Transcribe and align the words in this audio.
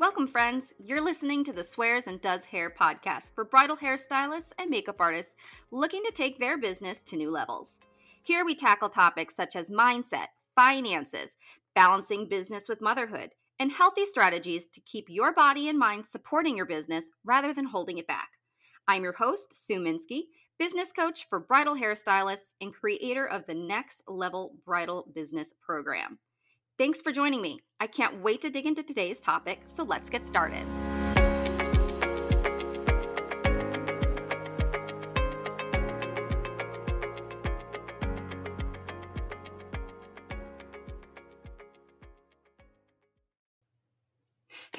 Welcome, 0.00 0.28
friends. 0.28 0.72
You're 0.78 1.00
listening 1.00 1.42
to 1.42 1.52
the 1.52 1.64
Swears 1.64 2.06
and 2.06 2.20
Does 2.20 2.44
Hair 2.44 2.70
podcast 2.78 3.34
for 3.34 3.44
bridal 3.44 3.76
hairstylists 3.76 4.52
and 4.56 4.70
makeup 4.70 5.00
artists 5.00 5.34
looking 5.72 6.04
to 6.04 6.12
take 6.12 6.38
their 6.38 6.56
business 6.56 7.02
to 7.02 7.16
new 7.16 7.32
levels. 7.32 7.80
Here 8.22 8.44
we 8.44 8.54
tackle 8.54 8.90
topics 8.90 9.34
such 9.34 9.56
as 9.56 9.70
mindset, 9.70 10.26
finances, 10.54 11.36
balancing 11.74 12.28
business 12.28 12.68
with 12.68 12.80
motherhood, 12.80 13.30
and 13.58 13.72
healthy 13.72 14.06
strategies 14.06 14.66
to 14.66 14.80
keep 14.82 15.06
your 15.08 15.34
body 15.34 15.68
and 15.68 15.76
mind 15.76 16.06
supporting 16.06 16.56
your 16.56 16.66
business 16.66 17.10
rather 17.24 17.52
than 17.52 17.64
holding 17.64 17.98
it 17.98 18.06
back. 18.06 18.28
I'm 18.86 19.02
your 19.02 19.14
host, 19.14 19.48
Sue 19.52 19.80
Minsky, 19.80 20.26
business 20.60 20.92
coach 20.92 21.26
for 21.28 21.40
bridal 21.40 21.74
hairstylists 21.74 22.54
and 22.60 22.72
creator 22.72 23.26
of 23.26 23.46
the 23.46 23.54
Next 23.54 24.02
Level 24.06 24.54
Bridal 24.64 25.10
Business 25.12 25.52
Program. 25.60 26.20
Thanks 26.78 27.00
for 27.00 27.10
joining 27.10 27.42
me. 27.42 27.58
I 27.80 27.88
can't 27.88 28.22
wait 28.22 28.40
to 28.42 28.50
dig 28.50 28.64
into 28.64 28.84
today's 28.84 29.20
topic, 29.20 29.62
so 29.66 29.82
let's 29.82 30.08
get 30.08 30.24
started. 30.24 30.64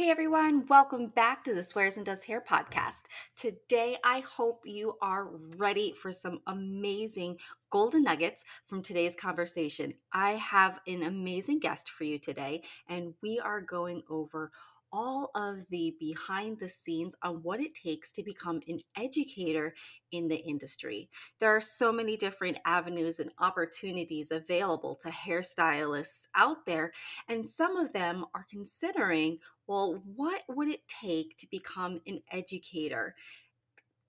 Everyone, 0.09 0.65
welcome 0.65 1.09
back 1.09 1.43
to 1.43 1.53
the 1.53 1.63
Swears 1.63 1.97
and 1.97 2.05
Does 2.05 2.23
Hair 2.23 2.43
podcast. 2.49 3.03
Today, 3.37 3.95
I 4.03 4.21
hope 4.21 4.61
you 4.65 4.95
are 5.03 5.29
ready 5.55 5.93
for 5.93 6.11
some 6.11 6.39
amazing 6.47 7.37
golden 7.69 8.05
nuggets 8.05 8.43
from 8.65 8.81
today's 8.81 9.13
conversation. 9.13 9.93
I 10.11 10.31
have 10.31 10.79
an 10.87 11.03
amazing 11.03 11.59
guest 11.59 11.91
for 11.91 12.05
you 12.05 12.17
today, 12.17 12.63
and 12.87 13.13
we 13.21 13.39
are 13.39 13.61
going 13.61 14.01
over 14.09 14.51
all 14.91 15.29
of 15.35 15.59
the 15.69 15.95
behind 15.99 16.59
the 16.59 16.67
scenes 16.67 17.13
on 17.21 17.35
what 17.43 17.59
it 17.59 17.75
takes 17.75 18.11
to 18.13 18.23
become 18.23 18.59
an 18.67 18.79
educator 18.97 19.75
in 20.11 20.27
the 20.27 20.37
industry. 20.37 21.07
There 21.39 21.55
are 21.55 21.61
so 21.61 21.91
many 21.91 22.17
different 22.17 22.57
avenues 22.65 23.19
and 23.19 23.31
opportunities 23.37 24.31
available 24.31 24.95
to 25.03 25.09
hairstylists 25.09 26.23
out 26.35 26.65
there, 26.65 26.91
and 27.27 27.47
some 27.47 27.77
of 27.77 27.93
them 27.93 28.25
are 28.33 28.45
considering 28.49 29.37
well, 29.69 30.01
what 30.15 30.41
would 30.49 30.67
it 30.67 30.81
take 30.87 31.37
to 31.37 31.47
become 31.51 32.01
an 32.07 32.19
educator? 32.31 33.15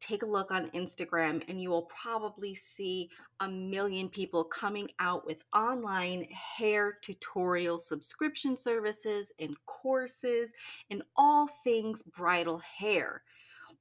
take 0.01 0.23
a 0.23 0.27
look 0.27 0.51
on 0.51 0.71
Instagram 0.71 1.43
and 1.47 1.61
you 1.61 1.69
will 1.69 1.83
probably 2.03 2.55
see 2.55 3.11
a 3.41 3.49
million 3.51 4.09
people 4.09 4.43
coming 4.43 4.89
out 4.99 5.27
with 5.27 5.45
online 5.55 6.25
hair 6.31 6.95
tutorial 7.03 7.79
subscription 7.79 8.57
services 8.57 9.31
and 9.39 9.55
courses 9.67 10.53
and 10.89 11.03
all 11.17 11.47
things 11.63 12.01
bridal 12.01 12.59
hair. 12.61 13.23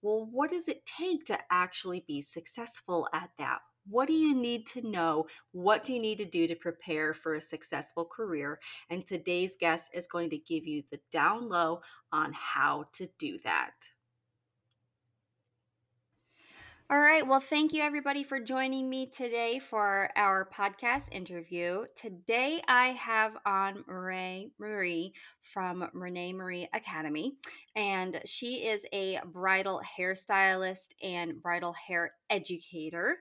Well, 0.01 0.27
what 0.29 0.49
does 0.49 0.67
it 0.67 0.85
take 0.85 1.23
to 1.27 1.39
actually 1.49 2.03
be 2.05 2.21
successful 2.21 3.07
at 3.13 3.29
that? 3.37 3.59
What 3.89 4.07
do 4.07 4.13
you 4.13 4.35
need 4.35 4.67
to 4.67 4.87
know? 4.87 5.25
What 5.51 5.83
do 5.83 5.93
you 5.93 5.99
need 5.99 6.19
to 6.19 6.25
do 6.25 6.47
to 6.47 6.55
prepare 6.55 7.13
for 7.13 7.33
a 7.35 7.41
successful 7.41 8.05
career? 8.05 8.59
And 8.89 9.05
today's 9.05 9.57
guest 9.59 9.91
is 9.95 10.05
going 10.05 10.29
to 10.29 10.37
give 10.37 10.67
you 10.67 10.83
the 10.91 10.99
down 11.11 11.49
low 11.49 11.81
on 12.11 12.31
how 12.33 12.85
to 12.93 13.09
do 13.17 13.39
that. 13.43 13.73
All 16.91 16.99
right. 16.99 17.25
Well, 17.25 17.39
thank 17.39 17.71
you 17.73 17.83
everybody 17.83 18.23
for 18.23 18.39
joining 18.39 18.89
me 18.89 19.05
today 19.05 19.59
for 19.59 20.09
our 20.15 20.49
podcast 20.51 21.09
interview. 21.11 21.85
Today 21.95 22.63
I 22.67 22.87
have 22.87 23.33
on 23.45 23.83
Renee 23.85 24.49
Marie 24.57 25.13
from 25.53 25.87
Renee 25.93 26.33
Marie 26.33 26.67
Academy, 26.73 27.37
and 27.75 28.19
she 28.25 28.67
is 28.67 28.87
a 28.91 29.19
bridal 29.23 29.81
hairstylist 29.99 30.95
and 31.03 31.39
bridal 31.43 31.73
hair 31.73 32.13
educator 32.31 33.17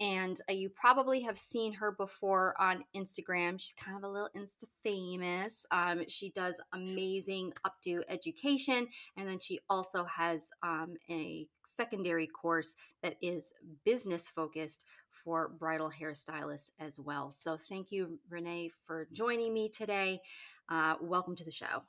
and 0.00 0.40
uh, 0.48 0.52
you 0.52 0.68
probably 0.68 1.20
have 1.22 1.38
seen 1.38 1.72
her 1.74 1.92
before 1.92 2.54
on 2.60 2.84
Instagram. 2.96 3.60
She's 3.60 3.74
kind 3.76 3.96
of 3.96 4.04
a 4.04 4.08
little 4.12 4.28
Insta 4.36 4.64
famous. 4.82 5.64
Um, 5.70 6.04
she 6.08 6.30
does 6.30 6.60
amazing 6.72 7.52
updo 7.66 8.02
education, 8.08 8.86
and 9.16 9.28
then 9.28 9.38
she 9.38 9.60
also 9.70 10.04
has 10.04 10.48
um, 10.62 10.94
a 11.10 11.46
secondary 11.64 12.26
course 12.26 12.76
that 13.02 13.16
is 13.22 13.52
business 13.84 14.28
focused 14.28 14.84
for 15.10 15.48
bridal 15.48 15.90
hairstylists 15.90 16.70
as 16.80 16.98
well. 16.98 17.30
So, 17.30 17.56
thank 17.56 17.92
you, 17.92 18.18
Renee, 18.28 18.70
for 18.86 19.08
joining 19.12 19.54
me 19.54 19.68
today. 19.68 20.20
Uh, 20.68 20.94
welcome 21.00 21.36
to 21.36 21.44
the 21.44 21.50
show. 21.50 21.82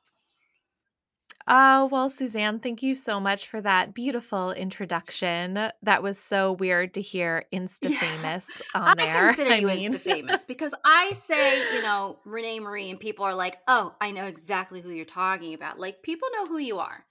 Oh, 1.48 1.86
well, 1.92 2.10
Suzanne, 2.10 2.60
thank 2.60 2.82
you 2.82 2.96
so 2.96 3.20
much 3.20 3.48
for 3.48 3.62
that 3.62 3.94
beautiful 3.94 4.52
introduction. 4.52 5.72
That 5.84 6.02
was 6.02 6.18
so 6.18 6.54
weird 6.54 6.96
to 6.96 7.02
hear 7.02 7.46
Insta 7.54 7.92
Yeah. 7.92 8.00
famous 8.00 8.62
I 8.74 8.74
on 8.80 8.96
there. 8.96 9.28
consider 9.28 9.52
I 9.52 9.60
you 9.60 9.68
mean, 9.68 9.92
Insta 9.94 10.02
famous 10.02 10.44
because 10.48 10.74
I 10.84 11.14
say, 11.14 11.60
you 11.72 11.82
know, 11.84 12.18
Renee 12.26 12.60
Marie, 12.60 12.90
and 12.90 13.00
people 13.00 13.26
are 13.26 13.36
like, 13.36 13.58
oh, 13.68 13.94
I 14.02 14.12
know 14.12 14.26
exactly 14.26 14.82
who 14.82 14.90
you're 14.90 15.06
talking 15.06 15.54
about. 15.54 15.80
Like, 15.80 16.02
people 16.02 16.28
know 16.34 16.48
who 16.48 16.58
you 16.58 16.80
are. 16.80 17.06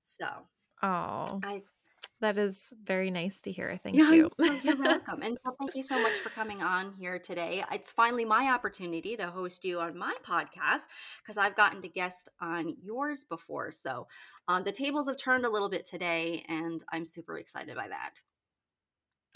So 0.00 0.26
oh, 0.82 1.44
I 1.44 1.62
that 2.26 2.38
is 2.38 2.74
very 2.84 3.10
nice 3.12 3.40
to 3.42 3.52
hear. 3.52 3.78
Thank 3.82 3.96
Yeah, 3.96 4.10
you. 4.10 4.30
you're 4.64 4.76
welcome. 4.82 5.22
And 5.22 5.38
so 5.44 5.54
thank 5.60 5.76
you 5.76 5.84
so 5.84 6.00
much 6.02 6.14
for 6.18 6.30
coming 6.30 6.60
on 6.60 6.92
here 6.98 7.20
today. 7.20 7.62
It's 7.70 7.92
finally 7.92 8.24
my 8.24 8.50
opportunity 8.52 9.16
to 9.16 9.28
host 9.28 9.64
you 9.64 9.78
on 9.78 9.96
my 9.96 10.12
podcast 10.28 10.86
because 11.22 11.38
I've 11.38 11.54
gotten 11.54 11.80
to 11.82 11.88
guest 11.88 12.28
on 12.40 12.74
yours 12.82 13.22
before. 13.22 13.70
So 13.70 14.08
um, 14.48 14.64
the 14.64 14.72
tables 14.72 15.06
have 15.06 15.18
turned 15.18 15.44
a 15.46 15.50
little 15.50 15.70
bit 15.70 15.86
today, 15.86 16.44
and 16.48 16.82
I'm 16.92 17.06
super 17.06 17.38
excited 17.38 17.76
by 17.76 17.88
that. 17.88 18.20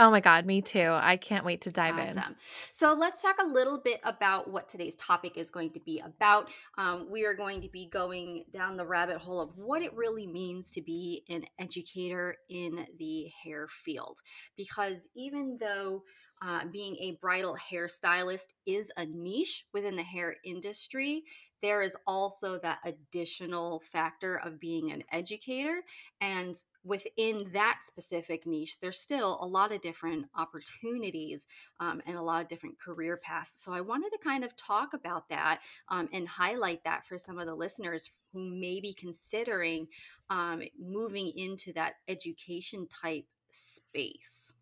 Oh 0.00 0.10
my 0.10 0.20
God, 0.20 0.46
me 0.46 0.62
too. 0.62 0.88
I 0.90 1.18
can't 1.18 1.44
wait 1.44 1.60
to 1.60 1.70
dive 1.70 1.98
in. 1.98 2.18
Awesome. 2.18 2.34
So 2.72 2.94
let's 2.94 3.20
talk 3.20 3.36
a 3.38 3.46
little 3.46 3.78
bit 3.78 4.00
about 4.02 4.50
what 4.50 4.66
today's 4.66 4.96
topic 4.96 5.36
is 5.36 5.50
going 5.50 5.72
to 5.72 5.80
be 5.80 6.00
about. 6.02 6.48
Um, 6.78 7.08
we 7.10 7.26
are 7.26 7.34
going 7.34 7.60
to 7.60 7.68
be 7.68 7.86
going 7.86 8.44
down 8.50 8.78
the 8.78 8.86
rabbit 8.86 9.18
hole 9.18 9.42
of 9.42 9.50
what 9.56 9.82
it 9.82 9.92
really 9.94 10.26
means 10.26 10.70
to 10.70 10.80
be 10.80 11.22
an 11.28 11.44
educator 11.58 12.36
in 12.48 12.86
the 12.98 13.26
hair 13.44 13.68
field. 13.68 14.16
Because 14.56 15.00
even 15.14 15.58
though 15.60 16.02
uh, 16.40 16.62
being 16.72 16.96
a 16.96 17.18
bridal 17.20 17.54
hairstylist 17.70 18.46
is 18.64 18.90
a 18.96 19.04
niche 19.04 19.66
within 19.74 19.96
the 19.96 20.02
hair 20.02 20.34
industry, 20.46 21.24
there 21.62 21.82
is 21.82 21.96
also 22.06 22.58
that 22.58 22.78
additional 22.84 23.80
factor 23.80 24.36
of 24.36 24.60
being 24.60 24.90
an 24.90 25.02
educator. 25.12 25.82
And 26.20 26.56
within 26.84 27.50
that 27.52 27.80
specific 27.82 28.46
niche, 28.46 28.80
there's 28.80 28.98
still 28.98 29.38
a 29.40 29.46
lot 29.46 29.72
of 29.72 29.82
different 29.82 30.26
opportunities 30.34 31.46
um, 31.78 32.00
and 32.06 32.16
a 32.16 32.22
lot 32.22 32.42
of 32.42 32.48
different 32.48 32.78
career 32.78 33.18
paths. 33.22 33.62
So 33.62 33.72
I 33.72 33.80
wanted 33.80 34.10
to 34.10 34.18
kind 34.18 34.44
of 34.44 34.56
talk 34.56 34.94
about 34.94 35.28
that 35.28 35.60
um, 35.88 36.08
and 36.12 36.26
highlight 36.26 36.84
that 36.84 37.06
for 37.06 37.18
some 37.18 37.38
of 37.38 37.46
the 37.46 37.54
listeners 37.54 38.10
who 38.32 38.48
may 38.48 38.80
be 38.80 38.92
considering 38.94 39.88
um, 40.30 40.62
moving 40.78 41.32
into 41.36 41.72
that 41.74 41.94
education 42.08 42.86
type 42.88 43.26
space. 43.50 44.52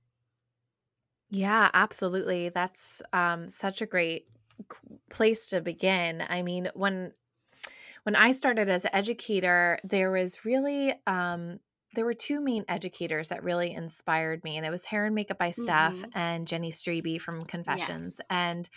Yeah, 1.30 1.70
absolutely. 1.74 2.48
That's 2.48 3.02
um, 3.12 3.48
such 3.48 3.82
a 3.82 3.86
great 3.86 4.28
place 5.10 5.50
to 5.50 5.60
begin. 5.60 6.22
I 6.28 6.42
mean, 6.42 6.70
when 6.74 7.12
when 8.04 8.16
I 8.16 8.32
started 8.32 8.68
as 8.68 8.84
an 8.84 8.90
educator, 8.94 9.78
there 9.84 10.10
was 10.10 10.44
really 10.44 10.94
um, 11.06 11.58
there 11.94 12.04
were 12.04 12.14
two 12.14 12.40
main 12.40 12.64
educators 12.68 13.28
that 13.28 13.42
really 13.42 13.72
inspired 13.72 14.44
me, 14.44 14.56
and 14.56 14.66
it 14.66 14.70
was 14.70 14.84
Hair 14.84 15.06
and 15.06 15.14
Makeup 15.14 15.38
by 15.38 15.50
Steph 15.50 15.96
Mm-hmm. 15.98 16.18
and 16.18 16.46
Jenny 16.48 16.70
Strebe 16.72 17.20
from 17.20 17.44
Confessions. 17.44 18.16
Yes. 18.18 18.26
And 18.30 18.68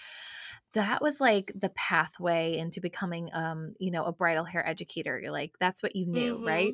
that 0.73 1.01
was 1.01 1.19
like 1.19 1.51
the 1.53 1.69
pathway 1.69 2.57
into 2.57 2.79
becoming 2.79 3.29
um 3.33 3.73
you 3.77 3.91
know 3.91 4.05
a 4.05 4.13
bridal 4.13 4.45
hair 4.45 4.65
educator 4.65 5.19
you're 5.19 5.29
like 5.31 5.51
that's 5.59 5.83
what 5.83 5.97
you 5.97 6.05
knew 6.05 6.35
Mm-hmm. 6.35 6.47
right 6.47 6.73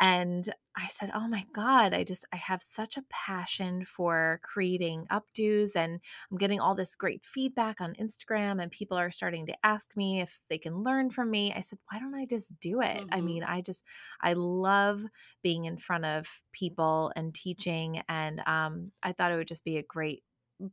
and 0.00 0.52
i 0.76 0.86
said 0.88 1.10
oh 1.14 1.26
my 1.26 1.44
god 1.52 1.94
i 1.94 2.04
just 2.04 2.24
i 2.32 2.36
have 2.36 2.60
such 2.62 2.96
a 2.96 3.04
passion 3.08 3.84
for 3.84 4.40
creating 4.42 5.06
updos 5.10 5.74
and 5.76 6.00
i'm 6.30 6.36
getting 6.38 6.60
all 6.60 6.74
this 6.74 6.94
great 6.94 7.24
feedback 7.24 7.80
on 7.80 7.94
instagram 7.94 8.62
and 8.62 8.70
people 8.70 8.96
are 8.98 9.10
starting 9.10 9.46
to 9.46 9.54
ask 9.64 9.96
me 9.96 10.20
if 10.20 10.40
they 10.48 10.58
can 10.58 10.82
learn 10.82 11.10
from 11.10 11.30
me 11.30 11.52
i 11.54 11.60
said 11.60 11.78
why 11.90 11.98
don't 11.98 12.14
i 12.14 12.26
just 12.26 12.58
do 12.60 12.80
it 12.80 13.04
i 13.10 13.20
Mm-hmm. 13.20 13.20
mean 13.20 13.42
i 13.42 13.60
just 13.60 13.84
i 14.20 14.32
love 14.34 15.02
being 15.42 15.64
in 15.64 15.76
front 15.76 16.04
of 16.04 16.26
people 16.52 17.12
and 17.16 17.34
teaching 17.34 18.02
and 18.08 18.40
um, 18.46 18.92
i 19.02 19.12
thought 19.12 19.32
it 19.32 19.36
would 19.36 19.48
just 19.48 19.64
be 19.64 19.76
a 19.78 19.82
great 19.82 20.22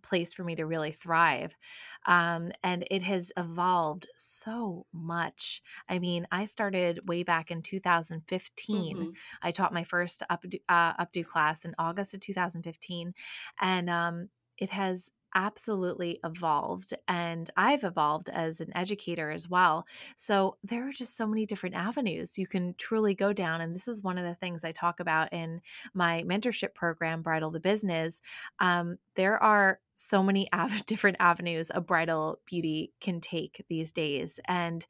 place 0.01 0.33
for 0.33 0.43
me 0.43 0.55
to 0.55 0.65
really 0.65 0.91
thrive 0.91 1.57
um, 2.05 2.51
and 2.63 2.85
it 2.91 3.03
has 3.03 3.31
evolved 3.37 4.07
so 4.15 4.85
much. 4.93 5.61
I 5.89 5.99
mean, 5.99 6.27
I 6.31 6.45
started 6.45 7.07
way 7.07 7.23
back 7.23 7.51
in 7.51 7.61
2015. 7.61 8.97
Mm-hmm. 8.97 9.09
I 9.41 9.51
taught 9.51 9.73
my 9.73 9.83
first 9.83 10.23
updo, 10.29 10.59
uh, 10.69 10.93
updo 11.03 11.25
class 11.25 11.65
in 11.65 11.75
August 11.77 12.13
of 12.13 12.19
2015, 12.19 13.13
and 13.61 13.89
um, 13.89 14.29
it 14.57 14.69
has 14.69 15.11
absolutely 15.35 16.19
evolved 16.23 16.93
and 17.07 17.49
I've 17.57 17.83
evolved 17.83 18.29
as 18.29 18.59
an 18.61 18.75
educator 18.75 19.31
as 19.31 19.49
well. 19.49 19.85
So 20.15 20.57
there 20.63 20.87
are 20.87 20.91
just 20.91 21.15
so 21.15 21.27
many 21.27 21.45
different 21.45 21.75
avenues 21.75 22.37
you 22.37 22.47
can 22.47 22.75
truly 22.77 23.15
go 23.15 23.33
down. 23.33 23.61
And 23.61 23.73
this 23.73 23.87
is 23.87 24.03
one 24.03 24.17
of 24.17 24.25
the 24.25 24.35
things 24.35 24.63
I 24.63 24.71
talk 24.71 24.99
about 24.99 25.33
in 25.33 25.61
my 25.93 26.23
mentorship 26.23 26.73
program, 26.73 27.21
Bridal 27.21 27.51
the 27.51 27.59
Business. 27.59 28.21
Um, 28.59 28.97
there 29.15 29.41
are 29.41 29.79
so 29.95 30.23
many 30.23 30.47
av- 30.53 30.85
different 30.85 31.17
avenues 31.19 31.71
a 31.73 31.81
bridal 31.81 32.39
beauty 32.45 32.93
can 33.01 33.21
take 33.21 33.63
these 33.69 33.91
days. 33.91 34.39
And 34.45 34.85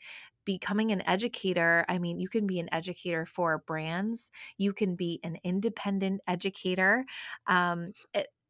becoming 0.45 0.91
an 0.91 1.07
educator, 1.07 1.85
I 1.87 1.97
mean, 1.99 2.19
you 2.19 2.27
can 2.27 2.47
be 2.47 2.59
an 2.59 2.69
educator 2.73 3.25
for 3.25 3.59
brands, 3.59 4.31
you 4.57 4.73
can 4.73 4.95
be 4.95 5.19
an 5.23 5.37
independent 5.43 6.21
educator. 6.27 7.05
Um, 7.47 7.93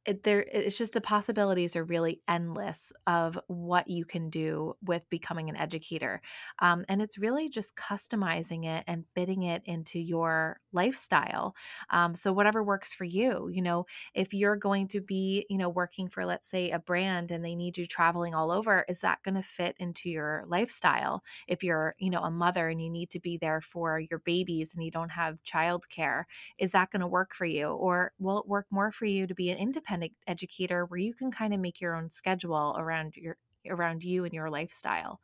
it, 0.06 0.24
there 0.24 0.46
it's 0.52 0.78
just 0.78 0.94
the 0.94 1.02
possibilities 1.02 1.76
are 1.76 1.84
really 1.84 2.22
endless 2.28 2.92
of 3.08 3.40
what 3.48 3.88
you 3.88 4.06
can 4.06 4.30
do 4.30 4.76
with 4.84 5.10
becoming 5.10 5.50
an 5.50 5.56
educator 5.56 6.22
um, 6.60 6.86
and 6.90 7.02
it's 7.02 7.18
really 7.18 7.50
just 7.50 7.76
customizing 7.76 8.66
it 8.66 8.84
and 8.88 9.06
fitting 9.16 9.44
it 9.44 9.62
into 9.66 10.00
your 10.00 10.60
lifestyle 10.72 11.56
um, 11.90 12.16
so 12.16 12.34
whatever 12.34 12.64
works 12.64 12.94
for 12.94 13.06
you 13.06 13.50
you 13.52 13.62
know 13.62 13.86
if 14.14 14.34
you're 14.34 14.56
going 14.56 14.88
to 14.88 15.02
be 15.02 15.46
you 15.50 15.58
know 15.58 15.70
working 15.70 16.08
for 16.08 16.26
let's 16.26 16.48
say 16.48 16.72
a 16.72 16.80
brand 16.80 17.32
and 17.32 17.44
they 17.44 17.56
need 17.56 17.78
you 17.78 17.86
traveling 17.86 18.34
all 18.34 18.52
over 18.52 18.86
is 18.88 19.00
that 19.00 19.22
going 19.24 19.36
to 19.36 19.44
fit 19.44 19.76
into 19.80 20.10
your 20.10 20.44
lifestyle? 20.48 21.24
If 21.48 21.64
you're 21.64 21.96
you 21.98 22.10
know 22.10 22.22
a 22.22 22.32
mother 22.32 22.70
and 22.70 22.82
you 22.82 22.90
need 22.90 23.10
to 23.12 23.20
be 23.20 23.38
there 23.38 23.62
for 23.62 24.00
your 24.00 24.20
babies 24.20 24.74
and 24.74 24.84
you 24.84 24.92
don't 24.92 25.12
have 25.12 25.44
childcare 25.44 26.24
is 26.58 26.72
that 26.72 26.92
going 26.92 27.02
to 27.02 27.08
work 27.08 27.34
for 27.34 27.46
you? 27.46 27.68
Or 27.68 28.12
will 28.20 28.40
it 28.40 28.48
work 28.48 28.68
more 28.72 28.92
for 28.92 29.06
you 29.06 29.28
to 29.28 29.36
be 29.36 29.50
an 29.50 29.58
independent 29.58 29.93
educator 30.28 30.86
where 30.86 31.00
you 31.00 31.14
can 31.14 31.32
kind 31.32 31.54
of 31.54 31.60
make 31.60 31.82
your 31.82 31.96
own 31.96 32.10
schedule 32.10 32.76
around 32.78 33.16
your 33.16 33.38
around 33.70 34.04
you 34.04 34.26
and 34.26 34.34
your 34.34 34.50
lifestyle 34.50 35.22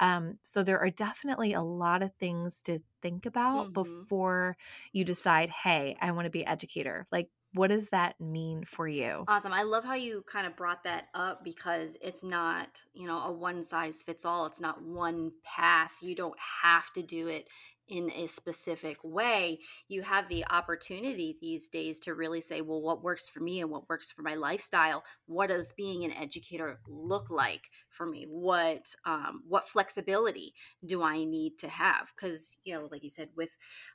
um, 0.00 0.38
so 0.42 0.62
there 0.62 0.80
are 0.80 0.90
definitely 0.90 1.52
a 1.54 1.62
lot 1.62 2.02
of 2.02 2.14
things 2.16 2.62
to 2.62 2.80
think 3.02 3.26
about 3.26 3.72
hmm 3.72 3.72
before 3.72 4.56
you 4.92 5.04
decide 5.04 5.50
hey 5.50 5.96
i 6.00 6.10
want 6.12 6.26
to 6.26 6.30
be 6.30 6.44
an 6.44 6.48
educator 6.48 7.06
like 7.12 7.30
what 7.54 7.68
does 7.68 7.90
that 7.90 8.20
mean 8.20 8.64
for 8.64 8.88
you 8.88 9.28
Awesome. 9.28 9.52
I 9.52 9.62
love 9.64 9.84
how 9.84 9.94
you 9.94 10.22
kind 10.22 10.46
of 10.46 10.54
brought 10.54 10.84
that 10.84 11.08
up 11.12 11.42
because 11.42 11.96
it's 12.00 12.22
not, 12.22 12.84
you 12.94 13.08
know, 13.08 13.18
a 13.18 13.32
one 13.32 13.64
size 13.64 14.00
fits 14.02 14.24
all. 14.24 14.46
It's 14.46 14.60
not 14.60 14.82
one 14.82 15.32
path. 15.42 15.94
You 16.00 16.14
don't 16.14 16.38
have 16.38 16.92
to 16.92 17.02
do 17.02 17.26
it 17.26 17.48
in 17.88 18.10
a 18.10 18.26
specific 18.26 18.98
way. 19.02 19.60
You 19.88 20.02
have 20.02 20.28
the 20.28 20.44
opportunity 20.50 21.36
these 21.40 21.68
days 21.68 21.98
to 22.00 22.14
really 22.14 22.40
say, 22.40 22.60
well, 22.60 22.82
what 22.82 23.02
works 23.02 23.28
for 23.28 23.40
me 23.40 23.60
and 23.60 23.70
what 23.70 23.88
works 23.88 24.10
for 24.10 24.22
my 24.22 24.34
lifestyle? 24.34 25.04
What 25.26 25.48
does 25.48 25.72
being 25.76 26.04
an 26.04 26.12
educator 26.12 26.80
look 26.88 27.30
like 27.30 27.70
for 27.90 28.06
me? 28.06 28.26
What 28.28 28.94
um, 29.04 29.42
what 29.46 29.68
flexibility 29.68 30.54
do 30.84 31.02
I 31.02 31.24
need 31.24 31.58
to 31.58 31.68
have? 31.68 32.12
Because, 32.14 32.56
you 32.64 32.74
know, 32.74 32.88
like 32.90 33.02
you 33.02 33.10
said, 33.10 33.28
with 33.36 33.50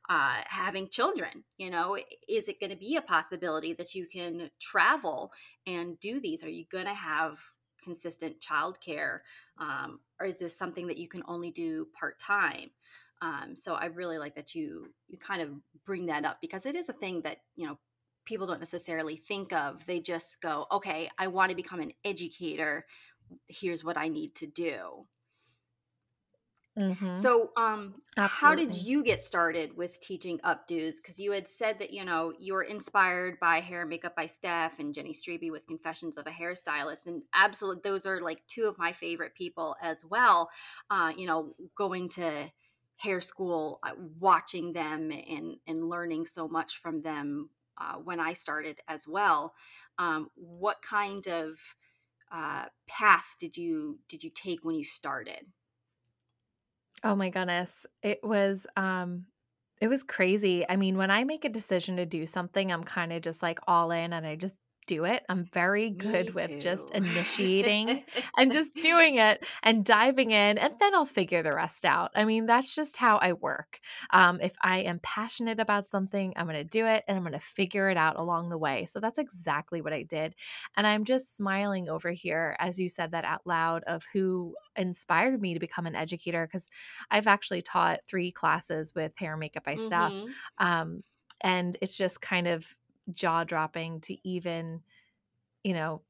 uh, 0.10 0.42
having 0.46 0.90
children, 0.90 1.44
you 1.58 1.70
know, 1.70 1.98
is 2.28 2.48
it 2.48 2.60
going 2.60 2.72
to 2.72 2.78
be 2.78 2.96
a 2.96 3.02
possibility 3.02 3.74
that 3.74 3.94
you 3.94 4.08
can 4.08 4.50
travel 4.60 5.32
and 5.68 6.00
do 6.00 6.20
these? 6.20 6.44
Are 6.44 6.50
you 6.50 6.66
going 6.72 6.86
to 6.86 6.94
have 6.94 7.40
consistent 7.84 8.36
childcare? 8.40 9.20
Um, 9.58 10.00
or 10.20 10.28
is 10.28 10.40
this 10.40 10.58
something 10.58 10.88
that 10.88 10.98
you 10.98 11.08
can 11.08 11.24
only 11.28 11.52
do 11.52 11.88
part 12.00 12.20
time? 12.20 12.70
Um, 13.21 13.56
so 13.56 13.75
I 13.75 13.85
really 13.85 14.18
like 14.18 14.35
that 14.35 14.56
you 14.56 14.94
you 15.07 15.18
kind 15.18 15.41
of 15.41 15.51
bring 15.85 16.07
that 16.07 16.25
up 16.25 16.39
because 16.41 16.65
it 16.65 16.75
is 16.75 16.89
a 16.89 16.94
thing 16.94 17.21
that 17.21 17.38
you 17.56 17.68
know 17.68 17.77
people 18.25 18.47
don't 18.47 18.59
necessarily 18.59 19.15
think 19.18 19.53
of. 19.53 19.85
They 19.85 20.00
just 20.00 20.41
go, 20.41 20.68
okay, 20.71 21.09
I 21.18 21.27
want 21.27 21.50
to 21.51 21.56
become 21.56 21.79
an 21.81 21.94
educator. 22.06 22.85
Here's 23.47 23.83
what 23.83 23.97
I 23.97 24.07
need 24.09 24.35
to 24.38 24.47
do. 24.47 25.07
hmm 26.77 27.01
So, 27.13 27.51
um, 27.57 27.95
how 28.23 28.56
did 28.56 28.73
you 28.73 29.03
get 29.03 29.21
started 29.21 29.75
with 29.75 30.00
teaching 30.00 30.39
updos? 30.39 30.97
Because 30.97 31.19
you 31.19 31.31
had 31.31 31.47
said 31.47 31.79
that 31.79 31.91
you 31.91 32.06
know 32.06 32.33
you 32.39 32.53
were 32.53 32.63
inspired 32.63 33.39
by 33.39 33.59
Hair 33.59 33.81
and 33.81 33.89
Makeup 33.89 34.15
by 34.15 34.25
Steph 34.25 34.79
and 34.79 34.94
Jenny 34.94 35.12
Strebe 35.13 35.51
with 35.51 35.68
Confessions 35.68 36.18
of 36.18 36.27
a 36.27 36.31
Hairstylist, 36.31 37.07
and 37.07 37.23
absolutely 37.33 37.81
those 37.83 38.06
are 38.06 38.21
like 38.21 38.45
two 38.47 38.68
of 38.68 38.77
my 38.77 38.94
favorite 38.94 39.35
people 39.35 39.75
as 39.81 40.06
well. 40.06 40.50
Uh, 40.89 41.12
you 41.15 41.25
know, 41.27 41.56
going 41.75 42.07
to 42.09 42.50
hair 43.01 43.21
school, 43.21 43.80
uh, 43.83 43.94
watching 44.19 44.74
them 44.74 45.12
and 45.12 45.57
and 45.68 45.89
learning 45.89 46.25
so 46.25 46.48
much 46.48 46.77
from 46.77 47.01
them 47.01 47.50
uh, 47.80 47.95
when 47.95 48.19
I 48.19 48.33
started 48.33 48.80
as 48.88 49.07
well. 49.07 49.53
Um, 49.98 50.30
what 50.36 50.81
kind 50.81 51.27
of 51.27 51.59
uh, 52.31 52.65
path 52.88 53.36
did 53.39 53.57
you 53.57 54.00
did 54.07 54.24
you 54.24 54.30
take 54.30 54.63
when 54.63 54.75
you 54.75 54.86
started? 54.86 55.45
oh 57.03 57.15
my 57.15 57.30
goodness 57.30 57.86
it 58.03 58.19
was 58.24 58.68
um 58.77 59.25
it 59.80 59.88
was 59.88 60.04
crazy 60.04 60.68
i 60.69 60.75
mean 60.75 60.97
when 60.97 61.12
i 61.12 61.24
make 61.24 61.45
a 61.45 61.50
decision 61.50 61.97
to 61.97 62.06
do 62.06 62.25
something 62.25 62.71
i'm 62.71 62.83
kind 62.83 63.12
of 63.12 63.21
just 63.21 63.42
like 63.42 63.59
all 63.68 63.92
in 63.92 64.13
and 64.13 64.25
i 64.25 64.36
just 64.36 64.56
do 64.88 65.06
it. 65.06 65.24
I'm 65.30 65.45
very 65.45 65.89
good 65.89 66.33
Me 66.33 66.33
with 66.33 66.57
just 66.60 66.92
initiating 66.92 68.04
and 68.38 68.51
just 68.51 68.80
doing 68.80 69.16
it 69.16 69.45
and 69.63 69.86
diving 69.86 70.31
in, 70.31 70.57
and 70.57 70.74
then 70.80 70.94
I'll 70.95 71.06
figure 71.06 71.44
the 71.44 71.54
rest 71.54 71.86
out. 71.86 72.12
I 72.16 72.25
mean, 72.25 72.45
that's 72.45 72.74
just 72.74 72.98
how 72.98 73.18
I 73.18 73.33
work. 73.33 73.80
Um, 74.12 74.39
if 74.42 74.54
I 74.62 74.80
am 74.80 75.00
passionate 75.01 75.60
about 75.60 75.89
something, 75.89 76.33
I'm 76.36 76.45
going 76.45 76.57
to 76.57 76.63
do 76.63 76.86
it 76.86 77.04
and 77.07 77.18
I'm 77.18 77.24
going 77.24 77.33
to 77.33 77.39
figure 77.39 77.89
it 77.89 77.98
out 77.98 78.18
along 78.19 78.50
the 78.50 78.57
way. 78.57 78.86
So 78.86 79.00
that's 79.00 79.18
exactly 79.19 79.81
what 79.81 79.94
I 79.94 80.04
did. 80.04 80.36
And 80.75 80.86
I'm 80.88 81.04
just 81.06 81.36
smiling 81.36 81.89
over 81.89 82.12
here 82.12 82.56
as 82.60 82.80
you 82.80 82.89
said 82.89 83.12
that 83.12 83.25
out 83.25 83.42
loud 83.45 83.83
of 83.86 84.06
who 84.13 84.56
inspired 84.75 85.42
me 85.42 85.54
to 85.54 85.60
become 85.60 85.86
an 85.86 85.95
educator 85.95 86.45
because 86.48 86.69
I've 87.10 87.28
actually 87.28 87.62
taught 87.62 88.01
three 88.07 88.31
classes 88.31 88.94
with 88.95 89.16
hair 89.18 89.38
makeup 89.38 89.63
by 89.63 89.75
Steph. 89.75 90.13
Mhm. 90.13 90.33
Um, 90.57 91.04
and 91.42 91.75
it's 91.81 91.98
just 91.98 92.22
kind 92.22 92.48
of 92.48 92.68
jaw 93.13 93.44
dropping 93.44 94.01
to 94.01 94.18
even, 94.27 94.83
you 95.63 95.74
know, 95.74 96.03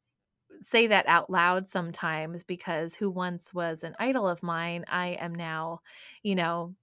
say 0.61 0.87
that 0.87 1.07
out 1.07 1.29
loud 1.29 1.67
sometimes 1.67 2.43
because 2.43 2.95
who 2.95 3.09
once 3.09 3.53
was 3.53 3.83
an 3.83 3.95
idol 3.99 4.27
of 4.27 4.43
mine, 4.43 4.85
I 4.89 5.09
am 5.09 5.35
now, 5.35 5.81
you 6.23 6.35
know, 6.35 6.75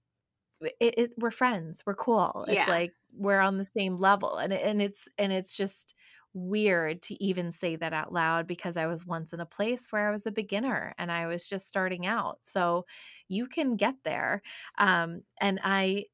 it, 0.61 0.75
it 0.97 1.13
we're 1.17 1.31
friends, 1.31 1.83
we're 1.85 1.95
cool. 1.95 2.45
It's 2.49 2.67
like 2.67 2.93
we're 3.13 3.39
on 3.39 3.57
the 3.57 3.65
same 3.65 3.97
level, 3.99 4.37
and 4.37 4.51
and 4.53 4.81
it's 4.81 5.07
and 5.17 5.31
it's 5.31 5.55
just 5.55 5.95
weird 6.33 7.01
to 7.01 7.21
even 7.23 7.51
say 7.51 7.75
that 7.75 7.93
out 7.93 8.13
loud 8.13 8.45
because 8.47 8.77
I 8.77 8.85
was 8.85 9.05
once 9.05 9.33
in 9.33 9.39
a 9.39 9.45
place 9.45 9.91
where 9.91 10.07
I 10.07 10.11
was 10.11 10.27
a 10.27 10.31
beginner 10.31 10.93
and 10.97 11.11
I 11.11 11.25
was 11.27 11.47
just 11.47 11.67
starting 11.67 12.05
out. 12.05 12.39
So 12.43 12.85
you 13.29 13.47
can 13.47 13.77
get 13.77 13.95
there, 14.03 14.41
um, 14.77 15.23
and 15.41 15.59
I 15.63 16.05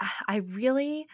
I 0.28 0.38
really 0.38 1.08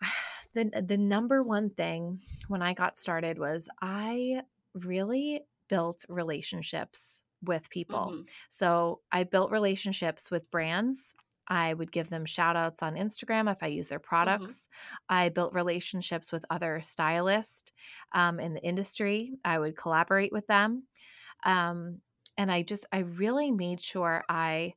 the 0.56 0.82
the 0.86 0.96
number 0.96 1.42
one 1.42 1.70
thing 1.70 2.20
when 2.48 2.62
I 2.62 2.74
got 2.74 2.98
started 2.98 3.38
was 3.38 3.68
I 3.82 4.42
really 4.74 5.42
built 5.68 6.04
relationships 6.08 7.22
with 7.42 7.70
people. 7.70 8.16
mhm, 8.16 8.28
So 8.50 9.02
I 9.12 9.24
built 9.24 9.50
relationships 9.50 10.30
with 10.30 10.50
brands. 10.50 11.14
I 11.48 11.74
would 11.74 11.92
give 11.92 12.08
them 12.10 12.24
shout 12.24 12.56
outs 12.56 12.82
on 12.82 12.94
Instagram 12.96 13.50
if 13.52 13.62
I 13.62 13.68
use 13.68 13.88
their 13.88 14.00
mhm. 14.24 14.58
products. 14.60 14.68
I 15.08 15.28
built 15.28 15.54
relationships 15.54 16.32
with 16.32 16.44
other 16.50 16.80
stylists 16.80 17.72
um, 18.12 18.40
in 18.40 18.54
the 18.54 18.62
industry. 18.64 19.38
I 19.44 19.58
would 19.58 19.76
collaborate 19.76 20.32
with 20.32 20.46
them. 20.48 20.88
Um, 21.44 22.02
and 22.38 22.50
I 22.52 22.62
just, 22.62 22.86
I 22.92 23.00
really 23.00 23.50
made 23.52 23.82
sure 23.82 24.24
I 24.28 24.74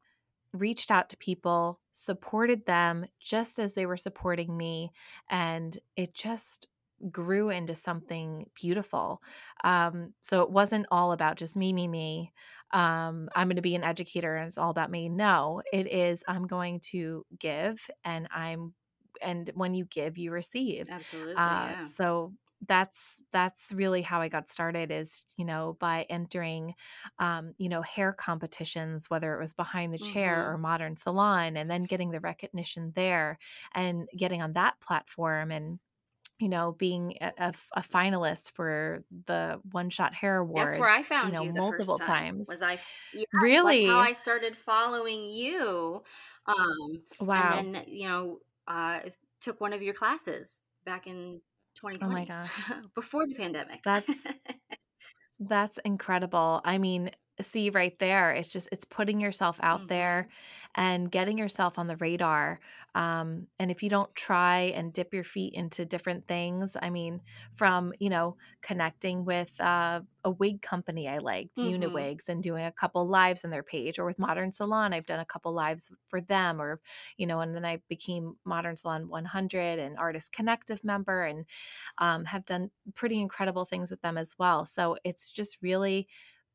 reached 0.54 0.92
out 0.92 1.10
to 1.10 1.18
people, 1.18 1.82
supported 2.00 2.66
them 2.66 3.06
just 3.20 3.60
as 3.60 3.74
they 3.74 3.86
were 3.86 3.98
supporting 3.98 4.56
me, 4.56 4.92
and 5.30 5.78
it 5.96 6.14
just 6.14 6.68
grew 7.12 7.50
into 7.50 7.76
something 7.76 8.46
beautiful. 8.56 9.22
Um, 9.64 10.14
so 10.22 10.44
it 10.44 10.52
wasn't 10.52 10.88
all 10.92 11.12
about 11.14 11.38
just 11.38 11.56
me, 11.56 11.72
me, 11.74 11.88
me. 11.88 12.34
Um, 12.72 13.30
I'm 13.36 13.48
going 13.48 13.56
to 13.56 13.62
be 13.62 13.76
an 13.76 13.84
educator 13.84 14.36
and 14.36 14.48
it's 14.48 14.58
all 14.58 14.70
about 14.70 14.92
me. 14.92 15.10
No, 15.10 15.62
it 15.72 15.88
is, 15.88 16.24
I'm 16.28 16.46
going 16.46 16.82
to 16.92 17.26
give 17.38 17.90
and 18.04 18.28
I'm, 18.32 18.76
and 19.22 19.50
when 19.56 19.74
you 19.74 19.86
give, 19.86 20.18
you 20.18 20.32
receive. 20.32 20.90
Absolutely, 20.90 21.36
Uh, 21.36 21.70
yeah. 21.70 21.86
so 21.86 22.34
that's 22.68 23.22
that's 23.32 23.72
really 23.72 24.02
how 24.02 24.22
I 24.22 24.28
got 24.28 24.50
started 24.50 24.92
is 24.92 25.26
you 25.38 25.46
know 25.46 25.78
by 25.80 26.04
entering 26.10 26.76
um, 27.20 27.54
you 27.58 27.70
know, 27.70 27.82
hair 27.82 28.14
competitions, 28.14 29.10
whether 29.10 29.36
it 29.36 29.40
was 29.42 29.54
behind 29.54 29.94
the 29.94 29.98
chair 30.00 30.52
or 30.52 30.58
Mhm. 30.58 30.60
modern 30.60 30.96
salon, 30.98 31.58
and 31.58 31.70
then 31.70 31.84
getting 31.84 32.12
the 32.12 32.20
recognition 32.20 32.92
there 32.96 33.38
and 33.74 34.08
getting 34.18 34.42
on 34.42 34.54
that 34.54 34.80
platform 34.82 35.52
and 35.52 35.80
you 36.40 36.50
know 36.50 36.74
being 36.74 37.18
a 37.22 37.54
finalist 37.82 38.52
for 38.54 39.04
the 39.28 39.62
one 39.72 39.90
shot 39.90 40.14
hair 40.16 40.40
That's 40.56 40.78
where 40.78 40.90
I 40.90 41.04
awards 41.04 41.08
you 41.22 41.32
found 41.32 41.34
know 41.34 41.46
you 41.46 41.54
multiple 41.54 42.00
time, 42.00 42.02
times. 42.02 42.48
was 42.48 42.62
I 42.62 42.84
yeah, 43.12 43.24
that's 43.64 43.84
how 43.86 44.00
really? 44.00 44.10
I 44.10 44.14
started 44.14 44.58
following 44.58 45.26
you, 45.28 46.04
um, 46.46 47.04
and 47.34 47.52
then, 47.52 47.84
you 47.88 48.08
know, 48.08 48.40
uh, 48.68 49.02
took 49.42 49.62
one 49.62 49.74
of 49.74 49.82
your 49.82 49.94
classes 49.94 50.64
back 50.86 51.08
in 51.08 51.42
oh 52.02 52.10
my 52.10 52.26
gosh 52.26 52.74
before 52.96 53.28
the 53.28 53.36
pandemic. 53.36 53.84
that's 53.84 54.26
That's 55.40 55.78
incredible. 55.80 56.62
I 56.66 56.78
mean, 56.78 57.12
see 57.40 57.70
right 57.70 57.98
there, 58.00 58.32
it's 58.34 58.52
just 58.52 58.68
it's 58.72 58.86
putting 58.86 59.22
yourself 59.22 59.58
out 59.62 59.88
there 59.88 60.28
Mhm. 60.28 60.32
And 60.76 61.12
getting 61.12 61.38
yourself 61.38 61.78
on 61.80 61.88
the 61.88 61.98
radar. 61.98 62.60
Um, 62.96 63.48
and 63.60 63.70
if 63.72 63.84
you 63.84 63.90
don't 63.90 64.14
try 64.16 64.60
and 64.76 64.94
dip 64.94 65.14
your 65.14 65.24
feet 65.24 65.54
into 65.54 65.86
different 65.86 66.28
things, 66.28 66.76
I 66.82 66.90
mean, 66.90 67.22
from 67.56 67.94
you 68.00 68.10
know 68.10 68.38
connecting 68.62 69.26
with 69.26 69.60
uh, 69.62 70.02
a 70.24 70.32
wig 70.32 70.62
company 70.62 71.08
I 71.08 71.20
liked, 71.20 71.58
Mhm. 71.58 71.60
Uniwigs, 71.62 72.30
and 72.30 72.42
doing 72.44 72.66
a 72.66 72.72
couple 72.72 73.08
lives 73.08 73.44
on 73.46 73.52
their 73.52 73.64
page, 73.64 74.00
or 74.00 74.06
with 74.06 74.20
Modern 74.20 74.52
Salon, 74.52 74.94
I've 74.94 75.06
done 75.06 75.20
a 75.20 75.26
couple 75.26 75.54
lives 75.54 75.92
for 76.08 76.22
them, 76.22 76.62
or 76.62 76.82
you 77.18 77.28
know, 77.28 77.42
and 77.42 77.56
then 77.56 77.66
I 77.66 77.78
became 77.88 78.38
Modern 78.46 78.76
Salon 78.78 79.08
100 79.10 79.80
and 79.80 79.98
Artist 79.98 80.32
Connective 80.32 80.84
member, 80.84 81.24
and 81.24 81.46
um, 81.98 82.26
have 82.26 82.46
done 82.46 82.72
pretty 82.96 83.20
incredible 83.20 83.66
things 83.66 83.92
with 83.92 84.02
them 84.02 84.18
as 84.18 84.38
well. 84.38 84.66
So 84.66 84.98
it's 85.04 85.30
just 85.32 85.62
really 85.62 86.08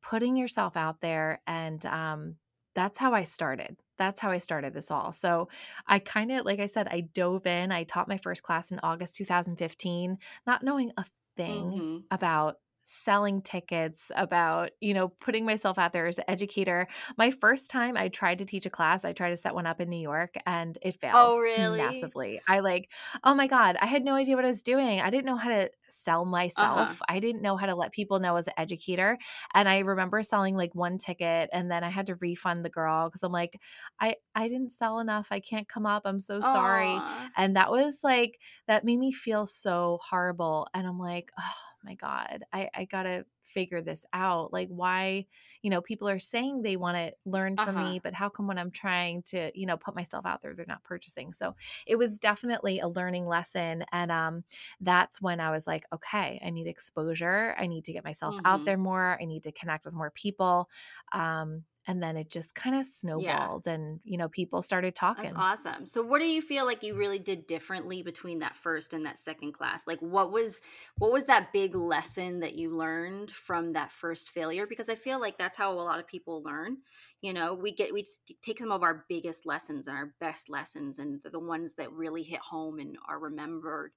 putting 0.03 0.37
yourself 0.37 0.77
out 0.77 1.01
there. 1.01 1.43
And 1.47 1.85
um, 1.87 2.37
that's 2.75 2.99
how 2.99 3.15
I 3.15 3.25
started. 3.25 3.77
That's 3.99 4.21
how 4.21 4.31
I 4.31 4.39
started 4.39 4.75
this 4.75 4.91
all. 4.91 5.13
So 5.13 5.49
I 5.87 5.99
kind 6.01 6.33
of, 6.33 6.45
like 6.45 6.61
I 6.61 6.67
said, 6.67 6.89
I 6.89 7.01
dove 7.03 7.47
in. 7.47 7.73
I 7.73 7.85
taught 7.85 8.09
my 8.09 8.19
first 8.19 8.43
class 8.43 8.73
in 8.73 8.81
August 8.83 9.17
2015, 9.17 10.19
not 10.47 10.63
knowing 10.63 10.93
a 10.97 11.05
thing 11.37 11.83
Mhm. 11.83 12.09
about 12.11 12.57
selling 12.85 13.41
tickets 13.43 14.11
about 14.15 14.71
you 14.81 14.93
know 14.95 15.09
putting 15.09 15.45
myself 15.47 15.79
out 15.79 15.93
there 15.93 16.07
as 16.07 16.19
an 16.19 16.25
educator 16.29 16.87
my 17.17 17.31
first 17.31 17.71
time 17.71 17.97
i 17.97 18.09
tried 18.09 18.39
to 18.39 18.45
teach 18.45 18.67
a 18.67 18.71
class 18.71 19.05
i 19.05 19.13
tried 19.13 19.31
to 19.31 19.37
set 19.37 19.55
one 19.55 19.67
up 19.67 19.81
in 19.81 19.89
new 19.89 19.97
york 20.01 20.35
and 20.47 20.79
it 20.83 21.01
failed 21.01 21.35
Oh, 21.35 21.39
really? 21.39 21.77
massively 21.77 22.41
i 22.49 22.61
like 22.61 22.91
Oh 23.23 23.35
my 23.35 23.47
god, 23.47 23.77
I 23.81 23.87
had 23.87 24.05
no 24.05 24.15
idea 24.15 24.37
what 24.37 24.45
I 24.45 24.49
was 24.49 24.63
doing. 24.63 25.01
I 25.01 25.11
didn't 25.11 25.25
know 25.27 25.37
how 25.37 25.49
to 25.51 25.71
sell 25.89 26.25
Uh-huh. 26.57 26.95
myself. 26.95 27.01
I 27.09 27.21
didn't 27.21 27.43
know 27.43 27.57
how 27.57 27.67
to 27.67 27.75
let 27.75 27.93
people 27.93 28.19
know 28.21 28.37
as 28.37 28.47
an 28.49 28.55
educator. 28.57 29.19
And 29.55 29.69
I 29.69 29.79
remember 29.81 30.23
selling 30.23 30.57
like 30.57 30.75
one 30.75 30.99
ticket 30.99 31.49
and 31.53 31.71
then 31.71 31.85
I 31.85 31.91
had 31.91 32.07
to 32.07 32.17
refund 32.17 32.65
the 32.65 32.71
girl 32.71 33.09
because 33.09 33.23
I'm 33.23 33.33
like, 33.33 33.61
I 34.01 34.17
I 34.35 34.49
didn't 34.49 34.73
sell 34.73 34.99
enough. 35.01 35.29
I 35.31 35.41
can't 35.41 35.69
come 35.69 35.87
up. 35.87 36.03
I'm 36.05 36.21
so 36.21 36.41
sorry. 36.41 37.05
And 37.37 37.57
that 37.57 37.71
was 37.71 38.01
like 38.03 38.39
that 38.67 38.85
made 38.85 38.99
me 38.99 39.13
feel 39.13 39.47
so 39.47 39.99
horrible. 40.09 40.69
And 40.75 40.87
I'm 40.87 40.99
like, 40.99 41.31
oh 41.39 41.53
my 41.85 41.95
God, 41.95 42.45
I, 42.53 42.71
I 42.75 42.85
gotta 42.87 43.27
figure 43.43 43.83
this 43.83 44.05
out. 44.13 44.53
Like 44.53 44.69
why 44.69 45.27
you 45.63 45.71
know, 45.71 45.81
people 45.81 46.09
are 46.09 46.19
saying 46.19 46.63
they 46.63 46.77
want 46.77 46.97
to 46.97 47.13
learn 47.25 47.57
from 47.59 47.77
Uh-huh. 47.77 47.79
me, 47.79 47.99
but 47.99 48.15
how 48.15 48.29
come 48.29 48.47
when 48.47 48.59
I'm 48.59 48.71
trying 48.71 49.23
to, 49.25 49.51
you 49.59 49.67
know, 49.67 49.77
put 49.77 49.95
myself 49.95 50.27
out 50.27 50.43
there, 50.43 50.55
they're 50.55 50.67
not 50.67 50.85
purchasing? 50.85 51.33
So 51.33 51.55
it 51.87 51.97
was 51.97 52.19
definitely 52.19 52.81
a 52.81 52.89
learning 52.89 53.27
lesson. 53.27 53.85
And 53.93 54.11
um, 54.13 54.45
that's 54.81 55.21
when 55.21 55.41
I 55.41 55.51
was 55.51 55.67
like, 55.67 55.85
okay, 55.93 56.41
I 56.45 56.51
need 56.51 56.67
exposure. 56.67 57.55
I 57.59 57.67
need 57.67 57.85
to 57.87 57.93
get 57.93 58.05
myself 58.05 58.37
out 58.45 58.65
Mhm. 58.65 58.67
there 58.67 58.79
more. 58.79 59.19
I 59.21 59.25
need 59.25 59.43
to 59.45 59.53
connect 59.53 59.85
with 59.85 59.95
more 59.95 60.11
people. 60.11 60.69
Um, 61.13 61.65
and 61.87 62.03
then 62.03 62.17
it 62.17 62.31
just 62.31 62.55
kind 62.55 62.77
of 62.77 62.87
Yeah. 63.15 63.49
snowballed 63.55 63.67
and, 63.67 64.01
you 64.05 64.17
know, 64.19 64.29
people 64.29 64.63
started 64.63 64.95
That's 65.17 65.33
talking. 65.33 65.35
awesome. 65.37 65.87
So 65.87 66.03
what 66.03 66.19
do 66.19 66.27
you 66.27 66.43
feel 66.43 66.65
like 66.65 66.83
you 66.83 66.97
really 66.97 67.21
did 67.21 67.47
differently 67.47 68.03
between 68.03 68.41
that 68.41 68.57
first 68.57 68.93
and 68.93 69.05
that 69.07 69.17
second 69.17 69.53
class? 69.53 69.87
Like 69.87 70.01
what 70.01 70.33
was 70.33 70.61
what 70.99 71.13
was 71.13 71.23
that 71.27 71.53
big 71.53 71.77
lesson 71.77 72.41
that 72.41 72.55
you 72.57 72.71
learned 72.71 73.31
from 73.31 73.75
that 73.75 73.93
first 73.93 74.31
failure 74.31 74.67
because 74.67 74.89
I 74.89 74.97
feel 74.97 75.21
like 75.21 75.39
that's 75.39 75.57
how 75.57 75.73
a 75.73 75.79
lot 75.79 76.01
of 76.01 76.09
people 76.09 76.43
learn. 76.43 76.79
You 77.21 77.33
know, 77.33 77.55
we 77.55 77.73
get 77.73 77.95
we 77.95 78.05
take 78.43 78.59
some 78.59 78.73
of 78.73 78.83
our 78.83 79.07
biggest 79.09 79.47
lessons 79.47 79.87
and 79.87 79.97
our 79.97 80.17
best 80.19 80.49
lessons 80.49 80.99
and 80.99 81.23
the 81.23 81.31
the 81.31 81.39
ones 81.39 81.75
that 81.75 81.93
really 81.93 82.25
hit 82.25 82.41
home 82.41 82.81
and 82.81 82.99
are 83.09 83.21
remembered 83.21 83.93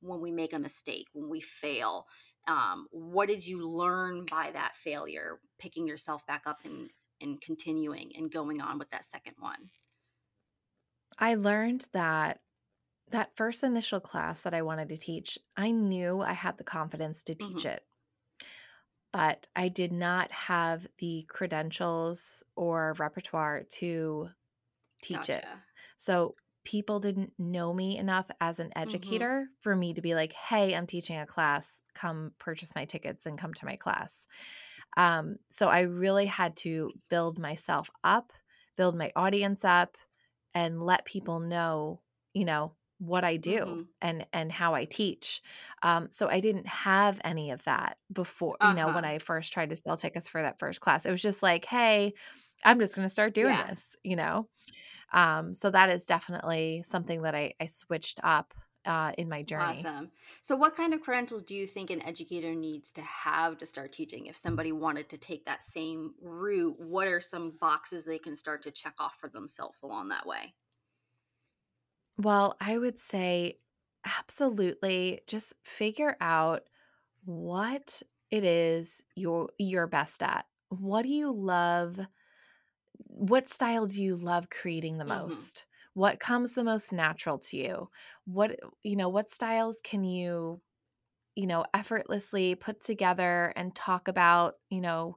when 0.00 0.20
we 0.20 0.30
make 0.30 0.52
a 0.52 0.58
mistake, 0.58 1.08
when 1.12 1.28
we 1.28 1.40
fail. 1.40 2.06
Um, 2.46 2.86
what 2.90 3.26
did 3.28 3.46
you 3.46 3.68
learn 3.68 4.24
by 4.24 4.50
that 4.52 4.76
failure, 4.76 5.40
picking 5.58 5.86
yourself 5.86 6.24
back 6.26 6.46
up 6.46 6.60
and 6.64 6.90
and 7.20 7.40
continuing 7.40 8.14
and 8.16 8.30
going 8.32 8.60
on 8.60 8.78
with 8.78 8.90
that 8.90 9.04
second 9.04 9.36
one? 9.38 9.70
I 11.18 11.34
learned 11.36 11.86
that 11.92 12.42
that 13.08 13.36
first 13.36 13.64
initial 13.64 14.00
class 14.00 14.42
that 14.42 14.54
I 14.54 14.62
wanted 14.62 14.88
to 14.90 14.96
teach, 14.98 15.38
I 15.56 15.70
knew 15.72 16.20
I 16.22 16.32
had 16.34 16.58
the 16.58 16.64
confidence 16.64 17.24
to 17.24 17.34
teach 17.36 17.64
Mhm. 17.64 17.66
it, 17.66 17.86
but 19.12 19.48
I 19.56 19.68
did 19.68 19.92
not 19.92 20.30
have 20.30 20.86
the 20.98 21.24
credentials 21.28 22.44
or 22.56 22.94
repertoire 22.98 23.64
to 23.64 24.28
teach 25.02 25.30
it. 25.30 25.48
So 25.98 26.36
people 26.64 27.00
didn't 27.00 27.34
know 27.38 27.74
me 27.74 27.98
enough 27.98 28.30
as 28.40 28.60
an 28.60 28.72
Mhm. 28.84 29.30
educator 29.30 29.48
for 29.60 29.76
me 29.76 29.94
to 29.94 30.02
be 30.02 30.14
like, 30.14 30.32
"Hey, 30.34 30.74
I'm 30.76 30.86
teaching 30.86 31.18
a 31.18 31.26
class. 31.26 31.82
Come 31.94 32.34
purchase 32.38 32.74
my 32.74 32.84
tickets 32.86 33.26
and 33.26 33.38
come 33.38 33.54
to 33.54 33.66
my 33.66 33.76
class." 33.76 34.26
Um, 34.96 35.36
so 35.48 35.68
I 35.68 35.80
really 35.82 36.26
had 36.26 36.56
to 36.58 36.92
build 37.08 37.38
myself 37.38 37.90
up, 38.04 38.32
build 38.76 38.96
my 38.96 39.12
audience 39.16 39.64
up, 39.64 39.96
and 40.54 40.82
let 40.82 41.04
people 41.04 41.40
know, 41.40 42.02
you 42.34 42.44
know, 42.44 42.76
what 42.98 43.24
I 43.24 43.36
do 43.36 43.64
Mhm. 43.64 43.90
and 44.02 44.26
and 44.32 44.52
how 44.52 44.74
I 44.74 44.84
teach. 44.84 45.42
Um, 45.82 46.10
so 46.10 46.28
I 46.28 46.40
didn't 46.40 46.66
have 46.66 47.20
any 47.24 47.50
of 47.50 47.64
that 47.64 47.98
before, 48.12 48.56
you 48.60 48.74
know, 48.74 48.90
when 48.90 49.04
Uh-huh. 49.04 49.06
I 49.06 49.18
first 49.18 49.52
tried 49.52 49.70
to 49.70 49.76
sell 49.76 49.96
tickets 49.96 50.28
for 50.28 50.42
that 50.42 50.58
first 50.58 50.80
class. 50.80 51.06
It 51.06 51.10
was 51.10 51.22
just 51.22 51.42
like, 51.42 51.64
"Hey, 51.64 52.14
I'm 52.64 52.78
just 52.80 52.94
going 52.96 53.06
to 53.06 53.12
start 53.12 53.34
doing 53.34 53.56
Yeah. 53.56 53.66
this," 53.68 53.96
you 54.04 54.16
know. 54.16 54.48
Um, 55.12 55.54
so 55.54 55.70
that 55.70 55.90
is 55.90 56.04
definitely 56.04 56.82
something 56.84 57.22
that 57.22 57.34
I 57.34 57.54
I 57.60 57.66
switched 57.66 58.20
up 58.22 58.54
uh, 58.84 59.12
in 59.18 59.28
my 59.28 59.42
journey. 59.42 59.90
Awesome. 59.92 60.10
So 60.42 60.54
what 60.56 60.74
kind 60.76 60.94
of 60.94 61.00
credentials 61.02 61.42
do 61.42 61.54
you 61.56 61.66
think 61.66 61.90
an 61.90 62.00
educator 62.02 62.54
needs 62.54 62.92
to 62.92 63.02
have 63.02 63.58
to 63.58 63.66
start 63.66 63.92
teaching? 63.92 64.26
If 64.26 64.36
somebody 64.36 64.70
wanted 64.72 65.08
to 65.10 65.18
take 65.18 65.44
that 65.44 65.62
same 65.64 66.14
route, 66.20 66.78
what 66.80 67.08
are 67.08 67.20
some 67.20 67.52
boxes 67.58 68.04
they 68.04 68.18
can 68.18 68.36
start 68.36 68.62
to 68.62 68.70
check 68.70 68.94
off 68.98 69.18
for 69.20 69.28
themselves 69.28 69.82
along 69.82 70.08
that 70.08 70.24
way? 70.26 70.54
Well, 72.18 72.56
I 72.60 72.78
would 72.78 72.98
say 72.98 73.60
absolutely 74.04 75.20
just 75.26 75.54
figure 75.64 76.16
out 76.20 76.68
what 77.24 78.02
it 78.30 78.44
is 78.44 79.02
you're 79.16 79.50
you're 79.58 79.86
best 79.86 80.22
at. 80.22 80.46
What 80.68 81.02
do 81.02 81.08
you 81.08 81.32
love? 81.32 82.00
What 83.08 83.48
style 83.48 83.86
do 83.86 84.02
you 84.02 84.16
love 84.16 84.50
creating 84.50 84.98
the 84.98 85.04
Mhm. 85.04 85.44
most? 85.44 85.66
What 85.94 86.20
comes 86.20 86.54
the 86.54 86.64
most 86.64 86.92
natural 86.92 87.38
to 87.40 87.56
you? 87.56 87.90
What 88.24 88.58
you 88.82 88.96
know, 88.96 89.08
what 89.08 89.30
styles 89.30 89.80
can 89.82 90.04
you, 90.04 90.62
you 91.36 91.46
know, 91.46 91.64
effortlessly 91.74 92.54
put 92.56 92.80
together 92.82 93.52
and 93.56 93.74
talk 93.76 94.08
about, 94.08 94.56
you 94.70 94.80
know, 94.82 95.16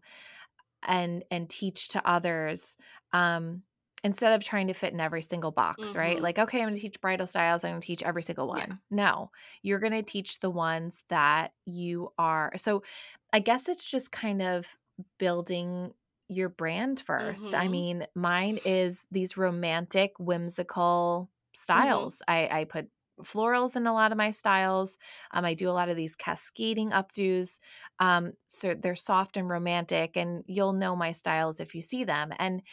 and 0.83 1.23
and 1.31 1.49
teach 1.49 1.89
to 1.89 2.07
others 2.07 2.77
um 3.13 3.63
instead 4.03 4.33
of 4.33 4.43
trying 4.43 4.67
to 4.67 4.73
fit 4.73 4.91
in 4.93 4.99
every 4.99 5.21
single 5.21 5.51
box 5.51 5.95
right 5.95 6.21
Mhm. 6.21 6.23
like 6.23 6.37
okay 6.37 6.59
i'm 6.59 6.65
going 6.67 6.75
to 6.75 6.81
teach 6.81 6.99
bridal 7.01 7.25
styles 7.27 7.63
i'm 7.63 7.71
going 7.71 7.81
to 7.81 7.87
teach 7.87 8.03
every 8.03 8.21
single 8.23 8.47
Yeah. 8.51 8.67
one 8.67 8.81
no 8.91 9.31
you're 9.61 9.79
going 9.79 9.93
to 9.93 10.03
teach 10.03 10.39
the 10.39 10.49
ones 10.49 11.03
that 11.09 11.53
you 11.65 12.11
are 12.17 12.51
so 12.57 12.83
i 13.31 13.39
guess 13.39 13.69
it's 13.69 13.83
just 13.89 14.11
kind 14.11 14.41
of 14.41 14.75
building 15.19 15.93
your 16.29 16.49
brand 16.49 16.99
first 16.99 17.53
i 17.55 17.67
Mhm. 17.67 17.67
mean 17.67 18.05
mine 18.15 18.59
is 18.65 19.05
these 19.11 19.37
romantic 19.37 20.13
whimsical 20.19 21.29
Mhm. 21.73 22.07
styles 22.07 22.21
i 22.27 22.47
i 22.61 22.63
put 22.63 22.89
florals 23.21 23.75
in 23.75 23.85
a 23.85 23.93
lot 23.93 24.11
of 24.11 24.17
my 24.17 24.31
styles 24.31 24.97
um, 25.31 25.45
i 25.45 25.53
do 25.53 25.69
a 25.69 25.71
lot 25.71 25.89
of 25.89 25.95
these 25.95 26.15
cascading 26.15 26.89
updos 26.91 27.59
um, 27.99 28.33
so 28.47 28.73
they're 28.73 28.95
soft 28.95 29.37
and 29.37 29.47
romantic, 29.49 30.17
and 30.17 30.43
you'll 30.47 30.73
know 30.73 30.95
my 30.95 31.11
styles 31.11 31.59
if 31.59 31.75
you 31.75 31.81
see 31.81 32.03
them. 32.03 32.31
And, 32.39 32.63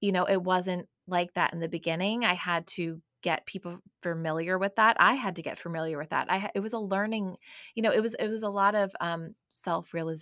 you 0.00 0.12
know, 0.12 0.24
it 0.24 0.42
wasn't 0.42 0.88
like 1.06 1.34
that 1.34 1.52
in 1.52 1.60
the 1.60 1.68
beginning. 1.68 2.24
I 2.24 2.34
had 2.34 2.66
to 2.68 3.02
get 3.22 3.46
people 3.46 3.78
familiar 4.02 4.58
with 4.58 4.76
that. 4.76 4.96
I 5.00 5.14
had 5.14 5.36
to 5.36 5.42
get 5.42 5.58
familiar 5.58 5.98
with 5.98 6.10
that. 6.10 6.30
I 6.30 6.50
it 6.54 6.60
was 6.60 6.72
a 6.72 6.78
learning, 6.78 7.36
you 7.74 7.82
know, 7.82 7.92
it 7.92 8.00
was 8.02 8.14
it 8.14 8.28
was 8.28 8.42
a 8.42 8.48
lot 8.50 8.74
of 8.74 8.92
um 9.00 9.34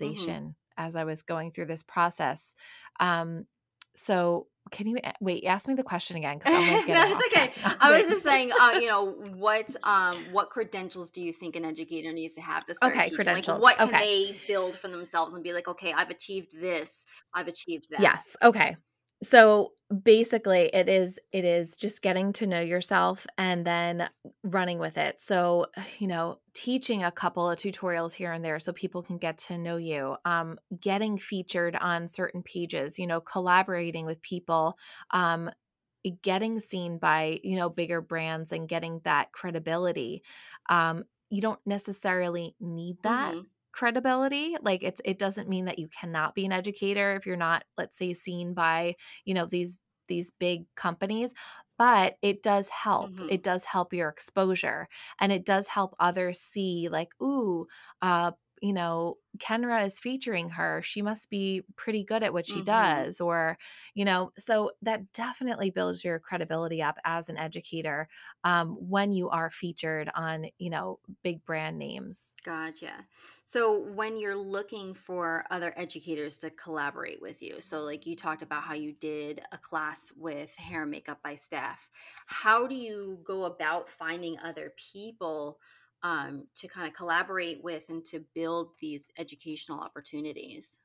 Mhm. 0.03 0.51
self-realization 0.51 0.55
as 0.81 0.97
I 0.97 1.05
was 1.05 1.23
going 1.23 1.53
through 1.53 1.67
this 1.67 1.83
process. 1.83 2.55
Um 2.99 3.47
so 3.95 4.47
can 4.71 4.87
you 4.87 4.99
wait, 5.21 5.45
ask 5.45 5.67
me 5.67 5.75
the 5.75 5.83
question 5.83 6.17
again 6.17 6.41
like 6.45 6.45
no, 6.89 7.05
it's 7.11 7.35
okay. 7.35 7.53
I 7.81 7.99
was 7.99 8.09
just 8.09 8.23
saying, 8.23 8.53
uh, 8.59 8.79
you 8.81 8.89
know, 8.89 9.05
what 9.37 9.67
um 9.85 10.33
what 10.33 10.51
credentials 10.51 11.11
do 11.11 11.21
you 11.21 11.33
think 11.33 11.57
an 11.57 11.65
educator 11.65 12.13
needs 12.13 12.35
to 12.35 12.41
have 12.41 12.65
to 12.67 12.75
start 12.75 12.95
okay, 12.95 13.11
teaching? 13.11 13.17
Like 13.19 13.27
credentials. 13.27 13.63
what 13.63 13.77
can 13.77 13.89
Okay. 13.89 13.99
they 13.99 14.41
build 14.49 14.79
for 14.79 14.89
themselves 14.89 15.33
and 15.35 15.43
be 15.43 15.53
like, 15.53 15.69
okay, 15.69 15.93
I've 15.93 16.11
achieved 16.11 16.59
this, 16.61 17.05
I've 17.35 17.49
achieved 17.49 17.87
that. 17.91 18.03
Yes, 18.03 18.37
okay. 18.43 18.77
So, 19.23 19.73
basically, 20.05 20.67
it 20.73 20.89
is 20.89 21.19
it 21.33 21.45
is 21.45 21.77
just 21.77 22.01
getting 22.03 22.33
to 22.35 22.47
know 22.47 22.61
yourself 22.61 23.27
and 23.37 23.67
then 23.67 24.09
running 24.45 24.79
with 24.79 24.97
it. 24.97 25.21
So, 25.21 25.67
you 25.99 26.07
know, 26.07 26.41
teaching 26.55 27.03
a 27.03 27.11
couple 27.13 27.51
of 27.51 27.59
tutorials 27.59 28.13
here 28.15 28.33
and 28.33 28.45
there 28.45 28.59
so 28.61 28.73
people 28.73 29.03
can 29.03 29.19
get 29.19 29.39
to 29.39 29.59
know 29.59 29.77
you, 29.77 30.17
um, 30.25 30.59
getting 30.81 31.19
featured 31.19 31.75
on 31.77 32.09
certain 32.09 32.43
pages, 32.43 32.99
you 32.99 33.07
know, 33.07 33.21
collaborating 33.21 34.07
with 34.07 34.23
people, 34.23 34.79
um, 35.11 35.51
getting 36.23 36.61
seen 36.61 36.99
by, 36.99 37.41
you 37.45 37.57
know, 37.57 37.69
bigger 37.71 38.01
brands 38.01 38.53
and 38.53 38.69
getting 38.69 39.01
that 39.05 39.33
credibility. 39.33 40.23
Um, 40.69 41.05
you 41.31 41.43
don't 41.43 41.61
necessarily 41.67 42.57
need 42.61 42.99
that 43.03 43.37
Mhm. 43.37 43.51
Credibility. 43.73 44.57
Like 44.61 44.83
it's 44.83 45.01
it 45.05 45.19
doesn't 45.19 45.49
mean 45.49 45.67
that 45.67 45.79
you 45.79 45.89
cannot 45.89 46.35
be 46.35 46.47
an 46.47 46.53
educator 46.53 47.15
if 47.15 47.27
you're 47.27 47.37
not, 47.37 47.65
let's 47.79 47.97
say, 47.97 48.13
seen 48.13 48.55
by, 48.55 48.97
you 49.25 49.35
know, 49.35 49.47
these 49.47 49.79
these 50.09 50.31
big 50.33 50.65
companies, 50.75 51.35
but 51.79 52.17
it 52.23 52.43
does 52.43 52.69
help. 52.69 53.13
Mhm. 53.13 53.29
It 53.29 53.43
does 53.43 53.65
help 53.65 53.93
your 53.93 54.09
exposure 54.09 54.89
and 55.21 55.33
it 55.33 55.45
does 55.45 55.69
help 55.69 55.95
others 56.01 56.41
see 56.41 56.89
like, 56.91 57.11
ooh, 57.23 57.67
uh, 58.03 58.33
you 58.61 58.73
know, 58.73 59.17
Kenra 59.39 59.85
is 59.87 59.99
featuring 59.99 60.51
her. 60.51 60.83
She 60.83 61.03
must 61.03 61.31
be 61.31 61.63
pretty 61.77 62.05
good 62.05 62.23
at 62.23 62.33
what 62.33 62.47
she 62.47 62.61
Mhm. 62.61 62.61
does 62.63 63.21
or, 63.21 63.57
you 63.95 64.05
know, 64.05 64.33
so 64.39 64.73
that 64.83 65.13
definitely 65.13 65.71
builds 65.71 66.05
your 66.05 66.19
credibility 66.19 66.83
up 66.83 66.99
as 67.05 67.29
an 67.29 67.37
educator 67.37 68.09
um, 68.45 68.71
when 68.75 69.13
you 69.13 69.31
are 69.31 69.51
featured 69.51 70.11
on, 70.15 70.47
you 70.59 70.71
know, 70.71 70.99
big 71.23 71.45
brand 71.45 71.79
names. 71.79 72.37
Gotcha. 72.43 73.07
So 73.45 73.79
when 73.79 74.17
you're 74.17 74.35
looking 74.37 74.95
for 74.95 75.45
other 75.51 75.75
educators 75.77 76.39
to 76.39 76.49
collaborate 76.51 77.21
with 77.21 77.43
you, 77.43 77.61
so 77.61 77.83
like 77.83 78.07
you 78.07 78.17
talked 78.17 78.41
about 78.41 78.63
how 78.63 78.73
you 78.73 78.95
did 78.95 79.43
a 79.53 79.59
class 79.59 80.11
with 80.17 80.57
hair 80.57 80.83
and 80.83 80.91
makeup 80.91 81.23
by 81.23 81.35
Steph, 81.35 81.91
how 82.27 82.67
do 82.67 82.75
you 82.75 83.21
go 83.25 83.45
about 83.45 83.91
finding 83.91 84.39
other 84.39 84.73
people 84.79 85.61
um, 86.03 86.49
to 86.57 86.69
kind 86.69 86.89
of 86.89 86.95
collaborate 86.95 87.63
with 87.63 87.89
and 87.89 88.05
to 88.07 88.21
build 88.35 88.73
these 88.81 89.11
educational 89.19 89.81
opportunities? 89.81 90.79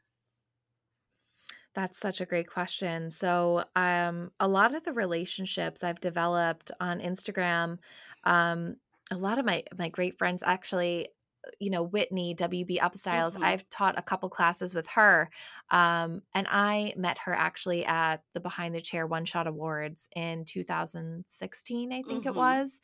That's 1.73 1.97
such 1.97 2.21
a 2.21 2.25
great 2.25 2.47
question. 2.47 3.09
So, 3.09 3.65
um, 3.75 4.31
a 4.39 4.47
lot 4.47 4.73
of 4.73 4.83
the 4.83 4.93
relationships 4.93 5.83
I've 5.83 5.99
developed 5.99 6.71
on 6.79 6.99
Instagram, 6.99 7.79
um, 8.23 8.77
a 9.11 9.17
lot 9.17 9.39
of 9.39 9.45
my 9.45 9.63
my 9.77 9.89
great 9.89 10.17
friends 10.17 10.41
actually, 10.41 11.09
uh, 11.45 11.51
you 11.59 11.69
know, 11.69 11.83
Whitney 11.83 12.33
WB 12.33 12.79
Upstyles. 12.79 13.35
hmm 13.35 13.41
I've 13.41 13.67
taught 13.69 13.99
a 13.99 14.01
couple 14.01 14.29
classes 14.29 14.73
with 14.73 14.87
her, 14.87 15.29
um, 15.69 16.21
and 16.33 16.47
I 16.49 16.93
met 16.97 17.17
her 17.19 17.33
actually 17.35 17.85
at 17.85 18.23
the 18.33 18.39
Behind 18.39 18.73
the 18.73 18.81
Chair 18.81 19.05
One 19.05 19.25
Shot 19.25 19.45
Awards 19.47 20.07
in 20.15 20.45
2016, 20.45 21.91
I 21.91 22.03
think 22.03 22.25
it 22.25 22.35
hmm 22.35 22.35
was. 22.35 22.79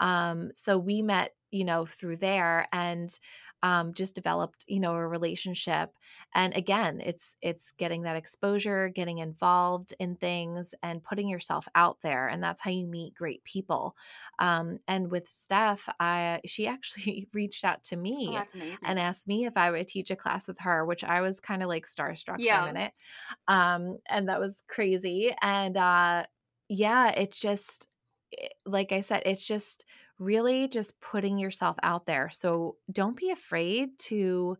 Um, 0.00 0.50
so 0.54 0.78
we 0.78 1.02
met, 1.02 1.34
you 1.50 1.64
know, 1.64 1.86
through 1.86 2.16
there 2.16 2.68
and 2.72 3.18
um, 3.62 3.92
just 3.92 4.14
developed, 4.14 4.64
you 4.68 4.80
know, 4.80 4.94
a 4.94 5.06
relationship. 5.06 5.90
And 6.34 6.54
again, 6.56 7.00
it's 7.04 7.36
it's 7.42 7.72
getting 7.72 8.02
that 8.02 8.16
exposure, 8.16 8.88
getting 8.88 9.18
involved 9.18 9.92
in 9.98 10.16
things, 10.16 10.74
and 10.82 11.02
putting 11.04 11.28
yourself 11.28 11.68
out 11.74 12.00
there, 12.02 12.26
and 12.28 12.42
that's 12.42 12.62
how 12.62 12.70
you 12.70 12.86
meet 12.86 13.14
great 13.14 13.44
people. 13.44 13.96
Um, 14.38 14.78
and 14.88 15.10
with 15.10 15.28
Steph, 15.28 15.88
I 16.00 16.40
she 16.46 16.66
actually 16.66 17.28
reached 17.32 17.64
out 17.64 17.82
to 17.84 17.96
Oh, 18.26 18.36
me 18.36 18.44
amazing. 18.54 18.84
and 18.84 18.98
asked 18.98 19.28
me 19.28 19.44
if 19.46 19.56
I 19.56 19.70
would 19.70 19.88
teach 19.88 20.10
a 20.10 20.16
class 20.16 20.48
with 20.48 20.58
her, 20.60 20.84
which 20.86 21.04
I 21.04 21.20
was 21.20 21.40
kind 21.40 21.62
of 21.62 21.68
like 21.68 21.84
starstruck 21.86 22.46
for 22.46 22.58
a 22.58 22.62
Yeah. 22.62 22.72
minute, 22.72 22.92
um, 23.48 23.98
and 24.08 24.28
that 24.28 24.40
was 24.40 24.62
crazy. 24.68 25.34
And 25.42 25.76
uh, 25.76 26.24
yeah, 26.68 27.10
it 27.12 27.32
just 27.32 27.88
like 28.66 28.92
I 28.92 29.00
said, 29.00 29.22
it's 29.26 29.44
just 29.44 29.84
really 30.20 30.68
just 30.68 31.00
putting 31.00 31.38
yourself 31.38 31.76
out 31.82 32.06
there. 32.06 32.30
So 32.30 32.76
don't 32.92 33.16
be 33.16 33.30
afraid 33.30 33.98
to 34.00 34.56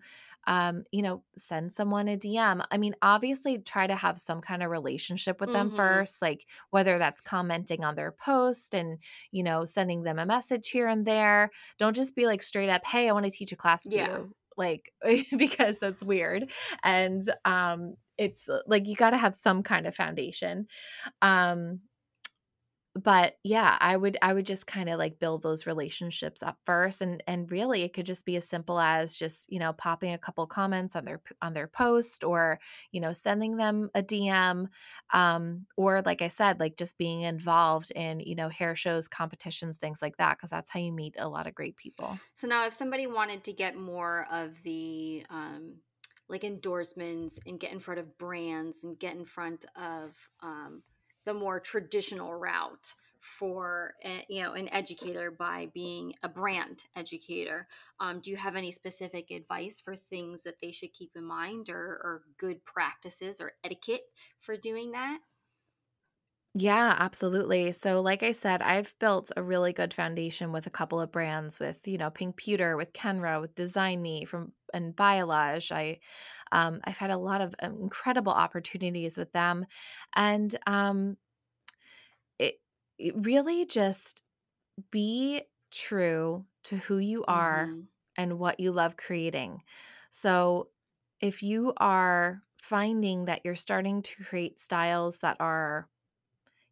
um, 0.47 0.85
you 0.91 1.03
know, 1.03 1.23
send 1.37 1.73
someone 1.73 2.09
a 2.09 2.17
DM. 2.17 2.63
I 2.71 2.79
mean, 2.79 2.95
obviously 3.03 3.59
try 3.59 3.87
to 3.87 3.95
have 3.95 4.19
some 4.19 4.41
kind 4.41 4.63
of 4.63 4.71
relationship 4.71 5.39
with 5.41 5.53
them 5.53 5.71
hmm 5.71 5.71
first, 5.71 6.23
like 6.23 6.47
whether 6.71 6.99
that's 6.99 7.21
commenting 7.21 7.85
on 7.85 7.95
their 7.95 8.11
post 8.13 8.75
and, 8.75 8.99
you 9.33 9.43
know, 9.43 9.65
sending 9.67 10.03
them 10.03 10.19
a 10.19 10.25
message 10.27 10.69
here 10.71 10.89
and 10.89 11.07
there. 11.07 11.51
Don't 11.79 11.95
just 11.95 12.17
be 12.17 12.27
like 12.27 12.43
straight 12.43 12.71
up, 12.71 12.85
"Hey, 12.87 13.09
I 13.09 13.13
want 13.13 13.27
to 13.27 13.31
teach 13.31 13.53
a 13.53 13.57
class 13.57 13.85
with 13.85 13.95
Yeah. 13.95 14.07
you." 14.07 14.35
Like 14.57 14.93
because 15.37 15.79
that's 15.79 16.03
weird. 16.03 16.51
And 16.83 17.23
um 17.45 17.97
it's 18.19 18.49
uh, 18.49 18.61
like 18.67 18.87
you 18.87 18.97
got 18.97 19.11
to 19.11 19.17
have 19.19 19.35
some 19.35 19.63
kind 19.63 19.87
of 19.87 19.95
foundation. 19.95 20.67
Um 21.23 21.83
but 23.03 23.39
yeah, 23.45 23.77
I 23.81 23.97
would 23.97 24.17
I 24.23 24.33
would 24.33 24.47
just 24.47 24.67
kinda, 24.67 24.97
like, 24.97 25.19
build 25.19 25.43
those 25.43 25.67
relationships 25.67 26.43
up 26.43 26.59
first, 26.67 27.01
and 27.01 27.23
and 27.27 27.51
really, 27.51 27.83
it 27.83 27.93
could 27.95 28.07
just 28.07 28.25
be 28.25 28.37
as 28.37 28.49
simple 28.49 28.81
as 28.81 29.17
just, 29.17 29.51
you 29.53 29.59
know, 29.59 29.73
popping 29.73 30.13
a 30.13 30.19
couple 30.19 30.47
comments 30.47 30.97
on 30.97 31.05
their 31.05 31.23
on 31.43 31.53
their 31.55 31.69
post 31.69 32.25
or, 32.25 32.61
you 32.93 33.01
know, 33.01 33.13
sending 33.13 33.57
them 33.57 33.91
a 33.95 34.03
DM, 34.03 34.69
um, 35.13 35.67
or 35.77 36.03
like 36.03 36.23
I 36.23 36.29
said, 36.29 36.61
like, 36.61 36.77
just 36.77 36.99
being 36.99 37.23
involved 37.23 37.91
in, 37.93 38.21
you 38.21 38.35
know, 38.35 38.49
hair 38.49 38.75
shows, 38.77 39.09
competitions, 39.09 39.79
things 39.79 40.03
like 40.03 40.17
that, 40.19 40.39
because 40.39 40.51
that's 40.51 40.71
how 40.71 40.81
you 40.81 40.93
meet 40.93 41.15
a 41.19 41.29
lot 41.29 41.47
of 41.47 41.55
great 41.55 41.77
people. 41.77 42.21
So 42.35 42.47
now, 42.47 42.67
if 42.67 42.73
somebody 42.75 43.07
wanted 43.07 43.45
to 43.45 43.53
get 43.53 43.77
more 43.77 44.27
of 44.31 44.63
the 44.63 45.27
um, 45.29 45.81
like 46.29 46.45
endorsements 46.45 47.39
and 47.47 47.59
get 47.61 47.73
in 47.73 47.81
front 47.81 48.01
of 48.01 48.17
brands 48.19 48.85
and 48.85 48.99
get 48.99 49.17
in 49.17 49.25
front 49.25 49.65
of 49.77 50.29
um, 50.41 50.83
the 51.27 51.35
more 51.35 51.61
traditional 51.61 52.35
route 52.35 52.95
for 53.21 53.95
a, 54.05 54.25
you 54.29 54.43
know 54.43 54.55
an 54.55 54.69
educator 54.73 55.31
by 55.31 55.69
being 55.75 56.15
a 56.23 56.29
brand 56.29 56.85
educator, 56.97 57.69
um, 58.01 58.21
do 58.21 58.31
you 58.31 58.37
have 58.37 58.57
any 58.57 58.71
specific 58.71 59.31
advice 59.31 59.81
for 59.85 59.95
things 59.95 60.43
that 60.43 60.61
they 60.63 60.71
should 60.71 60.93
keep 60.93 61.11
in 61.15 61.25
mind 61.25 61.69
or, 61.69 61.77
or 61.77 62.23
good 62.39 62.65
practices 62.65 63.41
or 63.41 63.53
etiquette 63.63 64.05
for 64.41 64.57
doing 64.57 64.93
that? 64.93 65.19
Yeah, 66.55 66.97
absolutely. 66.99 67.71
So, 67.71 68.01
like 68.01 68.25
I 68.25 68.33
said, 68.33 68.61
I've 68.61 68.99
built 68.99 69.31
a 69.37 69.43
really 69.43 69.73
good 69.73 69.95
foundation 69.95 70.51
with 70.51 70.67
a 70.67 70.71
couple 70.71 71.01
of 71.01 71.13
brands 71.13 71.61
with, 71.61 71.87
you 71.87 71.97
know, 71.97 72.11
Pink 72.11 72.37
Pewter, 72.37 72.77
with 72.77 72.93
Kenra, 72.93 73.41
with 73.41 73.55
Design 73.55 74.03
Me 74.03 74.25
from 74.25 74.53
and 74.75 74.95
Biolage. 74.97 75.71
I 75.71 76.01
um 76.53 76.81
I've 76.85 76.99
had 76.99 77.11
a 77.13 77.17
lot 77.19 77.41
of 77.41 77.55
um, 77.63 77.81
incredible 77.83 78.33
opportunities 78.33 79.17
with 79.17 79.31
them. 79.33 79.67
And 80.15 80.57
um 80.67 81.19
it, 82.39 82.61
it 82.99 83.15
really 83.17 83.67
just 83.67 84.23
be 84.91 85.45
true 85.71 86.47
to 86.65 86.77
who 86.79 86.99
you 86.99 87.25
are 87.27 87.71
Mm-hmm. 87.71 87.89
and 88.17 88.39
what 88.39 88.61
you 88.61 88.73
love 88.73 88.97
creating. 88.97 89.63
So, 90.11 90.71
if 91.21 91.43
you 91.43 91.75
are 91.79 92.43
finding 92.59 93.27
that 93.27 93.43
you're 93.45 93.57
starting 93.57 94.03
to 94.03 94.25
create 94.25 94.61
styles 94.61 95.19
that 95.21 95.37
are 95.41 95.89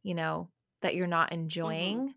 you 0.02 0.14
know, 0.14 0.50
that 0.82 0.94
you're 0.94 1.06
not 1.06 1.32
Mm-hmm. 1.64 1.98
enjoying 2.00 2.14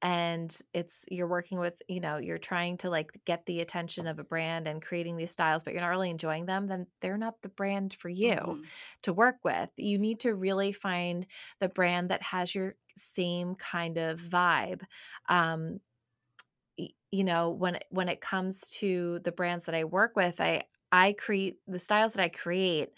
and 0.00 0.60
it's 0.74 1.04
you're 1.10 1.26
working 1.28 1.58
with, 1.58 1.74
you 1.88 2.00
know, 2.00 2.18
you're 2.18 2.38
trying 2.38 2.76
to 2.78 2.90
like 2.90 3.10
get 3.24 3.46
the 3.46 3.60
attention 3.60 4.06
of 4.06 4.20
a 4.20 4.24
brand 4.24 4.68
and 4.68 4.80
creating 4.82 5.16
these 5.16 5.32
styles, 5.32 5.64
but 5.64 5.72
you're 5.72 5.82
not 5.82 5.88
really 5.88 6.10
enjoying 6.10 6.46
them, 6.46 6.68
then 6.68 6.86
they're 7.00 7.18
not 7.18 7.42
the 7.42 7.48
brand 7.48 7.94
for 7.94 8.08
you 8.08 8.36
Mm-hmm. 8.36 8.68
to 9.02 9.12
work 9.12 9.38
with. 9.44 9.70
You 9.76 9.98
need 9.98 10.20
to 10.20 10.34
really 10.36 10.72
find 10.72 11.26
the 11.60 11.68
brand 11.68 12.10
that 12.10 12.22
has 12.22 12.54
your 12.54 12.76
same 12.96 13.56
kind 13.56 13.98
of 13.98 14.20
vibe. 14.20 14.82
Um, 15.28 15.80
you 17.10 17.24
know, 17.24 17.50
when 17.50 17.78
when 17.90 18.08
it 18.08 18.20
comes 18.20 18.60
to 18.70 19.20
the 19.20 19.32
brands 19.32 19.64
that 19.64 19.74
I 19.74 19.84
work 19.84 20.16
with, 20.16 20.40
I 20.40 20.64
I 20.92 21.12
create 21.12 21.60
the 21.66 21.78
styles 21.78 22.14
that 22.14 22.22
I 22.22 22.28
create 22.28 22.92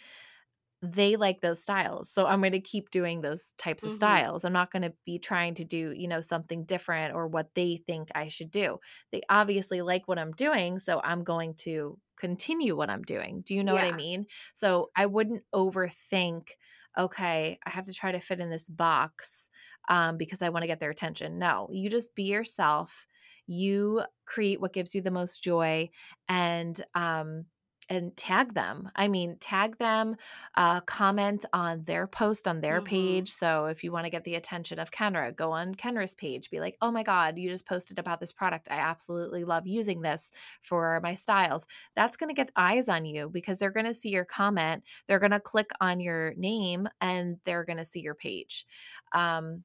they 0.82 1.16
like 1.16 1.40
those 1.42 1.62
styles. 1.62 2.10
So 2.10 2.26
I'm 2.26 2.40
going 2.40 2.52
to 2.52 2.60
keep 2.60 2.90
doing 2.90 3.20
those 3.20 3.46
types 3.58 3.84
of 3.84 3.92
Mm-hmm. 3.92 3.92
styles. 3.92 4.44
I'm 4.44 4.52
not 4.52 4.70
going 4.72 4.82
to 4.82 4.94
be 5.04 5.18
trying 5.18 5.54
to 5.56 5.64
do, 5.64 5.92
you 5.94 6.08
know, 6.08 6.22
something 6.22 6.64
different 6.64 7.14
or 7.14 7.26
what 7.28 7.54
they 7.54 7.76
think 7.76 8.08
I 8.14 8.28
should 8.28 8.50
do. 8.50 8.78
They 9.12 9.20
obviously 9.28 9.82
like 9.82 10.08
what 10.08 10.18
I'm 10.18 10.32
doing, 10.32 10.78
so 10.78 11.00
I'm 11.04 11.22
going 11.22 11.54
to 11.60 11.98
continue 12.18 12.76
what 12.76 12.88
I'm 12.90 13.02
doing. 13.02 13.42
Do 13.42 13.54
you 13.54 13.62
know 13.62 13.74
what 13.74 13.84
I 13.84 13.92
mean? 13.92 14.26
So 14.54 14.90
I 14.96 15.06
wouldn't 15.06 15.44
overthink, 15.54 16.48
okay, 16.96 17.58
I 17.64 17.70
have 17.70 17.84
to 17.84 17.92
try 17.92 18.12
to 18.12 18.20
fit 18.20 18.40
in 18.40 18.50
this 18.50 18.68
box 18.68 19.50
um, 19.88 20.16
because 20.16 20.42
I 20.42 20.48
want 20.48 20.62
to 20.62 20.66
get 20.66 20.80
their 20.80 20.90
attention. 20.90 21.38
No, 21.38 21.68
you 21.72 21.90
just 21.90 22.14
be 22.14 22.24
yourself. 22.24 23.06
You 23.46 24.02
create 24.26 24.60
what 24.60 24.72
gives 24.72 24.94
you 24.94 25.02
the 25.02 25.10
most 25.10 25.42
joy 25.42 25.90
and 26.28 26.80
um 26.94 27.46
and 27.90 28.16
tag 28.16 28.54
them. 28.54 28.90
I 28.96 29.08
mean, 29.08 29.36
tag 29.40 29.76
them 29.78 30.16
uh, 30.56 30.80
comment 30.82 31.44
on 31.52 31.84
their 31.84 32.06
post 32.06 32.48
on 32.48 32.60
their 32.60 32.80
Mm-hmm. 32.80 32.84
page. 32.86 33.30
So 33.30 33.66
if 33.66 33.84
you 33.84 33.92
want 33.92 34.06
to 34.06 34.10
get 34.10 34.24
the 34.24 34.36
attention 34.36 34.78
of 34.78 34.90
Kenra, 34.92 35.34
go 35.36 35.52
on 35.52 35.74
Kenra's 35.74 36.14
page. 36.14 36.50
Be 36.50 36.60
like, 36.60 36.76
oh 36.80 36.92
my 36.92 37.02
God, 37.02 37.36
you 37.36 37.50
just 37.50 37.66
posted 37.66 37.98
about 37.98 38.20
this 38.20 38.32
product. 38.32 38.68
I 38.70 38.76
absolutely 38.76 39.44
love 39.44 39.66
using 39.66 40.00
this 40.02 40.30
for 40.62 41.00
my 41.02 41.14
styles. 41.14 41.66
That's 41.96 42.16
going 42.16 42.28
to 42.28 42.34
get 42.34 42.52
eyes 42.56 42.88
on 42.88 43.04
you 43.04 43.28
because 43.28 43.58
they're 43.58 43.70
going 43.72 43.86
to 43.86 43.94
see 43.94 44.10
your 44.10 44.24
comment. 44.24 44.84
They're 45.08 45.18
going 45.18 45.32
to 45.32 45.40
click 45.40 45.70
on 45.80 46.00
your 46.00 46.34
name 46.36 46.88
and 47.00 47.38
they're 47.44 47.64
going 47.64 47.78
to 47.78 47.84
see 47.84 48.00
your 48.00 48.14
page. 48.14 48.66
Um, 49.12 49.64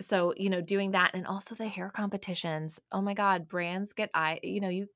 so 0.00 0.32
you 0.36 0.50
know 0.50 0.60
doing 0.60 0.92
that 0.92 1.10
and 1.14 1.26
also 1.26 1.54
the 1.54 1.68
hair 1.68 1.90
competitions 1.94 2.80
oh 2.92 3.02
my 3.02 3.14
god 3.14 3.46
brands 3.46 3.92
get 3.92 4.10
eye 4.14 4.40
you 4.42 4.60
know 4.60 4.70
you 4.70 4.88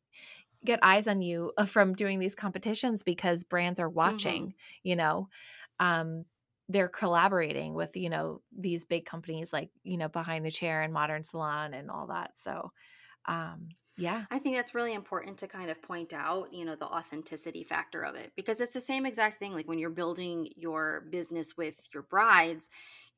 get 0.67 0.81
eyes 0.83 1.07
on 1.07 1.23
you 1.23 1.53
uh, 1.59 1.67
from 1.67 1.95
doing 1.95 2.19
these 2.19 2.35
competitions 2.35 3.03
because 3.03 3.45
brands 3.45 3.81
are 3.81 3.89
Mm-hmm. 4.07 4.47
watching, 4.47 4.55
you 4.83 4.97
know. 4.97 5.29
Um, 5.81 6.25
they're 6.69 6.89
collaborating 6.89 7.75
with, 7.75 7.97
you 7.97 8.11
know, 8.11 8.43
these 8.57 8.85
big 8.85 9.07
companies 9.07 9.53
like, 9.53 9.71
you 9.85 9.97
know, 9.97 10.09
Behind 10.09 10.45
the 10.45 10.51
Chair 10.51 10.83
and 10.83 10.93
Modern 10.93 11.23
Salon 11.23 11.75
and 11.75 11.91
all 11.91 12.09
that. 12.09 12.37
So, 12.37 12.73
Um, 13.27 13.69
yeah. 13.99 14.25
I 14.31 14.39
think 14.39 14.57
that's 14.57 14.75
really 14.75 14.93
important 14.93 15.39
to 15.39 15.49
kind 15.49 15.71
of 15.71 15.81
point 15.81 16.13
out, 16.13 16.53
you 16.53 16.65
know, 16.65 16.77
the 16.77 16.87
authenticity 16.87 17.65
factor 17.65 18.03
of 18.03 18.15
it 18.15 18.33
because 18.37 18.61
it's 18.61 18.75
the 18.75 18.81
same 18.81 19.07
exact 19.07 19.39
thing. 19.39 19.55
Like 19.55 19.67
when 19.67 19.79
you're 19.79 19.91
building 19.91 20.49
your 20.55 21.07
business 21.11 21.57
with 21.57 21.81
your 21.95 22.03
brides, 22.03 22.69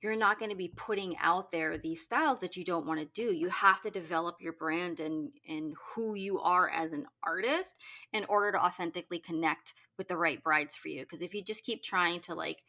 you're 0.01 0.15
not 0.15 0.39
going 0.39 0.51
to 0.51 0.57
be 0.57 0.73
putting 0.77 1.17
out 1.19 1.51
there 1.51 1.77
these 1.77 2.03
styles 2.03 2.39
that 2.41 2.57
you 2.57 2.65
don't 2.65 2.87
want 2.87 3.01
to 3.01 3.07
do. 3.07 3.35
You 3.35 3.49
have 3.49 3.81
to 3.81 3.91
develop 3.91 4.37
your 4.41 4.53
brand 4.53 5.01
and 5.01 5.31
and 5.49 5.75
who 5.95 6.15
you 6.15 6.39
are 6.39 6.71
as 6.71 6.93
an 6.93 7.07
artist 7.25 7.79
in 8.13 8.25
order 8.29 8.53
to 8.53 8.65
authentically 8.65 9.19
connect 9.19 9.75
with 9.97 10.07
the 10.07 10.17
right 10.17 10.43
brides 10.43 10.77
for 10.77 10.89
you. 10.89 11.01
Because 11.01 11.23
if 11.23 11.35
you 11.35 11.43
just 11.43 11.65
keep 11.65 11.83
trying 11.83 12.21
to 12.21 12.35
like 12.35 12.63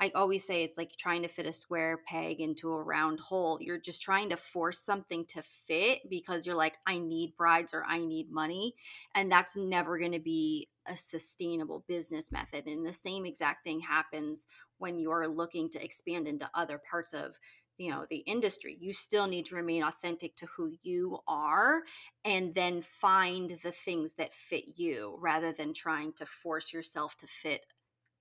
I 0.00 0.12
always 0.14 0.46
say 0.46 0.62
it's 0.62 0.78
like 0.78 0.96
trying 0.96 1.22
to 1.22 1.28
fit 1.28 1.46
a 1.46 1.52
square 1.52 1.98
peg 2.06 2.40
into 2.40 2.72
a 2.72 2.82
round 2.82 3.18
hole. 3.18 3.58
You're 3.60 3.78
just 3.78 4.00
trying 4.00 4.30
to 4.30 4.36
force 4.36 4.78
something 4.78 5.24
to 5.26 5.42
fit 5.42 6.08
because 6.08 6.46
you're 6.46 6.54
like, 6.54 6.76
I 6.86 6.98
need 6.98 7.36
brides 7.36 7.74
or 7.74 7.84
I 7.84 8.04
need 8.04 8.30
money. 8.30 8.74
And 9.14 9.30
that's 9.30 9.56
never 9.56 9.98
going 9.98 10.12
to 10.12 10.20
be 10.20 10.68
a 10.86 10.96
sustainable 10.96 11.84
business 11.88 12.30
method. 12.30 12.66
And 12.66 12.86
the 12.86 12.92
same 12.92 13.26
exact 13.26 13.64
thing 13.64 13.80
happens 13.80 14.46
when 14.78 14.98
you're 15.00 15.26
looking 15.26 15.68
to 15.70 15.84
expand 15.84 16.28
into 16.28 16.48
other 16.54 16.80
parts 16.90 17.12
of 17.12 17.34
you 17.78 17.92
know 17.92 18.04
the 18.10 18.18
industry 18.18 18.76
you 18.80 18.92
still 18.92 19.28
need 19.28 19.46
to 19.46 19.54
remain 19.54 19.84
authentic 19.84 20.34
to 20.34 20.46
who 20.46 20.72
you 20.82 21.16
are 21.28 21.82
and 22.24 22.52
then 22.54 22.82
find 22.82 23.56
the 23.62 23.70
things 23.70 24.14
that 24.14 24.34
fit 24.34 24.64
you 24.76 25.16
rather 25.20 25.52
than 25.52 25.72
trying 25.72 26.12
to 26.12 26.26
force 26.26 26.72
yourself 26.72 27.16
to 27.16 27.26
fit 27.28 27.64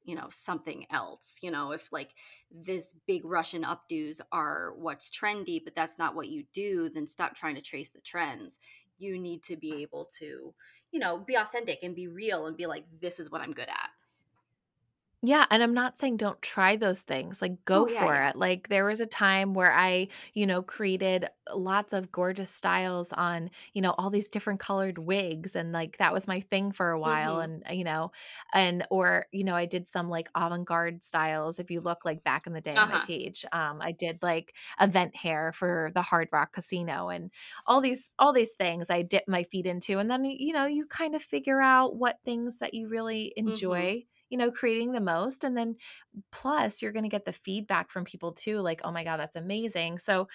you 0.08 0.16
know 0.16 0.28
something 0.32 0.86
else 0.90 1.38
you 1.42 1.52
know 1.52 1.72
if 1.72 1.92
like 1.92 2.12
this 2.50 2.96
big 3.06 3.24
russian 3.26 3.64
updos 3.64 4.22
are 4.32 4.74
what's 4.78 5.12
trendy 5.12 5.62
but 5.64 5.76
that's 5.76 6.00
not 6.00 6.16
what 6.16 6.30
you 6.30 6.46
do 6.54 6.90
then 6.90 7.06
stop 7.06 7.36
trying 7.36 7.56
to 7.56 7.62
trace 7.62 7.92
the 7.92 8.02
trends. 8.02 8.60
You 9.00 9.20
need 9.20 9.44
to 9.44 9.56
be 9.56 9.84
able 9.84 10.10
to 10.18 10.54
you 10.92 11.00
know 11.00 11.20
be 11.20 11.36
authentic 11.36 11.80
and 11.84 11.94
be 11.94 12.08
real 12.08 12.48
and 12.48 12.58
be 12.58 12.66
like 12.66 12.86
this 13.00 13.20
is 13.20 13.30
what 13.30 13.42
i'm 13.42 13.52
good 13.52 13.70
at 13.70 13.90
Yeah, 15.24 15.48
and 15.50 15.64
I'm 15.64 15.74
not 15.74 15.98
saying 15.98 16.18
don't 16.18 16.40
try 16.44 16.76
those 16.76 17.02
things, 17.02 17.42
like, 17.42 17.66
oh 17.74 17.86
go 17.86 17.88
yeah 17.88 18.06
for 18.06 18.14
yeah. 18.14 18.28
it, 18.30 18.36
like, 18.36 18.70
there 18.70 18.86
was 18.86 19.00
a 19.00 19.08
time 19.08 19.56
where 19.56 19.72
I, 19.74 20.10
you 20.36 20.46
know, 20.46 20.62
created 20.62 21.28
lots 21.56 21.92
of 21.92 22.12
gorgeous 22.12 22.52
styles 22.52 23.12
on, 23.14 23.50
you 23.74 23.82
know, 23.82 23.96
all 23.98 24.12
these 24.12 24.28
different 24.28 24.60
colored 24.60 25.00
wigs, 25.00 25.56
and, 25.56 25.72
like, 25.72 25.98
that 25.98 26.14
was 26.14 26.28
my 26.28 26.40
thing 26.42 26.72
for 26.72 26.92
a 26.92 27.00
while, 27.00 27.40
mm-hmm. 27.40 27.40
and, 27.40 27.64
uh, 27.68 27.74
you 27.74 27.84
know 27.84 28.12
and 28.54 28.86
or, 28.92 29.26
you 29.32 29.44
know, 29.44 29.56
I 29.56 29.66
did 29.66 29.88
some, 29.88 30.08
like, 30.08 30.30
avant-garde 30.36 31.04
styles, 31.04 31.58
if 31.58 31.72
you 31.72 31.82
look, 31.82 32.06
like, 32.06 32.24
back 32.24 32.46
in 32.46 32.54
the 32.54 32.62
day 32.62 32.78
on 32.78 32.88
my 32.88 33.00
uh-huh. 33.00 33.06
page, 33.08 33.44
um, 33.52 33.82
I 33.82 33.94
did, 33.94 34.20
like, 34.22 34.54
event 34.80 35.16
hair 35.16 35.52
for 35.52 35.90
the 35.96 36.04
Hard 36.04 36.30
Rock 36.32 36.54
Casino, 36.54 37.10
and 37.10 37.32
all 37.66 37.82
these 37.82 38.14
all 38.20 38.34
these 38.34 38.54
things 38.54 38.92
I 38.92 39.02
dip 39.02 39.24
my 39.28 39.44
feet 39.46 39.66
into, 39.66 39.98
and 39.98 40.12
then, 40.12 40.26
you 40.26 40.54
know, 40.54 40.68
you 40.68 40.86
kind 40.86 41.16
of 41.16 41.24
figure 41.24 41.60
out 41.60 41.96
what 41.96 42.20
things 42.24 42.60
that 42.60 42.76
you 42.76 42.88
really 42.88 43.34
mm-hmm. 43.46 43.58
enjoy 43.64 44.04
you 44.30 44.38
know, 44.38 44.52
creating 44.52 44.92
the 44.94 45.00
most. 45.02 45.44
And 45.44 45.58
then 45.58 45.76
plus, 46.32 46.82
you're 46.82 46.92
going 46.94 47.04
to 47.04 47.10
get 47.10 47.26
the 47.26 47.34
feedback 47.34 47.92
from 47.92 48.06
people 48.06 48.34
too, 48.34 48.60
like, 48.60 48.82
oh 48.84 48.92
my 48.92 49.04
God, 49.04 49.18
that's 49.20 49.36
amazing. 49.38 50.00
So, 50.00 50.28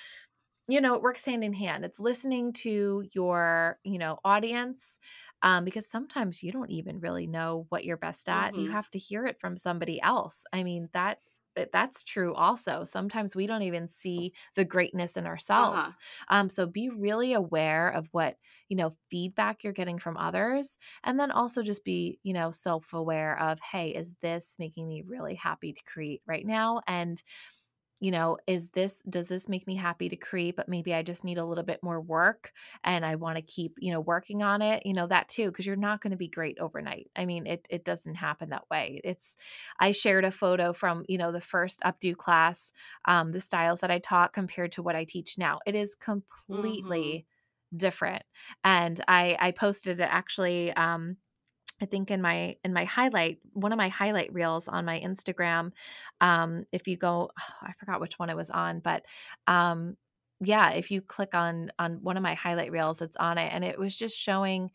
you 0.68 0.80
know, 0.80 0.94
it 0.94 1.02
works 1.02 1.24
hand 1.24 1.42
in 1.42 1.52
hand. 1.52 1.84
It's 1.84 1.98
listening 1.98 2.52
to 2.54 3.04
your, 3.12 3.78
you 3.84 3.98
know, 3.98 4.18
audience. 4.24 4.98
Um, 5.42 5.64
because 5.64 5.88
sometimes 5.90 6.42
you 6.42 6.52
don't 6.52 6.70
even 6.70 7.00
really 7.00 7.26
know 7.26 7.66
what 7.68 7.84
you're 7.84 7.96
best 7.96 8.28
at. 8.28 8.56
You 8.56 8.68
mm-hmm 8.68 8.72
have 8.72 8.88
to 8.90 8.98
hear 8.98 9.26
it 9.26 9.40
from 9.40 9.56
somebody 9.56 10.00
else. 10.00 10.44
I 10.52 10.62
mean, 10.62 10.88
that- 10.92 11.18
that's 11.72 12.04
true 12.04 12.34
also. 12.34 12.84
Sometimes 12.84 13.36
we 13.36 13.46
don't 13.46 13.62
even 13.62 13.88
see 13.88 14.32
the 14.54 14.64
greatness 14.64 15.16
in 15.16 15.26
uh-huh 15.54 15.92
ourselves. 15.92 15.96
Um, 16.28 16.48
so 16.48 16.66
be 16.66 16.88
really 16.88 17.32
aware 17.32 17.88
of 17.90 18.08
what, 18.12 18.36
you 18.68 18.76
know, 18.76 18.90
feedback 19.10 19.62
you're 19.62 19.72
getting 19.72 19.98
from 19.98 20.16
others. 20.16 20.78
And 21.04 21.20
then 21.20 21.30
also 21.30 21.62
just 21.62 21.84
be, 21.84 22.18
you 22.22 22.32
know, 22.32 22.52
self 22.52 22.92
aware 22.92 23.38
of, 23.38 23.60
hey, 23.60 23.90
is 23.94 24.14
this 24.22 24.56
making 24.58 24.88
me 24.88 25.02
really 25.02 25.34
happy 25.34 25.72
to 25.72 25.84
create 25.84 26.22
right 26.26 26.46
now? 26.46 26.80
And 26.86 27.22
you 28.02 28.10
know, 28.10 28.38
is 28.46 28.70
this 28.70 29.02
does 29.08 29.28
this 29.28 29.48
make 29.48 29.66
me 29.66 29.76
happy 29.76 30.08
to 30.10 30.16
create, 30.16 30.56
but 30.56 30.68
maybe 30.68 30.92
I 30.94 31.02
just 31.02 31.24
need 31.24 31.38
a 31.38 31.44
little 31.46 31.64
bit 31.64 31.82
more 31.82 32.00
work 32.00 32.52
and 32.84 33.06
I 33.06 33.14
want 33.16 33.36
to 33.36 33.42
keep, 33.42 33.76
you 33.78 33.92
know, 33.92 34.00
working 34.00 34.42
on 34.42 34.62
it, 34.62 34.84
you 34.86 34.92
know, 34.94 35.06
that 35.06 35.28
too, 35.28 35.50
because 35.50 35.66
you're 35.66 35.76
not 35.76 36.02
going 36.02 36.10
to 36.12 36.16
be 36.18 36.28
great 36.28 36.58
overnight. 36.58 37.10
I 37.16 37.26
mean, 37.26 37.46
it 37.46 37.66
it 37.70 37.84
doesn't 37.84 38.16
happen 38.16 38.50
that 38.50 38.68
way. 38.70 39.00
It's 39.04 39.36
I 39.78 39.92
shared 39.92 40.24
a 40.24 40.30
photo 40.30 40.72
from, 40.72 41.04
you 41.08 41.18
know, 41.18 41.32
the 41.32 41.40
first 41.40 41.80
updo 41.82 42.16
class, 42.16 42.72
um, 43.04 43.32
the 43.32 43.40
styles 43.40 43.80
that 43.80 43.90
I 43.90 43.98
taught 43.98 44.32
compared 44.32 44.72
to 44.72 44.82
what 44.82 44.96
I 44.96 45.04
teach 45.04 45.38
now. 45.38 45.60
It 45.66 45.74
is 45.74 45.94
mm-hmm 46.50 46.74
completely 46.74 47.26
different. 47.76 48.24
And 48.64 49.02
I 49.08 49.36
I 49.40 49.50
posted 49.52 50.00
it 50.00 50.04
actually 50.04 50.72
um 50.74 51.16
I 51.80 51.86
think 51.86 52.10
in 52.10 52.22
my 52.22 52.56
in 52.64 52.72
my 52.72 52.84
highlight 52.84 53.38
one 53.52 53.72
of 53.72 53.76
my 53.76 53.88
highlight 53.88 54.32
reels 54.32 54.68
on 54.68 54.84
my 54.84 55.00
Instagram, 55.00 55.72
um, 56.20 56.64
if 56.72 56.86
you 56.86 56.96
go, 56.96 57.30
oh, 57.38 57.54
I 57.62 57.72
forgot 57.78 58.00
which 58.00 58.18
one 58.18 58.30
it 58.30 58.36
was 58.36 58.50
on, 58.50 58.80
but 58.80 59.04
um, 59.46 59.96
yeah, 60.40 60.70
if 60.72 60.90
you 60.90 61.00
click 61.02 61.34
on 61.34 61.70
on 61.78 62.02
one 62.02 62.16
of 62.16 62.22
my 62.22 62.34
highlight 62.34 62.72
reels, 62.72 63.00
it's 63.02 63.16
on 63.16 63.38
it, 63.38 63.52
and 63.52 63.64
it 63.64 63.78
was 63.78 63.96
just 63.96 64.16
showing, 64.16 64.70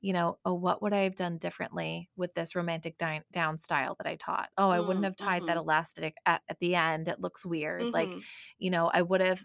you 0.00 0.12
know, 0.12 0.38
oh, 0.44 0.54
what 0.54 0.82
would 0.82 0.92
I 0.92 1.02
have 1.02 1.14
done 1.14 1.38
differently 1.38 2.10
with 2.16 2.34
this 2.34 2.54
romantic 2.56 2.98
di- 2.98 3.22
down 3.32 3.56
style 3.58 3.94
that 3.98 4.06
I 4.06 4.16
taught? 4.16 4.50
Oh, 4.58 4.70
I 4.70 4.80
wouldn't 4.80 5.04
have 5.04 5.16
tied 5.16 5.46
that 5.46 5.56
mm-hmm 5.56 5.58
elastic 5.58 6.14
at, 6.26 6.42
at 6.48 6.58
the 6.58 6.74
end; 6.74 7.08
it 7.08 7.20
looks 7.20 7.44
weird. 7.46 7.92
Like, 7.92 8.08
mm-hmm 8.08 8.18
you 8.58 8.70
know, 8.70 8.90
I 8.92 9.02
would 9.02 9.20
have 9.20 9.44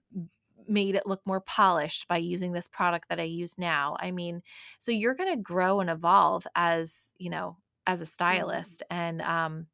made 0.70 0.96
it 0.96 1.08
look 1.08 1.22
more 1.26 1.42
polished 1.42 2.08
by 2.08 2.18
using 2.18 2.52
this 2.52 2.68
product 2.68 3.10
that 3.10 3.20
I 3.20 3.24
use 3.24 3.58
now. 3.58 3.98
I 4.00 4.12
mean, 4.12 4.42
so 4.80 4.92
you're 4.92 5.16
going 5.16 5.34
to 5.36 5.42
grow 5.42 5.80
and 5.80 5.90
evolve 5.90 6.46
as, 6.56 7.14
you 7.18 7.30
know, 7.30 7.58
as 7.86 8.02
a 8.02 8.06
mm-hmm 8.06 8.06
stylist 8.06 8.84
and 8.90 9.22
um 9.22 9.68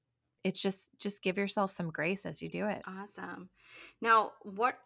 it's 0.43 0.61
just 0.61 0.89
just 0.99 1.23
give 1.23 1.37
yourself 1.37 1.71
some 1.71 1.89
grace 1.89 2.25
as 2.25 2.41
you 2.41 2.49
do 2.49 2.67
it. 2.67 2.81
Awesome. 2.85 3.49
Now, 4.01 4.31
what 4.41 4.77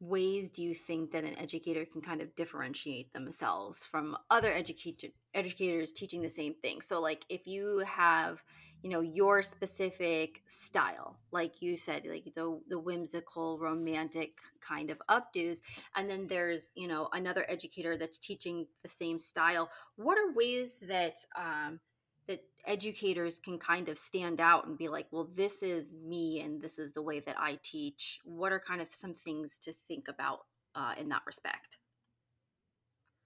ways 0.00 0.50
do 0.50 0.62
you 0.62 0.74
think 0.74 1.12
that 1.12 1.24
an 1.24 1.38
educator 1.38 1.84
can 1.84 2.00
kind 2.00 2.20
of 2.20 2.34
differentiate 2.34 3.12
themselves 3.12 3.84
from 3.84 4.16
other 4.30 4.52
educator 4.52 5.08
educators 5.34 5.92
teaching 5.92 6.22
the 6.22 6.28
same 6.28 6.54
thing? 6.54 6.80
So, 6.80 7.00
like, 7.00 7.24
if 7.28 7.46
you 7.46 7.78
have, 7.86 8.42
you 8.84 8.90
know, 8.90 9.00
your 9.00 9.40
specific 9.40 10.42
style, 10.46 11.16
like 11.32 11.62
you 11.62 11.74
said, 11.74 12.06
like 12.06 12.30
the 12.36 12.60
the 12.68 12.78
whimsical, 12.78 13.58
romantic 13.58 14.32
kind 14.60 14.90
of 14.90 15.00
updos, 15.08 15.60
and 15.96 16.08
then 16.08 16.26
there's, 16.26 16.70
you 16.74 16.86
know, 16.86 17.08
another 17.14 17.46
educator 17.48 17.96
that's 17.96 18.18
teaching 18.18 18.66
the 18.82 18.88
same 18.88 19.18
style. 19.18 19.70
What 19.96 20.18
are 20.18 20.34
ways 20.34 20.80
that 20.86 21.14
um, 21.34 21.80
that 22.26 22.44
educators 22.66 23.38
can 23.38 23.58
kind 23.58 23.88
of 23.88 23.98
stand 23.98 24.38
out 24.38 24.66
and 24.66 24.76
be 24.76 24.88
like, 24.88 25.06
well, 25.10 25.30
this 25.34 25.62
is 25.62 25.96
me 26.06 26.42
and 26.42 26.60
this 26.60 26.78
is 26.78 26.92
the 26.92 27.00
way 27.00 27.20
that 27.20 27.36
I 27.40 27.58
teach? 27.62 28.20
What 28.22 28.52
are 28.52 28.60
kind 28.60 28.82
of 28.82 28.88
some 28.90 29.14
things 29.14 29.58
to 29.60 29.72
think 29.88 30.08
about 30.08 30.40
uh, 30.74 30.92
in 31.00 31.08
that 31.08 31.22
respect? 31.26 31.78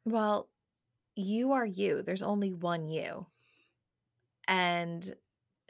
Well, 0.04 0.50
you 1.16 1.50
are 1.50 1.66
you. 1.66 2.02
There's 2.02 2.22
only 2.22 2.52
one 2.52 2.86
you. 2.86 3.26
And 4.46 5.14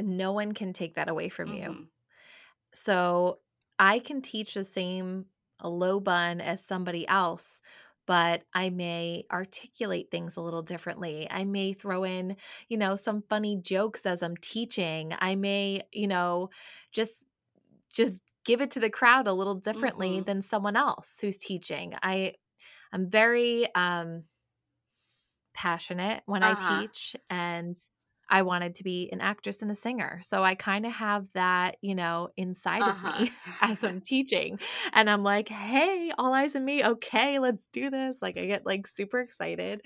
no 0.00 0.32
one 0.32 0.52
can 0.52 0.72
take 0.72 0.94
that 0.94 1.08
away 1.08 1.28
from 1.28 1.52
you. 1.52 1.70
Mm-hmm. 1.70 1.88
So 2.74 3.40
I 3.78 3.98
can 3.98 4.22
teach 4.22 4.54
the 4.54 4.64
same 4.64 5.26
low 5.62 6.00
bun 6.00 6.40
as 6.40 6.64
somebody 6.64 7.06
else, 7.08 7.61
but 8.06 8.44
I 8.54 8.70
may 8.70 9.24
articulate 9.32 10.11
things 10.11 10.37
a 10.37 10.42
little 10.42 10.62
differently. 10.62 11.28
I 11.30 11.44
may 11.44 11.72
throw 11.72 12.04
in, 12.04 12.37
you 12.68 12.76
know, 12.78 12.96
some 12.96 13.22
funny 13.22 13.56
jokes 13.56 14.06
as 14.06 14.22
I'm 14.22 14.37
teaching. 14.37 15.14
I 15.20 15.34
may, 15.37 15.82
you 15.92 16.08
know, 16.08 16.50
just 16.92 17.26
just 17.92 18.20
give 18.44 18.61
it 18.61 18.70
to 18.72 18.80
the 18.80 18.90
crowd 18.90 19.26
a 19.26 19.32
little 19.32 19.54
differently 19.56 20.20
Mm-hmm. 20.20 20.22
than 20.22 20.42
someone 20.42 20.76
else 20.76 21.18
who's 21.20 21.38
teaching. 21.38 21.94
I 22.02 22.34
I'm 22.92 23.11
very 23.11 23.74
um 23.74 24.24
passionate 25.54 26.22
when 26.26 26.42
I 26.42 26.54
Uh-huh. 26.54 26.88
teach 26.94 27.16
and 27.28 27.76
I 28.31 28.43
wanted 28.43 28.75
to 28.77 28.85
be 28.85 29.09
an 29.12 29.21
actress 29.21 29.62
and 29.62 29.71
a 29.71 29.75
singer. 29.75 30.21
So 30.23 30.45
I 30.45 30.55
kind 30.55 30.85
of 30.87 30.93
have 30.93 31.27
that, 31.35 31.77
you 31.83 31.95
know, 31.95 32.29
inside 32.37 32.88
of 32.88 33.01
Uh-huh. 33.01 33.03
me 33.03 33.31
as 33.62 33.83
I'm 33.85 34.01
teaching. 34.01 34.59
And 34.93 35.09
I'm 35.11 35.23
like, 35.23 35.49
"Hey, 35.49 36.12
all 36.19 36.35
eyes 36.35 36.55
on 36.57 36.64
me. 36.64 36.85
Okay, 36.85 37.38
let's 37.38 37.69
do 37.69 37.91
this." 37.91 38.21
Like 38.23 38.37
I 38.37 38.47
get 38.47 38.67
like 38.67 38.87
super 38.87 39.21
excited. 39.21 39.81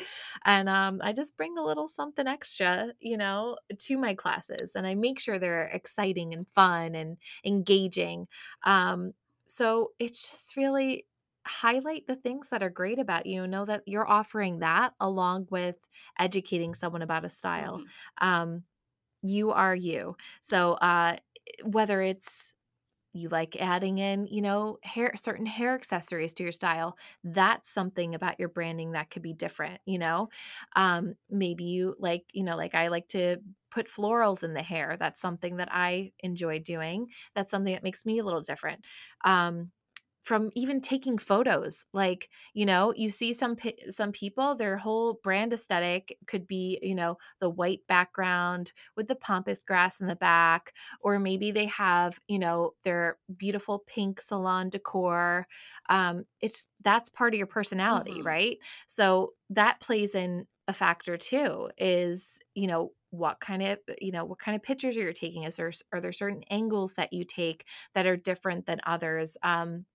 And 0.44 0.68
um 0.68 1.00
I 1.02 1.12
just 1.12 1.36
bring 1.36 1.56
a 1.58 1.64
little 1.64 1.88
something 1.88 2.26
extra, 2.26 2.92
you 3.00 3.16
know, 3.16 3.56
to 3.78 3.98
my 3.98 4.14
classes 4.14 4.72
and 4.74 4.86
I 4.86 4.94
make 4.94 5.18
sure 5.18 5.38
they're 5.38 5.64
exciting 5.68 6.32
and 6.34 6.46
fun 6.54 6.94
and 6.94 7.18
engaging. 7.44 8.28
Um 8.64 9.12
so 9.46 9.92
it's 9.98 10.30
just 10.30 10.56
really 10.56 11.06
highlight 11.46 12.06
the 12.06 12.16
things 12.16 12.50
that 12.50 12.62
are 12.62 12.70
great 12.70 12.98
about 12.98 13.26
you. 13.26 13.46
Know 13.46 13.64
that 13.64 13.82
you're 13.86 14.08
offering 14.08 14.60
that 14.60 14.94
along 15.00 15.48
with 15.50 15.76
educating 16.18 16.74
someone 16.74 17.02
about 17.02 17.24
a 17.24 17.28
style. 17.28 17.82
mm-hmm. 17.82 17.88
Um, 18.20 18.64
you 19.22 19.52
are 19.52 19.74
you. 19.74 20.16
So 20.42 20.74
uh, 20.74 21.16
whether 21.64 22.02
it's 22.02 22.52
you 23.14 23.28
like 23.28 23.56
adding 23.60 23.98
in, 23.98 24.26
you 24.26 24.40
know, 24.40 24.78
hair 24.82 25.12
certain 25.16 25.44
hair 25.44 25.74
accessories 25.74 26.32
to 26.34 26.42
your 26.42 26.52
style. 26.52 26.96
That's 27.22 27.68
something 27.68 28.14
about 28.14 28.40
your 28.40 28.48
branding 28.48 28.92
that 28.92 29.10
could 29.10 29.20
be 29.22 29.34
different, 29.34 29.82
you 29.84 29.98
know? 29.98 30.30
Um, 30.76 31.14
maybe 31.28 31.64
you 31.64 31.94
like, 31.98 32.24
you 32.32 32.42
know, 32.42 32.56
like 32.56 32.74
I 32.74 32.88
like 32.88 33.08
to 33.08 33.38
put 33.70 33.88
florals 33.88 34.42
in 34.42 34.54
the 34.54 34.62
hair. 34.62 34.96
That's 34.98 35.20
something 35.20 35.56
that 35.56 35.68
I 35.70 36.12
enjoy 36.20 36.60
doing. 36.60 37.08
That's 37.34 37.50
something 37.50 37.74
that 37.74 37.82
makes 37.82 38.06
me 38.06 38.18
a 38.18 38.24
little 38.24 38.40
different. 38.40 38.84
Um, 39.24 39.72
from 40.22 40.50
even 40.54 40.80
taking 40.80 41.18
photos 41.18 41.84
like 41.92 42.30
you 42.54 42.64
know 42.64 42.92
you 42.96 43.10
see 43.10 43.32
some 43.32 43.56
some 43.90 44.12
people 44.12 44.54
their 44.54 44.76
whole 44.76 45.14
brand 45.22 45.52
aesthetic 45.52 46.16
could 46.26 46.46
be 46.46 46.78
you 46.82 46.94
know 46.94 47.16
the 47.40 47.50
white 47.50 47.80
background 47.88 48.72
with 48.96 49.08
the 49.08 49.16
pampas 49.16 49.64
grass 49.64 50.00
in 50.00 50.06
the 50.06 50.16
back 50.16 50.72
or 51.00 51.18
maybe 51.18 51.50
they 51.50 51.66
have 51.66 52.20
you 52.28 52.38
know 52.38 52.72
their 52.84 53.18
beautiful 53.36 53.80
pink 53.80 54.20
salon 54.20 54.68
decor 54.68 55.46
um 55.88 56.24
it's 56.40 56.68
that's 56.82 57.08
part 57.10 57.34
of 57.34 57.38
your 57.38 57.46
personality 57.46 58.22
Mhm. 58.22 58.24
right? 58.24 58.58
So 58.88 59.34
that 59.50 59.80
plays 59.80 60.14
in 60.14 60.46
a 60.68 60.72
factor 60.72 61.16
too 61.16 61.70
is 61.76 62.38
you 62.54 62.66
know 62.66 62.92
what 63.10 63.40
kind 63.40 63.62
of 63.62 63.78
you 64.00 64.12
know 64.12 64.24
what 64.24 64.38
kind 64.38 64.54
of 64.56 64.62
pictures 64.62 64.96
are 64.96 65.00
you 65.00 65.12
taking? 65.12 65.42
Is 65.42 65.56
there 65.56 65.72
are 65.92 66.00
there 66.00 66.12
certain 66.12 66.44
angles 66.50 66.94
that 66.94 67.12
you 67.12 67.24
take 67.24 67.66
that 67.94 68.06
are 68.06 68.16
different 68.16 68.66
than 68.66 68.80
others? 68.86 69.36
Um 69.42 69.86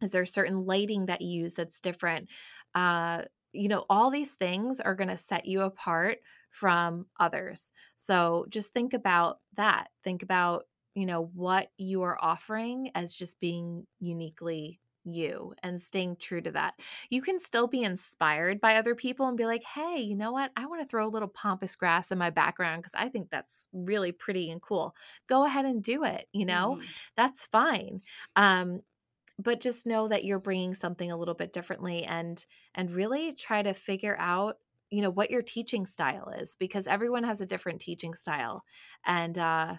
is 0.00 0.10
there 0.12 0.26
certain 0.26 0.64
lighting 0.64 1.06
that 1.06 1.20
you 1.22 1.42
use 1.42 1.54
that's 1.54 1.80
different? 1.80 2.28
Uh, 2.74 3.24
you 3.52 3.68
know, 3.68 3.84
all 3.88 4.10
these 4.10 4.34
things 4.34 4.80
are 4.80 4.94
going 4.94 5.08
to 5.08 5.16
set 5.16 5.46
you 5.46 5.62
apart 5.62 6.18
from 6.50 7.06
others. 7.18 7.72
So 7.96 8.46
just 8.48 8.72
think 8.72 8.92
about 8.94 9.40
that. 9.54 9.88
Think 10.04 10.22
about, 10.22 10.66
you 10.94 11.06
know, 11.06 11.24
what 11.34 11.70
you 11.78 12.02
are 12.02 12.18
offering 12.22 12.90
as 12.94 13.14
just 13.14 13.40
being 13.40 13.86
uniquely 14.00 14.80
you 15.04 15.54
and 15.62 15.80
staying 15.80 16.16
true 16.16 16.42
to 16.42 16.50
that. 16.50 16.74
You 17.08 17.22
can 17.22 17.38
still 17.38 17.66
be 17.66 17.82
inspired 17.82 18.60
by 18.60 18.76
other 18.76 18.94
people 18.94 19.26
and 19.26 19.36
be 19.38 19.46
like, 19.46 19.62
hey, 19.64 19.98
you 20.00 20.14
know 20.14 20.32
what? 20.32 20.52
I 20.56 20.66
want 20.66 20.82
to 20.82 20.88
throw 20.88 21.06
a 21.06 21.08
little 21.08 21.28
pampas 21.28 21.76
grass 21.76 22.12
in 22.12 22.18
my 22.18 22.28
background 22.30 22.82
because 22.82 22.92
I 22.94 23.08
think 23.08 23.30
that's 23.30 23.66
really 23.72 24.12
pretty 24.12 24.50
and 24.50 24.60
cool. 24.60 24.94
Go 25.26 25.44
ahead 25.44 25.64
and 25.64 25.82
do 25.82 26.04
it. 26.04 26.28
You 26.32 26.44
know, 26.44 26.78
Mhm. 26.78 26.94
that's 27.16 27.46
fine. 27.46 28.02
Um, 28.36 28.82
but 29.38 29.60
just 29.60 29.86
know 29.86 30.08
that 30.08 30.24
you're 30.24 30.38
bringing 30.40 30.74
something 30.74 31.10
a 31.10 31.16
little 31.16 31.34
bit 31.34 31.52
differently 31.52 32.04
and 32.04 32.44
and 32.74 32.90
really 32.90 33.32
try 33.32 33.62
to 33.62 33.72
figure 33.74 34.16
out 34.18 34.58
you 34.90 35.02
know 35.02 35.10
what 35.10 35.30
your 35.30 35.42
teaching 35.42 35.86
style 35.86 36.28
is 36.30 36.56
because 36.56 36.86
everyone 36.86 37.24
has 37.24 37.40
a 37.40 37.46
different 37.46 37.80
teaching 37.80 38.14
style. 38.14 38.64
And 39.04 39.38
uh 39.38 39.76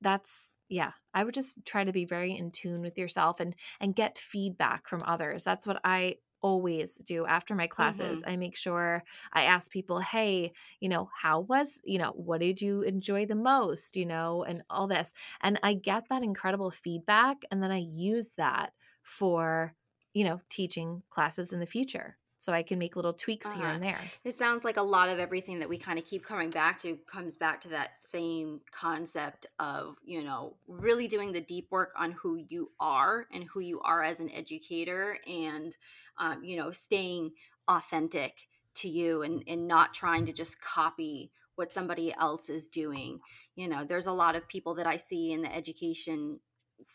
that's 0.00 0.58
yeah 0.68 0.92
i 1.14 1.24
would 1.24 1.34
just 1.34 1.54
try 1.64 1.84
to 1.84 1.92
be 1.92 2.04
very 2.04 2.36
in 2.36 2.50
tune 2.50 2.80
with 2.82 2.98
yourself 2.98 3.40
and 3.40 3.54
and 3.80 3.96
get 3.96 4.18
feedback 4.18 4.88
from 4.88 5.02
others. 5.04 5.44
That's 5.44 5.66
what 5.66 5.80
i 5.84 6.16
always 6.42 6.96
do 6.98 7.24
after 7.26 7.54
my 7.54 7.66
classes. 7.66 8.22
Mhm. 8.22 8.24
i 8.26 8.36
make 8.36 8.56
sure 8.56 9.02
i 9.32 9.44
ask 9.44 9.70
people 9.70 9.98
hey 10.00 10.52
you 10.80 10.88
know 10.90 11.08
how 11.18 11.40
was 11.40 11.80
you 11.84 11.98
know 11.98 12.10
what 12.12 12.40
did 12.40 12.60
you 12.60 12.82
enjoy 12.82 13.24
the 13.26 13.34
most? 13.34 13.96
you 13.96 14.06
know 14.06 14.44
and 14.44 14.62
all 14.70 14.86
this. 14.86 15.12
And 15.40 15.58
i 15.62 15.74
get 15.74 16.08
that 16.10 16.22
incredible 16.22 16.70
feedback 16.70 17.38
and 17.50 17.62
then 17.62 17.70
i 17.70 17.78
use 17.78 18.34
that 18.34 18.72
for 19.04 19.72
you 20.12 20.24
know 20.24 20.40
teaching 20.48 21.02
classes 21.10 21.52
in 21.52 21.60
the 21.60 21.66
future 21.66 22.16
so 22.38 22.52
i 22.52 22.62
can 22.62 22.78
make 22.78 22.96
little 22.96 23.12
tweaks 23.12 23.46
here 23.52 23.62
Uh-huh. 23.62 23.74
and 23.74 23.82
there 23.82 24.00
It 24.24 24.34
sounds 24.34 24.64
like 24.64 24.76
a 24.76 24.82
lot 24.82 25.08
of 25.08 25.18
everything 25.18 25.58
that 25.60 25.68
we 25.68 25.78
kind 25.78 25.98
of 25.98 26.04
keep 26.04 26.24
coming 26.24 26.50
back 26.50 26.78
to 26.80 26.96
comes 27.06 27.36
back 27.36 27.60
to 27.62 27.68
that 27.68 27.90
same 28.00 28.60
concept 28.72 29.46
of, 29.58 29.96
you 30.04 30.22
know, 30.24 30.56
really 30.66 31.06
doing 31.08 31.30
the 31.32 31.40
deep 31.40 31.68
work 31.70 31.92
on 31.98 32.12
who 32.12 32.36
you 32.48 32.70
are 32.80 33.26
and 33.32 33.44
who 33.44 33.60
you 33.60 33.80
are 33.80 34.02
as 34.02 34.20
an 34.20 34.30
educator 34.32 35.18
and, 35.26 35.76
um, 36.18 36.42
you 36.42 36.56
know, 36.56 36.70
staying 36.70 37.32
authentic 37.68 38.46
to 38.74 38.88
you 38.88 39.22
and, 39.22 39.42
and 39.46 39.66
not 39.66 39.94
trying 39.94 40.26
to 40.26 40.32
just 40.32 40.60
copy 40.60 41.30
what 41.56 41.72
somebody 41.72 42.12
else 42.18 42.48
is 42.48 42.68
doing. 42.68 43.20
You 43.56 43.68
know, 43.68 43.84
there's 43.84 44.06
a 44.08 44.12
lot 44.12 44.34
of 44.36 44.48
people 44.48 44.74
that 44.74 44.86
I 44.86 44.96
see 44.96 45.32
in 45.32 45.40
the 45.42 45.54
education 45.54 46.40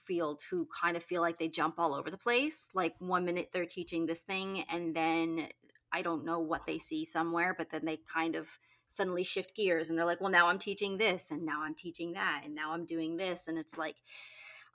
field 0.01 0.41
who 0.49 0.67
kind 0.81 0.97
of 0.97 1.03
feel 1.03 1.21
like 1.21 1.39
they 1.39 1.47
jump 1.47 1.75
all 1.77 1.95
over 1.95 2.09
the 2.11 2.17
place. 2.17 2.69
Like 2.73 2.95
one 2.99 3.25
minute 3.25 3.49
they're 3.53 3.65
teaching 3.65 4.05
this 4.05 4.21
thing 4.21 4.65
and 4.71 4.95
then 4.95 5.49
I 5.91 6.01
don't 6.01 6.25
know 6.25 6.39
what 6.39 6.65
they 6.65 6.77
see 6.77 7.05
somewhere, 7.05 7.55
but 7.57 7.69
then 7.71 7.85
they 7.85 7.97
kind 7.97 8.35
of 8.35 8.47
suddenly 8.87 9.23
shift 9.23 9.55
gears 9.55 9.89
and 9.89 9.97
they're 9.97 10.05
like, 10.05 10.21
well, 10.21 10.31
now 10.31 10.47
I'm 10.47 10.59
teaching 10.59 10.97
this 10.97 11.31
and 11.31 11.45
now 11.45 11.61
I'm 11.63 11.75
teaching 11.75 12.13
that 12.13 12.41
and 12.45 12.55
now 12.55 12.73
I'm 12.73 12.85
doing 12.85 13.17
this. 13.17 13.47
And 13.47 13.57
it's 13.57 13.77
like, 13.77 13.95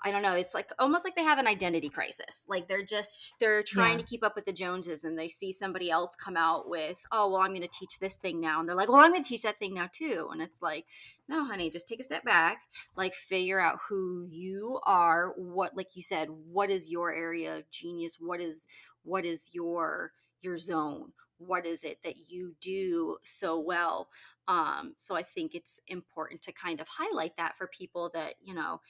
I 0.06 0.10
don't 0.10 0.20
know. 0.20 0.34
It's 0.34 0.52
like 0.52 0.70
almost 0.78 1.02
like 1.02 1.16
they 1.16 1.24
have 1.24 1.38
an 1.38 1.46
identity 1.46 1.88
crisis. 1.88 2.44
Like 2.46 2.68
they're 2.68 2.84
just 2.84 3.34
they're 3.40 3.62
trying 3.62 3.98
yeah 3.98 4.04
to 4.04 4.10
keep 4.10 4.22
up 4.22 4.36
with 4.36 4.44
the 4.44 4.52
Joneses, 4.52 5.04
and 5.04 5.18
they 5.18 5.28
see 5.28 5.50
somebody 5.50 5.90
else 5.90 6.14
come 6.14 6.36
out 6.36 6.68
with, 6.68 6.98
"Oh, 7.10 7.30
well, 7.30 7.40
I'm 7.40 7.50
going 7.50 7.62
to 7.62 7.68
teach 7.68 7.98
this 7.98 8.16
thing 8.16 8.40
now," 8.40 8.60
and 8.60 8.68
they're 8.68 8.76
like, 8.76 8.90
"Well, 8.90 9.00
I'm 9.00 9.12
going 9.12 9.22
to 9.22 9.28
teach 9.28 9.42
that 9.42 9.58
thing 9.58 9.72
now 9.74 9.88
too." 9.90 10.28
And 10.30 10.42
it's 10.42 10.60
like, 10.60 10.84
no, 11.26 11.44
honey, 11.44 11.70
just 11.70 11.88
take 11.88 12.00
a 12.00 12.04
step 12.04 12.24
back. 12.24 12.58
Like 12.96 13.14
figure 13.14 13.60
out 13.60 13.78
who 13.88 14.26
you 14.30 14.78
are. 14.84 15.32
What, 15.36 15.76
like 15.76 15.96
you 15.96 16.02
said, 16.02 16.28
what 16.28 16.70
is 16.70 16.90
your 16.90 17.14
area 17.14 17.56
of 17.56 17.70
genius? 17.70 18.18
What 18.20 18.40
is 18.40 18.66
what 19.04 19.24
is 19.24 19.50
your 19.52 20.12
your 20.42 20.58
zone? 20.58 21.12
What 21.38 21.66
is 21.66 21.82
it 21.82 21.98
that 22.04 22.28
you 22.28 22.54
do 22.60 23.16
so 23.24 23.58
well? 23.58 24.08
Um, 24.46 24.94
so 24.98 25.16
I 25.16 25.22
think 25.22 25.54
it's 25.54 25.80
important 25.88 26.42
to 26.42 26.52
kind 26.52 26.80
of 26.80 26.86
highlight 26.88 27.36
that 27.38 27.56
for 27.56 27.66
people 27.66 28.10
that 28.12 28.34
you 28.42 28.54
know 28.54 28.80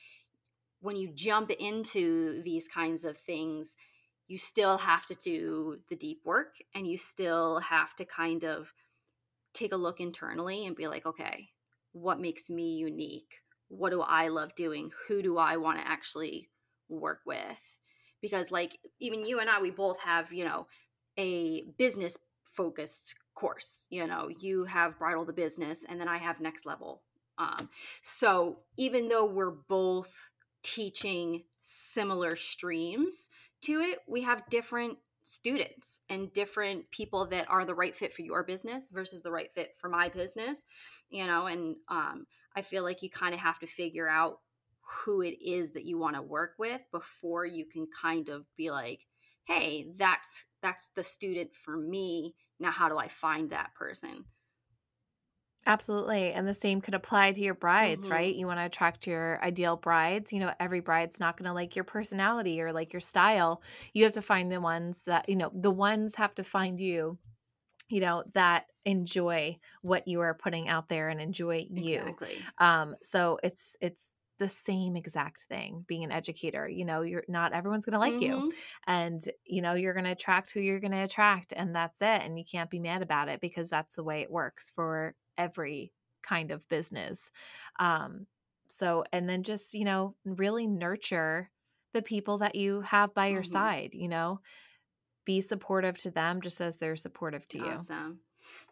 when 0.85 0.97
you 0.97 1.09
jump 1.15 1.51
into 1.51 2.43
these 2.43 2.69
kinds 2.69 3.05
of 3.05 3.17
things, 3.17 3.75
you 4.29 4.37
still 4.37 4.77
have 4.77 5.07
to 5.07 5.15
do 5.15 5.79
the 5.89 5.97
deep 5.97 6.21
work 6.27 6.57
and 6.75 6.87
you 6.87 6.99
still 6.99 7.59
have 7.61 7.97
to 7.97 8.05
kind 8.05 8.45
of 8.45 8.71
take 9.55 9.73
a 9.73 9.79
look 9.79 9.99
internally 9.99 10.67
and 10.67 10.77
be 10.77 10.87
like, 10.87 11.07
okay, 11.07 11.49
what 11.93 12.21
makes 12.21 12.51
me 12.51 12.75
unique? 12.75 13.41
What 13.69 13.91
do 13.91 14.03
I 14.03 14.29
love 14.29 14.55
doing? 14.57 14.91
Who 15.09 15.23
do 15.23 15.39
I 15.39 15.57
want 15.57 15.79
to 15.79 15.89
actually 15.89 16.51
work 16.91 17.21
with? 17.25 17.79
Because, 18.21 18.51
like, 18.51 18.79
even 19.01 19.25
you 19.25 19.41
and 19.41 19.49
I, 19.49 19.63
we 19.63 19.71
both 19.71 19.99
have, 20.01 20.35
you 20.35 20.45
know, 20.45 20.67
a 21.17 21.63
business 21.79 22.19
focused 22.43 23.15
course. 23.35 23.87
You 23.89 24.07
know, 24.07 24.29
you 24.39 24.65
have 24.65 24.99
Bridal 24.99 25.25
the 25.25 25.33
Business, 25.33 25.83
and 25.89 25.99
then 25.99 26.09
I 26.09 26.19
have 26.19 26.41
Next 26.41 26.67
Level. 26.67 27.01
Um, 27.39 27.71
so, 28.03 28.59
even 28.77 29.09
though 29.09 29.25
we're 29.25 29.51
both 29.51 30.31
teaching 30.65 31.45
similar 31.63 32.35
streams 32.35 33.29
to 33.63 33.81
it, 33.81 34.01
we 34.09 34.23
have 34.23 34.49
different 34.51 34.99
students 35.25 36.01
and 36.11 36.33
different 36.33 36.91
people 36.91 37.25
that 37.27 37.49
are 37.49 37.65
the 37.65 37.75
right 37.75 37.97
fit 37.97 38.13
for 38.13 38.23
your 38.23 38.43
business 38.43 38.91
versus 38.91 39.23
the 39.23 39.31
right 39.31 39.51
fit 39.55 39.75
for 39.79 39.89
my 39.89 40.09
business 40.11 40.65
you 41.09 41.27
know 41.27 41.47
and 41.47 41.77
um, 41.89 42.27
i 42.55 42.61
feel 42.61 42.83
like 42.83 43.03
you 43.03 43.09
kind 43.09 43.35
of 43.35 43.41
have 43.41 43.59
to 43.59 43.67
figure 43.67 44.07
out 44.07 44.41
who 44.83 45.23
it 45.23 45.37
is 45.43 45.73
that 45.73 45.87
you 45.87 45.97
want 45.99 46.15
to 46.15 46.21
work 46.21 46.53
with 46.59 46.83
before 46.93 47.47
you 47.47 47.65
can 47.65 47.87
kind 48.01 48.29
of 48.29 48.45
be 48.55 48.71
like 48.71 49.01
hey 49.47 49.89
that's 49.97 50.45
that's 50.63 50.89
the 50.97 51.05
student 51.05 51.55
for 51.55 51.77
me. 51.77 52.35
Now 52.61 52.71
how 52.71 52.89
do 52.89 52.99
i 52.99 53.09
find 53.09 53.51
that 53.51 53.75
person 53.75 54.25
Absolutely. 55.67 56.33
And 56.33 56.47
the 56.47 56.55
same 56.55 56.81
could 56.81 56.95
apply 56.95 57.33
to 57.33 57.41
your 57.41 57.55
brides, 57.55 58.07
mm-hmm 58.07 58.15
right? 58.15 58.35
You 58.35 58.47
want 58.47 58.59
to 58.61 58.67
attract 58.67 59.07
your 59.07 59.43
ideal 59.43 59.77
brides. 59.77 60.33
You 60.33 60.41
know, 60.41 60.53
every 60.61 60.81
bride's 60.81 61.19
not 61.19 61.37
going 61.37 61.49
to 61.49 61.55
like 61.55 61.75
your 61.75 61.85
personality 61.85 62.61
or 62.61 62.73
like 62.73 62.93
your 62.93 63.01
style. 63.01 63.63
You 63.93 64.05
have 64.05 64.13
to 64.13 64.23
find 64.23 64.53
the 64.53 64.61
ones 64.61 65.03
that, 65.07 65.29
you 65.29 65.37
know, 65.37 65.51
the 65.53 65.71
ones 65.71 66.15
have 66.17 66.35
to 66.37 66.45
find 66.45 66.79
you, 66.79 67.19
you 67.89 68.01
know, 68.01 68.25
that 68.35 68.67
enjoy 68.85 69.59
what 69.83 70.07
you 70.07 70.21
are 70.21 70.35
putting 70.35 70.69
out 70.69 70.89
there 70.89 71.09
and 71.09 71.21
enjoy 71.21 71.67
you. 71.71 72.01
exactly 72.01 72.39
Um, 72.59 72.97
so 73.03 73.39
it's, 73.43 73.77
it's, 73.81 74.11
the 74.39 74.49
same 74.49 74.97
exact 74.97 75.45
thing 75.49 75.85
being 75.87 76.05
an 76.05 76.11
educator 76.13 76.69
you 76.69 76.85
know 76.85 77.03
you're 77.03 77.25
not 77.29 77.53
everyone's 77.53 77.87
going 77.87 77.93
to 77.93 77.99
like 77.99 78.21
you 78.21 78.35
mm-hmm. 78.35 78.49
and 78.87 79.23
you 79.45 79.63
know 79.63 79.75
you're 79.75 79.95
going 79.95 80.05
to 80.05 80.11
attract 80.11 80.53
who 80.53 80.61
you're 80.61 80.81
going 80.81 80.91
to 80.91 81.03
attract 81.03 81.53
and 81.57 81.75
that's 81.75 82.03
it 82.03 82.23
and 82.23 82.39
you 82.39 82.45
can't 82.45 82.71
be 82.71 82.81
mad 82.81 83.03
about 83.03 83.29
it 83.29 83.41
because 83.41 83.71
that's 83.71 83.95
the 83.95 84.05
way 84.05 84.23
it 84.23 84.31
works 84.31 84.73
for 84.75 85.15
every 85.39 85.93
kind 86.23 86.51
of 86.51 86.69
business 86.69 87.31
um 87.79 88.27
so 88.67 89.05
and 89.13 89.29
then 89.29 89.43
just 89.43 89.75
you 89.75 89.85
know 89.85 90.15
really 90.25 90.67
nurture 90.67 91.51
the 91.95 92.03
people 92.03 92.39
that 92.39 92.57
you 92.57 92.83
have 92.83 93.15
by 93.15 93.29
your 93.29 93.43
mm-hmm. 93.43 93.53
side 93.53 93.91
you 93.95 94.09
know? 94.09 94.41
Be 95.25 95.41
supportive 95.41 95.97
to 95.99 96.11
them 96.11 96.43
just 96.43 96.61
as 96.61 96.79
they're 96.79 96.97
supportive 96.97 97.49
to 97.49 97.59
you. 97.59 97.65
Awesome. 97.65 98.19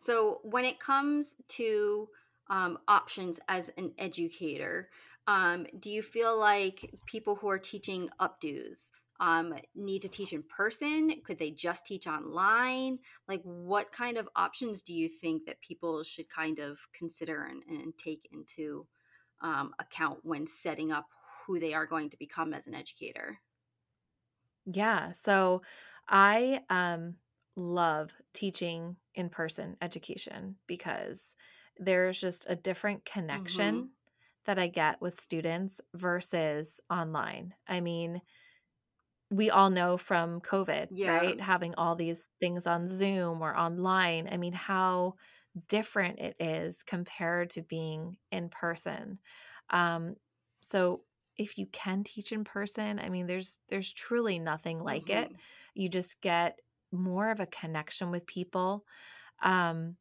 So, 0.00 0.40
when 0.42 0.66
it 0.66 0.78
comes 0.78 1.34
to 1.48 2.08
um, 2.50 2.78
options 2.88 3.40
as 3.48 3.70
an 3.78 3.92
educator, 3.96 4.90
um, 5.26 5.66
do 5.78 5.90
you 5.90 6.02
feel 6.02 6.38
like 6.38 6.90
people 7.06 7.36
who 7.36 7.48
are 7.48 7.58
teaching 7.58 8.08
updos 8.20 8.90
um, 9.20 9.54
need 9.74 10.02
to 10.02 10.08
teach 10.08 10.32
in 10.32 10.42
person? 10.42 11.20
Could 11.24 11.38
they 11.38 11.50
just 11.50 11.86
teach 11.86 12.06
online? 12.06 12.98
Like, 13.28 13.42
what 13.44 13.92
kind 13.92 14.16
of 14.18 14.28
options 14.34 14.82
do 14.82 14.92
you 14.94 15.08
think 15.08 15.46
that 15.46 15.60
people 15.60 16.02
should 16.02 16.28
kind 16.28 16.58
of 16.58 16.78
consider 16.92 17.44
and, 17.44 17.62
and 17.68 17.96
take 17.96 18.28
into 18.32 18.86
um, 19.42 19.74
account 19.78 20.20
when 20.22 20.46
setting 20.46 20.92
up 20.92 21.06
who 21.46 21.58
they 21.58 21.74
are 21.74 21.86
going 21.86 22.10
to 22.10 22.16
become 22.16 22.54
as 22.54 22.66
an 22.66 22.74
educator. 22.74 23.38
Yeah. 24.66 25.12
So 25.12 25.62
I 26.08 26.62
um 26.70 27.16
love 27.56 28.12
teaching 28.32 28.96
in-person 29.14 29.76
education 29.82 30.56
because 30.66 31.36
there's 31.78 32.18
just 32.18 32.46
a 32.48 32.56
different 32.56 33.04
connection 33.04 33.90
that 34.44 34.58
I 34.58 34.68
get 34.68 35.00
with 35.00 35.14
students 35.20 35.80
versus 35.94 36.80
online. 36.90 37.54
I 37.66 37.80
mean, 37.80 38.22
we 39.30 39.48
all 39.50 39.70
know 39.70 39.96
from 39.96 40.40
COVID, 40.40 40.90
Yeah. 40.90 41.06
right? 41.06 41.40
Having 41.40 41.74
all 41.76 41.96
these 41.96 42.26
things 42.40 42.66
on 42.66 42.86
Zoom 42.86 43.40
or 43.42 43.56
online. 43.56 44.28
I 44.30 44.36
mean, 44.36 44.52
how 44.52 45.14
different 45.68 46.18
it 46.18 46.36
is 46.38 46.82
compared 46.82 47.50
to 47.50 47.62
being 47.62 48.18
in 48.30 48.50
person. 48.50 49.18
Um, 49.70 50.16
so 50.60 51.04
if 51.38 51.56
you 51.56 51.66
can 51.66 52.04
teach 52.04 52.32
in 52.32 52.44
person, 52.44 52.98
I 52.98 53.08
mean, 53.08 53.26
there's 53.26 53.60
there's 53.68 53.92
truly 53.92 54.38
nothing 54.38 54.80
like 54.80 55.08
it. 55.08 55.30
Mhm. 55.30 55.40
You 55.74 55.88
just 55.88 56.20
get 56.20 56.58
more 56.90 57.30
of 57.30 57.40
a 57.40 57.46
connection 57.46 58.10
with 58.10 58.26
people. 58.26 58.84
Um, 59.42 59.98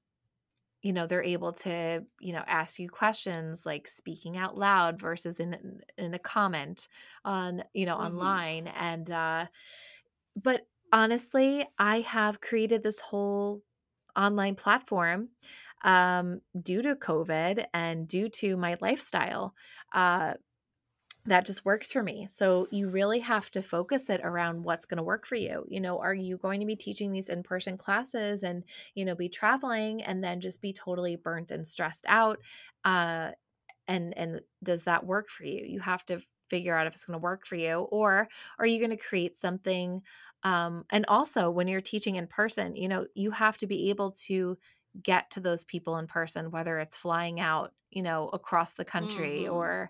you 0.81 0.93
know, 0.93 1.07
they're 1.07 1.23
able 1.23 1.53
to, 1.53 2.05
you 2.19 2.33
know, 2.33 2.43
ask 2.47 2.79
you 2.79 2.89
questions 2.89 3.65
like 3.65 3.87
speaking 3.87 4.37
out 4.37 4.57
loud 4.57 4.99
versus 4.99 5.39
in 5.39 5.81
in 5.97 6.13
a 6.13 6.19
comment 6.19 6.87
on, 7.25 7.63
you 7.73 7.85
know, 7.85 7.97
Mhm. 7.97 8.35
online 8.35 8.67
and 8.67 9.09
uh 9.11 9.47
but 10.35 10.67
honestly, 10.91 11.67
I 11.77 12.01
have 12.01 12.41
created 12.41 12.83
this 12.83 12.99
whole 12.99 13.63
online 14.15 14.55
platform 14.55 15.29
um, 15.83 16.41
due 16.61 16.81
to 16.81 16.95
COVID 16.95 17.65
and 17.73 18.07
due 18.07 18.29
to 18.29 18.57
my 18.57 18.77
lifestyle. 18.81 19.55
Uh, 19.93 20.35
that 21.25 21.45
just 21.45 21.65
works 21.65 21.91
for 21.91 22.01
me. 22.03 22.27
So 22.27 22.67
you 22.71 22.89
really 22.89 23.19
have 23.19 23.51
to 23.51 23.62
focus 23.62 24.10
it 24.10 24.21
around 24.23 24.63
what's 24.63 24.86
going 24.86 24.97
to 24.97 25.03
work 25.03 25.27
for 25.27 25.36
you. 25.36 25.65
You 25.69 25.79
know, 25.79 25.99
are 25.99 26.13
you 26.15 26.38
going 26.38 26.60
to 26.62 26.65
be 26.65 26.75
teaching 26.75 27.12
these 27.12 27.29
in-person 27.29 27.77
classes 27.77 28.43
and, 28.43 28.63
you 28.95 29.05
know, 29.05 29.15
be 29.15 29.29
traveling 29.29 30.01
and 30.03 30.23
then 30.23 30.41
just 30.41 30.62
be 30.62 30.73
totally 30.73 31.15
burnt 31.15 31.51
and 31.51 31.67
stressed 31.67 32.05
out? 32.07 32.39
Uh, 32.84 33.31
and 33.88 34.17
and 34.17 34.41
does 34.63 34.84
that 34.86 35.05
work 35.05 35.29
for 35.29 35.43
you 35.43 35.65
you 35.65 35.79
have 35.79 36.05
to 36.05 36.21
figure 36.49 36.75
out 36.75 36.88
if 36.88 36.93
it's 36.93 37.05
going 37.05 37.17
to 37.17 37.23
work 37.23 37.45
for 37.45 37.55
you 37.55 37.79
or 37.91 38.27
are 38.60 38.65
you 38.65 38.79
going 38.79 38.91
to 38.91 38.97
create 38.97 39.36
something 39.38 40.01
um 40.43 40.86
and 40.89 41.05
also 41.07 41.49
when 41.49 41.67
you're 41.67 41.81
teaching 41.81 42.15
in 42.15 42.27
person 42.27 42.75
you 42.75 42.88
know 42.88 43.07
you 43.15 43.31
have 43.31 43.57
to 43.57 43.67
be 43.67 43.89
able 43.89 44.12
to 44.12 44.57
get 45.01 45.29
to 45.31 45.39
those 45.39 45.63
people 45.63 45.97
in 45.97 46.07
person 46.07 46.51
whether 46.51 46.77
it's 46.79 46.97
flying 46.97 47.39
out 47.39 47.73
you 47.89 48.03
know 48.03 48.29
across 48.29 48.73
the 48.73 48.86
country 48.86 49.47
Mhm. 49.47 49.47
or 49.47 49.89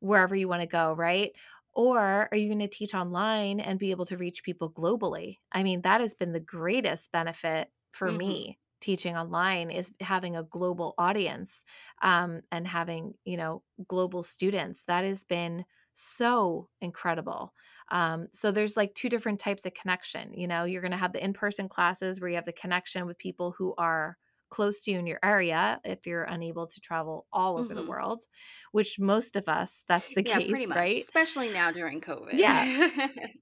wherever 0.00 0.34
you 0.34 0.48
want 0.48 0.62
to 0.62 0.66
go 0.66 0.92
right? 0.92 1.32
Or 1.72 2.28
are 2.32 2.36
you 2.36 2.48
going 2.48 2.60
to 2.60 2.68
teach 2.68 2.94
online 2.94 3.60
and 3.60 3.78
be 3.78 3.90
able 3.90 4.06
to 4.06 4.16
reach 4.16 4.42
people 4.42 4.72
globally? 4.72 5.38
I 5.52 5.62
mean 5.62 5.82
that 5.82 6.00
has 6.00 6.14
been 6.14 6.32
the 6.32 6.40
greatest 6.40 7.12
benefit 7.12 7.70
for 7.92 8.10
Mhm. 8.10 8.12
me 8.12 8.58
teaching 8.80 9.16
online 9.16 9.70
is 9.70 9.92
having 10.00 10.36
a 10.36 10.42
global 10.42 10.94
audience 10.98 11.64
um, 12.02 12.42
and 12.52 12.66
having 12.66 13.14
you 13.24 13.36
know 13.36 13.62
global 13.88 14.22
students. 14.22 14.84
That 14.84 15.04
has 15.04 15.24
been 15.24 15.64
so 15.94 16.68
incredible. 16.80 17.54
Um, 17.88 18.28
so 18.32 18.50
there's 18.50 18.76
like 18.76 18.94
two 18.94 19.08
different 19.08 19.40
types 19.40 19.64
of 19.66 19.74
connection 19.74 20.34
you 20.34 20.46
know? 20.46 20.64
You're 20.64 20.82
going 20.82 20.90
to 20.92 20.96
have 20.98 21.12
the 21.12 21.24
in-person 21.24 21.68
classes 21.68 22.20
where 22.20 22.28
you 22.28 22.36
have 22.36 22.44
the 22.44 22.52
connection 22.52 23.06
with 23.06 23.18
people 23.18 23.52
who 23.56 23.74
are 23.78 24.18
close 24.50 24.82
to 24.82 24.90
you 24.92 24.98
in 24.98 25.06
your 25.06 25.20
area 25.22 25.80
if 25.84 26.06
you're 26.06 26.24
unable 26.24 26.66
to 26.66 26.80
travel 26.80 27.26
all 27.32 27.58
over 27.58 27.74
the 27.74 27.82
Mhm. 27.82 27.92
world 27.92 28.24
which 28.72 28.98
most 28.98 29.36
of 29.36 29.48
us 29.48 29.84
that's 29.88 30.12
the 30.14 30.22
Yeah, 30.24 30.40
pretty 30.40 30.66
case 30.66 30.66
much, 30.66 30.96
right 30.96 31.06
especially 31.06 31.48
now 31.50 31.70
during 31.70 32.00
COVID. 32.00 32.44
yeah 32.44 32.66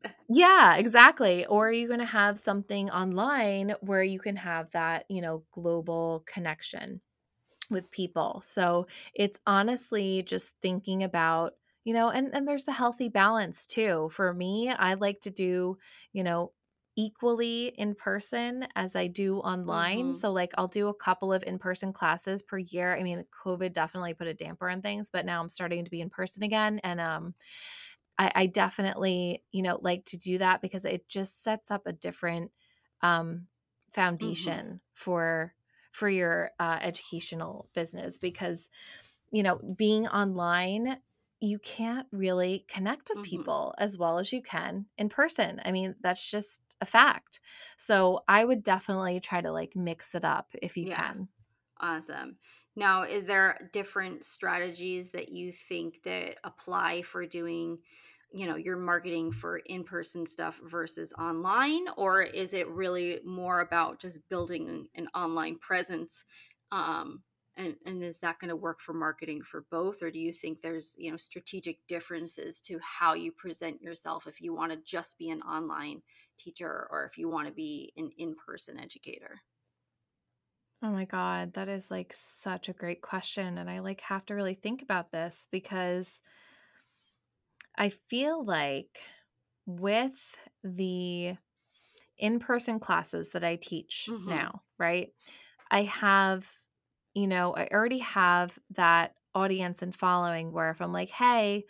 yeah, 0.28 0.76
exactly. 0.76 1.44
Or 1.46 1.68
are 1.68 1.72
you 1.72 1.86
going 1.86 2.00
to 2.00 2.06
have 2.06 2.38
something 2.38 2.90
online 2.90 3.74
where 3.80 4.02
you 4.02 4.18
can 4.18 4.36
have 4.36 4.70
that, 4.70 5.04
you 5.10 5.20
know, 5.20 5.44
global 5.52 6.24
connection 6.26 7.02
with 7.70 7.90
people? 7.92 8.42
So 8.46 8.88
it's 9.14 9.40
honestly 9.46 10.24
just 10.24 10.56
thinking 10.62 11.04
about, 11.04 11.54
you 11.84 11.94
know, 11.94 12.10
and 12.10 12.34
and 12.34 12.48
there's 12.48 12.68
a 12.68 12.72
healthy 12.72 13.10
balance 13.10 13.66
too. 13.66 14.10
For 14.12 14.34
me, 14.34 14.70
I 14.70 14.94
like 14.96 15.20
to 15.22 15.32
do, 15.32 15.78
you 16.14 16.24
know, 16.24 16.53
equally 16.96 17.68
in 17.68 17.94
person 17.94 18.68
as 18.76 18.96
I 18.96 19.08
do 19.08 19.38
online. 19.38 20.12
Mhm. 20.12 20.14
So 20.14 20.32
like 20.32 20.52
I'll 20.58 20.68
do 20.68 20.88
a 20.88 20.94
couple 20.94 21.32
of 21.32 21.42
in-person 21.44 21.92
classes 21.92 22.42
per 22.42 22.58
year. 22.58 22.96
I 22.96 23.02
mean, 23.02 23.24
COVID 23.44 23.72
definitely 23.72 24.14
put 24.14 24.28
a 24.28 24.34
damper 24.34 24.68
on 24.70 24.82
things, 24.82 25.10
but 25.10 25.26
now 25.26 25.40
I'm 25.42 25.48
starting 25.50 25.84
to 25.84 25.90
be 25.90 26.00
in 26.00 26.10
person 26.10 26.42
again 26.42 26.80
and 26.84 27.00
um 27.00 27.34
I, 28.18 28.30
I 28.34 28.46
definitely, 28.46 29.44
you 29.52 29.62
know, 29.62 29.78
like 29.82 30.04
to 30.06 30.16
do 30.18 30.38
that 30.38 30.60
because 30.62 30.84
it 30.84 31.08
just 31.08 31.42
sets 31.42 31.70
up 31.70 31.86
a 31.86 31.92
different 31.92 32.52
um, 33.02 33.48
Mhm. 34.20 34.58
foundation 34.58 34.80
for 34.92 35.54
for 35.92 36.08
your 36.08 36.50
uh, 36.58 36.78
educational 36.80 37.68
business. 37.74 38.18
Because 38.18 38.68
you 39.32 39.42
know, 39.42 39.56
being 39.76 40.08
online, 40.08 40.98
you 41.44 41.58
can't 41.58 42.08
really 42.12 42.64
connect 42.68 43.08
with 43.10 43.22
Mhm. 43.22 43.44
people 43.44 43.74
as 43.78 43.98
well 43.98 44.18
as 44.18 44.32
you 44.32 44.42
can 44.42 44.86
in 44.98 45.08
person. 45.08 45.60
I 45.64 45.72
mean, 45.72 45.94
that's 46.00 46.30
just 46.30 46.62
a 46.80 46.86
fact. 46.86 47.40
So 47.78 48.22
I 48.28 48.44
would 48.44 48.62
definitely 48.62 49.20
try 49.20 49.40
to 49.40 49.52
like 49.52 49.76
mix 49.76 50.14
it 50.14 50.24
up 50.24 50.54
if 50.62 50.76
you 50.76 50.86
Yeah. 50.86 50.88
can. 50.88 51.28
Awesome. 51.80 52.38
Now, 52.76 53.02
is 53.04 53.26
there 53.26 53.70
different 53.72 54.24
strategies 54.24 55.10
that 55.12 55.30
you 55.30 55.52
think 55.52 56.02
that 56.04 56.38
apply 56.44 57.02
for 57.02 57.26
doing, 57.26 57.80
you 58.32 58.46
know, 58.46 58.56
your 58.56 58.76
marketing 58.78 59.32
for 59.32 59.58
in-person 59.58 60.26
stuff 60.26 60.60
versus 60.64 61.12
online, 61.18 61.88
or 61.96 62.22
is 62.22 62.54
it 62.54 62.68
really 62.68 63.20
more 63.24 63.60
about 63.60 64.00
just 64.00 64.28
building 64.28 64.88
an 64.94 65.08
online 65.14 65.58
presence? 65.58 66.24
Um, 66.72 67.24
and 67.56 67.76
and 67.86 68.02
is 68.02 68.18
that 68.20 68.38
going 68.38 68.48
to 68.50 68.56
work 68.56 68.80
for 68.80 68.92
marketing 68.94 69.42
for 69.42 69.62
both, 69.70 70.02
or 70.02 70.10
do 70.10 70.18
you 70.18 70.32
think 70.32 70.60
there's, 70.62 70.94
you 70.98 71.10
know, 71.10 71.16
strategic 71.16 71.86
differences 71.86 72.60
to 72.62 72.78
how 72.80 73.14
you 73.14 73.32
present 73.32 73.80
yourself 73.82 74.26
if 74.26 74.40
you 74.40 74.54
want 74.54 74.72
to 74.72 74.78
just 74.78 75.18
be 75.18 75.30
an 75.30 75.42
online 75.42 76.02
teacher 76.36 76.88
or 76.90 77.04
if 77.04 77.18
you 77.18 77.28
want 77.28 77.48
to 77.48 77.54
be 77.54 77.92
an 77.96 78.10
in-person 78.18 78.78
educator? 78.78 79.40
Oh 80.82 80.90
my 80.90 81.04
God, 81.06 81.54
that 81.54 81.68
is 81.68 81.90
like 81.90 82.12
such 82.12 82.68
a 82.68 82.72
great 82.74 83.00
question. 83.00 83.58
And 83.58 83.70
I 83.70 83.78
like 83.78 84.00
have 84.02 84.26
to 84.26 84.34
really 84.34 84.54
think 84.54 84.82
about 84.82 85.10
this 85.12 85.46
because 85.50 86.20
I 87.76 87.88
feel 87.90 88.44
like 88.44 89.00
with 89.66 90.38
the 90.62 91.36
in-person 92.18 92.80
classes 92.80 93.32
that 93.32 93.44
I 93.44 93.56
teach 93.56 94.08
Mm-hmm. 94.08 94.26
now, 94.26 94.64
right? 94.78 95.12
I 95.70 95.84
have, 95.84 96.52
you 97.14 97.26
know, 97.26 97.54
I 97.54 97.68
already 97.72 97.98
have 97.98 98.58
that 98.70 99.14
audience 99.34 99.82
and 99.82 99.94
following 99.94 100.52
where 100.52 100.70
if 100.70 100.80
I'm 100.80 100.92
like, 100.92 101.10
hey, 101.10 101.64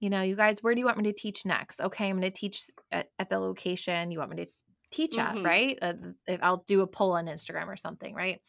you 0.00 0.10
know, 0.10 0.22
you 0.22 0.36
guys, 0.36 0.62
where 0.62 0.74
do 0.74 0.80
you 0.80 0.86
want 0.86 0.98
me 0.98 1.04
to 1.04 1.12
teach 1.12 1.46
next? 1.46 1.80
Okay, 1.80 2.08
I'm 2.08 2.20
going 2.20 2.30
to 2.32 2.38
teach 2.38 2.70
at, 2.92 3.10
at 3.18 3.30
the 3.30 3.38
location 3.38 4.10
you 4.10 4.18
want 4.18 4.30
me 4.30 4.44
to 4.44 4.50
teach 4.90 5.18
at, 5.18 5.38
Mm-hmm. 5.38 5.46
right? 5.46 5.78
Uh, 5.80 5.94
if 6.26 6.42
I'll 6.42 6.64
do 6.66 6.82
a 6.82 6.86
poll 6.86 7.12
on 7.12 7.26
Instagram 7.26 7.68
or 7.68 7.76
something, 7.76 8.14
right? 8.14 8.40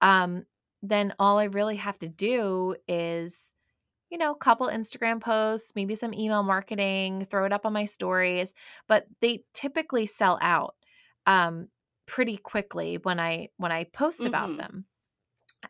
Um, 0.00 0.44
then 0.82 1.14
all 1.18 1.38
I 1.38 1.44
really 1.44 1.76
have 1.76 1.98
to 2.00 2.08
do 2.08 2.76
is 2.88 3.54
you 4.10 4.18
know, 4.18 4.34
couple 4.34 4.68
Instagram 4.68 5.20
posts, 5.20 5.72
maybe 5.76 5.94
some 5.94 6.14
email 6.14 6.42
marketing, 6.42 7.24
throw 7.26 7.44
it 7.46 7.52
up 7.52 7.66
on 7.66 7.72
my 7.72 7.84
stories, 7.84 8.54
but 8.88 9.06
they 9.20 9.44
typically 9.54 10.06
sell 10.06 10.38
out 10.42 10.76
um 11.26 11.68
pretty 12.06 12.36
quickly 12.36 12.98
when 13.02 13.20
I 13.20 13.50
when 13.56 13.72
I 13.72 13.84
post 13.84 14.26
about 14.26 14.56
Mm-hmm. 14.56 14.58
them. 14.58 14.86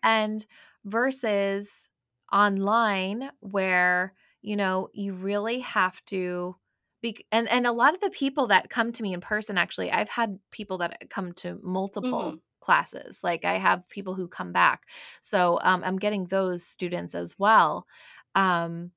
And 0.03 0.44
versus 0.85 1.90
online 2.33 3.31
where, 3.40 4.14
you 4.42 4.57
know, 4.57 4.88
you 4.92 5.12
really 5.14 5.61
have 5.61 6.05
to 6.07 6.57
be 7.03 7.24
and 7.33 7.48
and 7.48 7.66
a 7.66 7.72
lot 7.72 7.94
of 7.94 8.00
the 8.00 8.11
people 8.11 8.46
that 8.48 8.70
come 8.70 8.92
to 8.92 9.03
me 9.03 9.14
in 9.14 9.20
person 9.20 9.57
actually, 9.59 9.90
I've 9.90 10.09
had 10.09 10.38
people 10.50 10.79
that 10.79 11.10
come 11.10 11.33
to 11.35 11.58
multiple 11.62 12.35
Mm-hmm. 12.35 12.40
classes. 12.60 13.25
Like 13.25 13.44
I 13.44 13.54
have 13.58 13.88
people 13.88 14.15
who 14.15 14.29
come 14.29 14.52
back. 14.52 14.87
So, 15.23 15.58
um 15.62 15.83
I'm 15.85 15.98
getting 15.98 16.27
those 16.27 16.65
students 16.65 17.15
as 17.15 17.38
well. 17.38 17.87
Um 18.35 18.92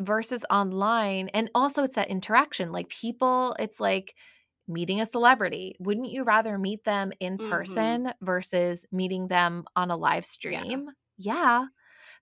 versus 0.00 0.44
online 0.50 1.28
and 1.30 1.50
also 1.56 1.82
it's 1.82 1.96
that 1.96 2.08
interaction 2.08 2.70
like 2.70 2.88
people 2.88 3.56
it's 3.58 3.80
like 3.80 4.14
meeting 4.68 5.00
a 5.00 5.06
celebrity 5.06 5.76
wouldn't 5.80 6.10
you 6.10 6.24
rather 6.24 6.58
meet 6.58 6.84
them 6.84 7.12
in 7.20 7.38
Mm-hmm. 7.40 7.98
person 7.98 8.12
versus 8.22 8.86
meeting 8.92 9.28
them 9.28 9.64
on 9.76 9.90
a 9.90 9.96
live 9.96 10.24
stream 10.24 10.88
yeah 11.16 11.66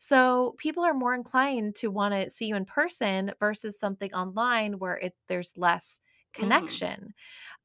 so 0.01 0.55
people 0.59 0.85
are 0.85 0.95
more 0.95 1.15
inclined 1.15 1.75
to 1.77 1.89
want 1.91 2.15
to 2.15 2.31
see 2.31 2.47
you 2.47 2.57
in 2.57 2.65
person 2.65 3.33
versus 3.41 3.79
something 3.79 4.13
online 4.15 4.79
where 4.79 4.97
it 4.99 5.17
there's 5.29 5.53
less 5.57 6.01
Mm-hmm. 6.41 6.77
connection 6.79 7.15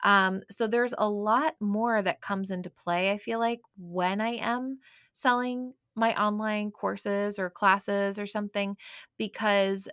um, 0.04 0.42
so 0.50 0.68
there's 0.68 0.94
a 0.98 1.10
lot 1.10 1.56
more 1.60 2.02
that 2.02 2.22
comes 2.22 2.52
into 2.52 2.70
play, 2.70 3.12
I 3.12 3.18
feel 3.18 3.40
like, 3.40 3.62
when 3.78 4.22
I 4.22 4.36
am 4.36 4.80
selling 5.14 5.74
my 5.96 6.20
online 6.22 6.72
courses 6.72 7.38
or 7.38 7.50
classes 7.50 8.18
or 8.20 8.26
something, 8.26 8.78
because 9.18 9.88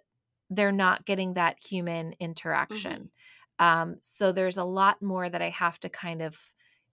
they're 0.51 0.73
not 0.73 1.07
getting 1.07 1.35
that 1.35 1.59
human 1.65 2.15
interaction. 2.21 3.09
Mhm. 3.09 3.11
Um, 3.59 3.97
so 4.03 4.33
there's 4.33 4.59
a 4.59 4.65
lot 4.65 5.03
more 5.03 5.29
that 5.29 5.43
I 5.43 5.51
have 5.51 5.81
to 5.81 5.89
kind 5.89 6.23
of, 6.23 6.39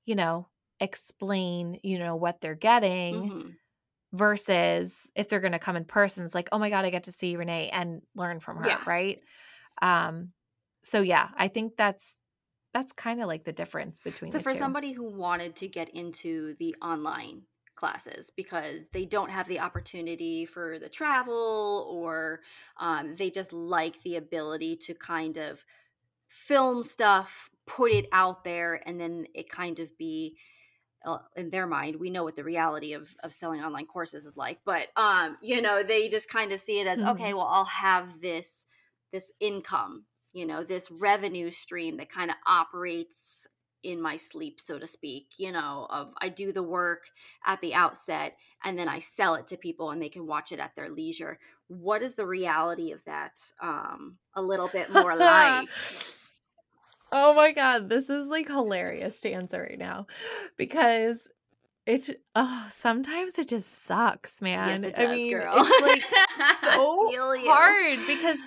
you 0.06 0.16
know, 0.16 0.50
explain, 0.80 1.80
you 1.84 2.00
know, 2.00 2.16
what 2.16 2.42
they're 2.42 2.56
getting 2.56 3.34
Mhm. 3.34 3.58
versus 4.14 5.12
if 5.16 5.30
they're 5.30 5.40
going 5.42 5.52
to 5.54 5.60
come 5.60 5.76
in 5.76 5.86
person, 5.86 6.26
it's 6.26 6.36
like, 6.36 6.50
oh 6.52 6.60
my 6.60 6.70
God, 6.70 6.86
I 6.86 6.90
get 6.90 7.04
to 7.06 7.12
see 7.12 7.36
Renee 7.36 7.70
and 7.70 8.02
learn 8.16 8.40
from 8.40 8.58
her. 8.58 8.70
Yeah. 8.70 8.84
Right. 8.86 9.22
Um, 9.82 10.34
so 10.84 11.02
yeah, 11.02 11.30
I 11.36 11.50
think 11.50 11.78
that's, 11.78 12.16
that's 12.74 12.94
kind 12.94 13.22
of 13.22 13.28
like 13.28 13.46
the 13.46 13.54
difference 13.54 14.00
between 14.00 14.32
So 14.32 14.40
for 14.40 14.54
two. 14.54 14.54
somebody 14.54 14.92
who 14.92 15.04
wanted 15.04 15.56
to 15.58 15.68
get 15.68 15.90
into 15.90 16.56
the 16.56 16.76
online 16.82 17.44
classes 17.76 18.32
because 18.36 18.88
they 18.94 19.06
don't 19.06 19.30
have 19.30 19.48
the 19.48 19.60
opportunity 19.60 20.46
for 20.46 20.80
the 20.80 20.90
travel 20.90 21.88
or 21.92 22.42
um, 22.78 23.16
they 23.16 23.30
just 23.30 23.52
like 23.52 24.02
the 24.04 24.16
ability 24.16 24.78
to 24.78 24.94
kind 24.96 25.38
of 25.38 25.66
film 26.36 26.84
stuff, 26.84 27.50
put 27.66 27.92
it 27.92 28.08
out 28.12 28.44
there, 28.44 28.82
and 28.88 29.00
then 29.00 29.26
it 29.34 29.50
kind 29.50 29.80
of 29.80 29.98
be 29.98 30.38
uh, 31.06 31.20
in 31.36 31.50
their 31.50 31.68
mind 31.68 31.98
we 31.98 32.10
know 32.10 32.24
what 32.24 32.36
the 32.36 32.44
reality 32.44 32.94
of 32.94 33.16
of 33.24 33.32
selling 33.32 33.62
online 33.62 33.86
courses 33.86 34.26
is 34.26 34.36
like 34.36 34.60
but 34.66 34.88
um 34.98 35.38
you 35.42 35.62
know 35.62 35.84
they 35.84 36.10
just 36.10 36.30
kind 36.30 36.52
of 36.52 36.60
see 36.60 36.80
it 36.80 36.88
as 36.88 37.02
okay 37.02 37.34
Mhm. 37.34 37.38
well 37.38 37.48
i'll 37.48 37.66
have 37.66 38.22
this 38.22 38.66
this 39.12 39.32
income 39.40 40.06
you 40.34 40.46
know 40.46 40.64
this 40.64 40.90
revenue 40.92 41.52
stream 41.52 41.98
that 41.98 42.10
kind 42.10 42.32
of 42.32 42.38
operates 42.48 43.48
in 43.84 44.02
my 44.02 44.16
sleep 44.16 44.60
so 44.60 44.80
to 44.80 44.88
speak 44.88 45.28
you 45.38 45.52
know 45.52 45.88
of 45.92 46.12
i 46.20 46.28
do 46.28 46.52
the 46.52 46.64
work 46.64 47.04
at 47.46 47.62
the 47.62 47.76
outset 47.76 48.36
and 48.64 48.78
then 48.80 48.90
i 48.90 48.98
sell 48.98 49.36
it 49.36 49.46
to 49.46 49.58
people 49.58 49.92
and 49.92 50.02
they 50.02 50.10
can 50.10 50.26
watch 50.26 50.52
it 50.52 50.60
at 50.60 50.76
their 50.76 50.90
leisure 50.90 51.38
what 51.68 52.02
is 52.02 52.16
the 52.16 52.26
reality 52.26 52.92
of 52.92 53.04
that 53.06 53.40
um 53.62 54.18
a 54.36 54.42
little 54.42 54.70
bit 54.70 54.90
more 54.90 55.16
like 55.16 55.70
Oh 57.12 57.34
my 57.34 57.52
god, 57.52 57.90
this 57.90 58.10
is 58.10 58.28
like 58.28 58.48
hilarious 58.48 59.22
to 59.22 59.32
answer 59.32 59.62
right 59.62 59.80
now 59.80 60.08
because 60.58 61.30
it's 61.86 62.10
oh, 62.36 62.68
sometimes 62.70 63.38
it 63.38 63.48
just 63.48 63.86
sucks, 63.86 64.42
yes 64.42 64.82
man. 64.82 64.84
it 64.84 65.00
I 65.00 65.16
mean, 65.16 65.30
girl 65.30 65.54
it's 65.58 65.82
like 65.82 66.04
so 66.62 67.12
hard 67.46 68.00
because 68.08 68.38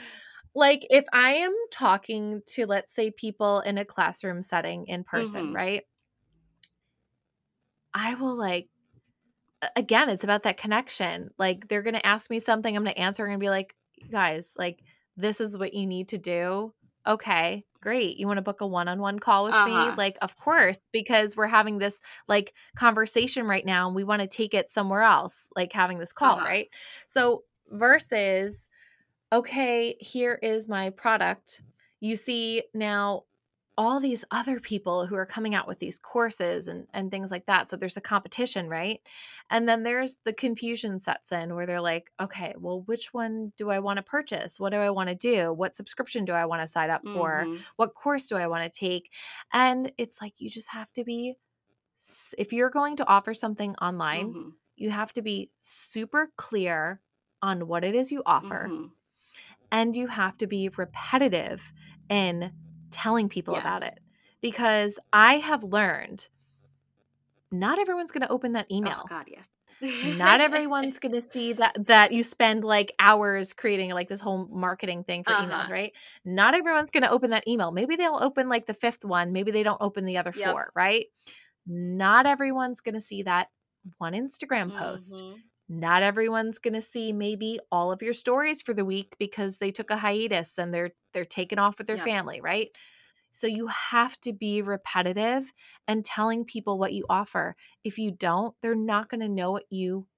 like 0.54 0.86
if 0.90 1.04
I 1.12 1.34
am 1.34 1.54
talking 1.70 2.42
to 2.48 2.66
let's 2.66 2.92
say 2.94 3.10
people 3.10 3.60
in 3.60 3.78
a 3.78 3.84
classroom 3.84 4.42
setting 4.42 4.86
in 4.86 5.04
person, 5.04 5.46
hmm 5.46 5.52
right? 5.54 5.82
I 7.94 8.14
will 8.14 8.36
like 8.36 8.68
again, 9.76 10.08
it's 10.08 10.24
about 10.24 10.44
that 10.44 10.56
connection. 10.56 11.30
Like 11.38 11.68
they're 11.68 11.82
going 11.82 11.94
to 11.94 12.06
ask 12.06 12.30
me 12.30 12.38
something, 12.40 12.76
I'm 12.76 12.84
going 12.84 12.94
to 12.94 13.00
answer 13.00 13.26
and 13.26 13.40
be 13.40 13.50
like, 13.50 13.74
guys, 14.10 14.52
like 14.56 14.80
this 15.16 15.40
is 15.40 15.56
what 15.56 15.74
you 15.74 15.86
need 15.86 16.08
to 16.08 16.18
do. 16.18 16.72
Okay, 17.08 17.64
great. 17.80 18.18
You 18.18 18.26
want 18.26 18.36
to 18.38 18.42
book 18.42 18.60
a 18.60 18.66
one-on-one 18.66 19.18
call 19.18 19.44
with 19.46 19.64
me? 19.64 19.90
uh-huh 19.90 19.96
Like, 19.96 20.18
of 20.22 20.36
course, 20.36 20.82
because 20.92 21.36
we're 21.36 21.46
having 21.46 21.78
this 21.78 22.00
like 22.28 22.54
conversation 22.76 23.46
right 23.46 23.64
now 23.64 23.86
and 23.86 23.96
we 23.96 24.04
want 24.04 24.20
to 24.22 24.28
take 24.28 24.54
it 24.54 24.70
somewhere 24.70 25.02
else, 25.02 25.48
like 25.56 25.72
having 25.72 25.98
this 25.98 26.12
call, 26.12 26.40
uh-huh 26.40 26.44
right? 26.44 26.68
So 27.06 27.44
versus 27.70 28.70
okay, 29.32 29.96
here 30.00 30.34
is 30.42 30.68
my 30.68 30.90
product. 30.90 31.62
You 32.00 32.16
see 32.16 32.64
now 32.74 33.24
all 33.78 34.00
these 34.00 34.24
other 34.32 34.60
people 34.60 35.06
who 35.06 35.14
are 35.16 35.26
coming 35.26 35.54
out 35.54 35.68
with 35.68 35.78
these 35.78 35.98
courses 36.00 36.68
and, 36.68 36.88
and 36.92 37.10
things 37.12 37.30
like 37.30 37.46
that. 37.46 37.70
So 37.70 37.76
there's 37.76 37.96
a 37.96 38.02
competition, 38.02 38.68
right? 38.68 39.00
And 39.50 39.68
then 39.68 39.84
there's 39.84 40.18
the 40.24 40.34
confusion 40.34 40.98
sets 40.98 41.32
in 41.32 41.54
where 41.54 41.64
they're 41.66 41.80
like, 41.80 42.12
okay, 42.20 42.54
well, 42.58 42.82
which 42.82 43.14
one 43.14 43.52
do 43.56 43.70
I 43.70 43.78
want 43.78 43.98
to 43.98 44.02
purchase? 44.02 44.60
What 44.60 44.70
do 44.72 44.78
I 44.78 44.90
want 44.90 45.10
to 45.10 45.14
do? 45.14 45.52
What 45.52 45.76
subscription 45.76 46.26
do 46.26 46.32
I 46.32 46.44
want 46.46 46.62
to 46.62 46.68
sign 46.68 46.90
up 46.90 47.04
for? 47.12 47.48
Mhm. 47.48 47.66
What 47.76 47.94
course 47.94 48.26
do 48.28 48.36
I 48.36 48.48
want 48.48 48.70
to 48.70 48.78
take? 48.78 49.12
And 49.52 49.92
it's 49.96 50.20
like, 50.20 50.34
you 50.38 50.50
just 50.50 50.70
have 50.70 50.92
to 50.94 51.04
be, 51.04 51.36
if 52.36 52.52
you're 52.52 52.70
going 52.70 52.96
to 52.96 53.06
offer 53.06 53.34
something 53.34 53.74
online, 53.76 54.36
Mhm. 54.36 54.58
you 54.76 54.90
have 54.90 55.12
to 55.14 55.22
be 55.22 55.50
super 55.62 56.32
clear 56.36 57.00
on 57.42 57.66
what 57.68 57.84
it 57.84 57.94
is 57.94 58.12
you 58.12 58.22
offer 58.26 58.72
Mhm. 58.72 58.92
and 59.70 59.96
you 59.96 60.06
have 60.06 60.36
to 60.38 60.46
be 60.46 60.68
repetitive 60.70 61.72
in 62.08 62.52
telling 62.90 63.28
people 63.28 63.56
about 63.56 63.82
it 63.82 63.98
because 64.40 64.98
I 65.12 65.38
have 65.38 65.62
learned 65.64 66.28
not 67.50 67.78
everyone's 67.78 68.12
going 68.12 68.22
to 68.22 68.30
open 68.30 68.52
that 68.52 68.70
Oh 68.84 68.94
email. 68.94 69.08
God, 69.08 69.26
yes. 69.28 69.48
Not 70.02 70.40
everyone's 70.40 70.98
going 71.00 71.12
to 71.14 71.20
see 71.22 71.52
that 71.54 71.86
that 71.86 72.12
you 72.12 72.22
spend 72.22 72.64
like 72.64 72.92
hours 73.00 73.52
creating 73.52 73.90
like 73.90 74.08
this 74.08 74.20
whole 74.20 74.46
marketing 74.48 75.04
thing 75.04 75.24
for 75.24 75.36
emails, 75.36 75.68
Uh-huh. 75.68 75.70
right? 75.70 75.92
Not 76.24 76.54
everyone's 76.54 76.90
going 76.90 77.02
to 77.04 77.10
open 77.10 77.30
that 77.30 77.48
email. 77.48 77.72
Maybe 77.72 77.96
they'll 77.96 78.18
open 78.22 78.48
like 78.48 78.66
the 78.66 78.74
fifth 78.74 79.04
one, 79.04 79.32
maybe 79.32 79.50
they 79.50 79.62
don't 79.64 79.80
open 79.82 80.04
the 80.04 80.18
other 80.18 80.32
Yep. 80.34 80.46
four, 80.54 80.72
right? 80.74 81.06
Not 81.66 82.26
everyone's 82.26 82.80
going 82.80 82.94
to 82.96 83.00
see 83.00 83.22
that 83.24 83.48
one 83.98 84.14
Instagram 84.14 84.72
post 84.74 85.22
Mhm. 85.22 85.42
Not 85.68 86.02
everyone's 86.02 86.58
going 86.58 86.74
to 86.74 86.82
see 86.82 87.12
maybe 87.12 87.60
all 87.70 87.92
of 87.92 88.02
your 88.02 88.14
stories 88.14 88.62
for 88.62 88.74
the 88.74 88.84
week 88.84 89.16
because 89.18 89.58
they 89.58 89.70
took 89.70 89.90
a 89.90 89.96
hiatus 89.98 90.58
and 90.58 90.72
they're 90.74 90.92
they're 91.12 91.24
taken 91.24 91.58
off 91.58 91.78
with 91.78 91.86
their 91.86 91.98
family 91.98 92.40
right? 92.40 92.70
So 93.32 93.46
you 93.46 93.68
have 93.68 94.20
to 94.22 94.32
be 94.32 94.62
repetitive 94.62 95.52
and 95.88 96.04
telling 96.04 96.44
people 96.44 96.78
what 96.78 96.94
you 96.94 97.06
offer. 97.10 97.56
If 97.84 97.98
you 97.98 98.10
don't 98.12 98.54
they're 98.62 98.74
not 98.74 99.08
going 99.10 99.20
to 99.22 99.28
know 99.28 99.52
what 99.52 99.66
you 99.70 100.08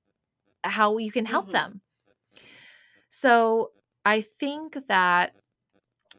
how 0.65 0.99
you 0.99 1.13
can 1.13 1.27
help 1.27 1.51
Mhm. 1.51 1.53
them. 1.53 1.83
So 3.11 3.73
i 4.07 4.23
think 4.23 4.79
that 4.89 5.37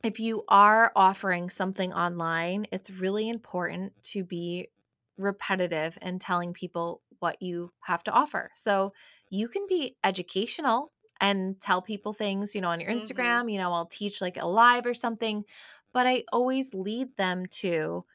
if 0.03 0.19
you 0.19 0.43
are 0.49 0.91
offering 0.95 1.49
something 1.49 1.93
online 1.93 2.67
it's 2.71 2.91
really 2.91 3.29
important 3.29 3.93
to 4.03 4.23
be 4.23 4.69
repetitive 5.17 5.97
and 6.01 6.21
telling 6.21 6.53
people 6.53 7.03
what 7.19 7.41
you 7.41 7.71
have 7.81 8.03
to 8.03 8.11
offer. 8.11 8.51
So 8.55 8.93
you 9.31 9.49
can 9.49 9.67
be 9.69 9.97
educational 10.03 10.93
and 11.21 11.61
tell 11.61 11.81
people 11.83 12.13
things 12.13 12.55
you 12.55 12.61
know 12.61 12.69
on 12.69 12.81
your 12.81 12.91
Mhm. 12.91 12.97
instagram 12.99 13.51
you 13.51 13.59
know 13.59 13.73
i'll 13.73 13.87
teach 13.87 14.21
like 14.21 14.37
a 14.37 14.47
live 14.47 14.85
or 14.87 14.95
something 14.95 15.45
but 15.93 16.07
i 16.07 16.23
always 16.33 16.73
lead 16.75 17.15
them 17.17 17.45
to 17.47 18.05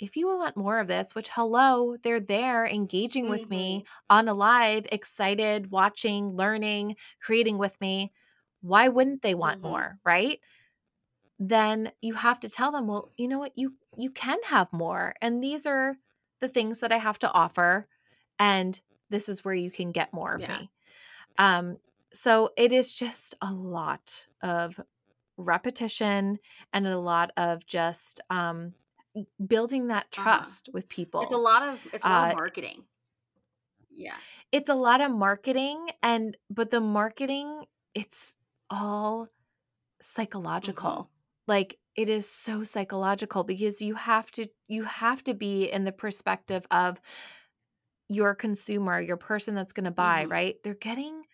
if 0.00 0.16
you 0.16 0.26
want 0.28 0.56
more 0.56 0.80
of 0.80 0.88
this 0.88 1.14
which 1.14 1.28
hello 1.30 1.96
they're 2.02 2.20
there 2.20 2.66
engaging 2.66 3.28
with 3.28 3.48
me 3.50 3.84
Mhm. 3.84 3.86
on 4.10 4.28
a 4.28 4.34
live 4.34 4.86
excited 4.92 5.70
watching 5.72 6.30
learning 6.36 6.96
creating 7.20 7.58
with 7.58 7.80
me 7.80 8.12
why 8.62 8.88
wouldn't 8.88 9.22
they 9.22 9.34
want 9.34 9.58
Mhm. 9.58 9.62
more 9.62 9.98
right 10.04 10.40
then 11.38 11.92
you 12.00 12.14
have 12.14 12.40
to 12.40 12.48
tell 12.48 12.72
them 12.72 12.86
well 12.86 13.10
you 13.16 13.28
know 13.28 13.38
what 13.38 13.56
you 13.56 13.74
you 13.96 14.10
can 14.10 14.38
have 14.44 14.72
more 14.72 15.14
and 15.20 15.42
these 15.42 15.66
are 15.66 15.96
the 16.40 16.48
things 16.48 16.80
that 16.80 16.92
i 16.92 16.98
have 16.98 17.18
to 17.18 17.30
offer 17.32 17.86
and 18.38 18.80
this 19.12 19.30
is 19.30 19.44
where 19.44 19.54
you 19.54 19.70
can 19.72 19.92
get 19.92 20.12
more 20.14 20.34
of 20.34 20.46
Yeah. 20.46 20.48
me 20.48 20.72
um 21.38 21.78
so 22.14 22.50
it 22.56 22.72
is 22.72 22.94
just 22.94 23.34
a 23.42 23.52
lot 23.52 24.26
of 24.42 24.80
repetition 25.38 26.38
and 26.72 26.86
a 26.86 26.98
lot 26.98 27.32
of 27.36 27.66
just 27.66 28.20
um 28.30 28.74
building 29.46 29.88
that 29.88 30.10
Uh-huh. 30.16 30.52
trust 30.52 30.70
with 30.72 30.88
It's 31.20 31.32
a 31.32 31.36
people 31.36 31.38
lot 31.38 31.62
of 31.62 31.88
it's 31.92 32.04
a 32.06 32.08
lot 32.10 32.24
uh 32.24 32.30
of 32.30 32.32
marketing. 32.32 32.86
Yeah. 33.88 34.20
it's 34.50 34.68
a 34.68 34.74
lot 34.74 35.00
of 35.00 35.10
marketing 35.10 35.88
and 36.02 36.36
but 36.50 36.70
the 36.70 36.80
marketing 36.80 37.64
it's 37.94 38.36
all 38.70 39.28
psychological 40.02 41.06
Mhm. 41.06 41.10
like 41.48 41.78
it 41.96 42.08
is 42.08 42.28
so 42.28 42.64
psychological 42.64 43.44
because 43.44 43.82
you 43.82 43.94
have 43.96 44.30
to 44.32 44.48
you 44.68 44.84
have 44.84 45.24
to 45.24 45.34
be 45.34 45.66
in 45.70 45.84
the 45.84 45.92
perspective 45.92 46.66
of 46.70 47.00
your 48.12 48.34
consumer 48.34 49.00
your 49.00 49.16
person 49.16 49.54
that's 49.54 49.72
going 49.72 49.84
to 49.84 49.90
buy 49.90 50.24
Mhm. 50.24 50.30
right 50.30 50.56
they're 50.62 50.74
getting 50.74 51.24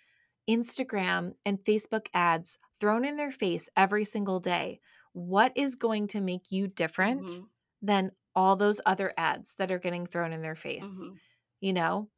instagram 0.48 1.34
and 1.46 1.64
facebook 1.64 2.08
ads 2.14 2.58
thrown 2.80 3.04
in 3.04 3.16
their 3.16 3.32
face 3.32 3.68
every 3.76 4.04
single 4.04 4.40
day 4.40 4.80
what 5.12 5.52
is 5.56 5.76
going 5.76 6.06
to 6.08 6.20
make 6.20 6.52
you 6.52 6.68
different 6.68 7.40
Mhm. 7.40 7.48
than 7.82 8.12
all 8.34 8.56
those 8.56 8.80
other 8.86 9.12
ads 9.18 9.56
that 9.56 9.70
are 9.72 9.78
getting 9.78 10.06
thrown 10.06 10.32
in 10.32 10.42
their 10.42 10.56
face 10.56 11.08
Mhm. 11.08 11.18
you 11.60 11.72
know 11.72 12.10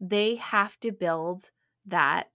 they 0.00 0.36
have 0.36 0.78
to 0.80 0.92
build 0.92 1.50
that 1.86 2.30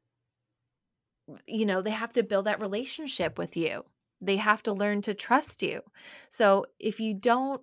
you 1.47 1.65
know, 1.65 1.81
they 1.81 1.91
have 1.91 2.13
to 2.13 2.23
build 2.23 2.45
that 2.45 2.59
relationship 2.59 3.37
with 3.37 3.55
you. 3.55 3.85
They 4.21 4.37
have 4.37 4.63
to 4.63 4.73
learn 4.73 5.01
to 5.03 5.13
trust 5.13 5.63
you. 5.63 5.81
So 6.29 6.65
if 6.79 6.99
you 6.99 7.13
don't, 7.13 7.61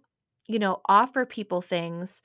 you 0.49 0.59
know, 0.59 0.81
offer 0.87 1.27
people 1.27 1.61
things 1.61 2.23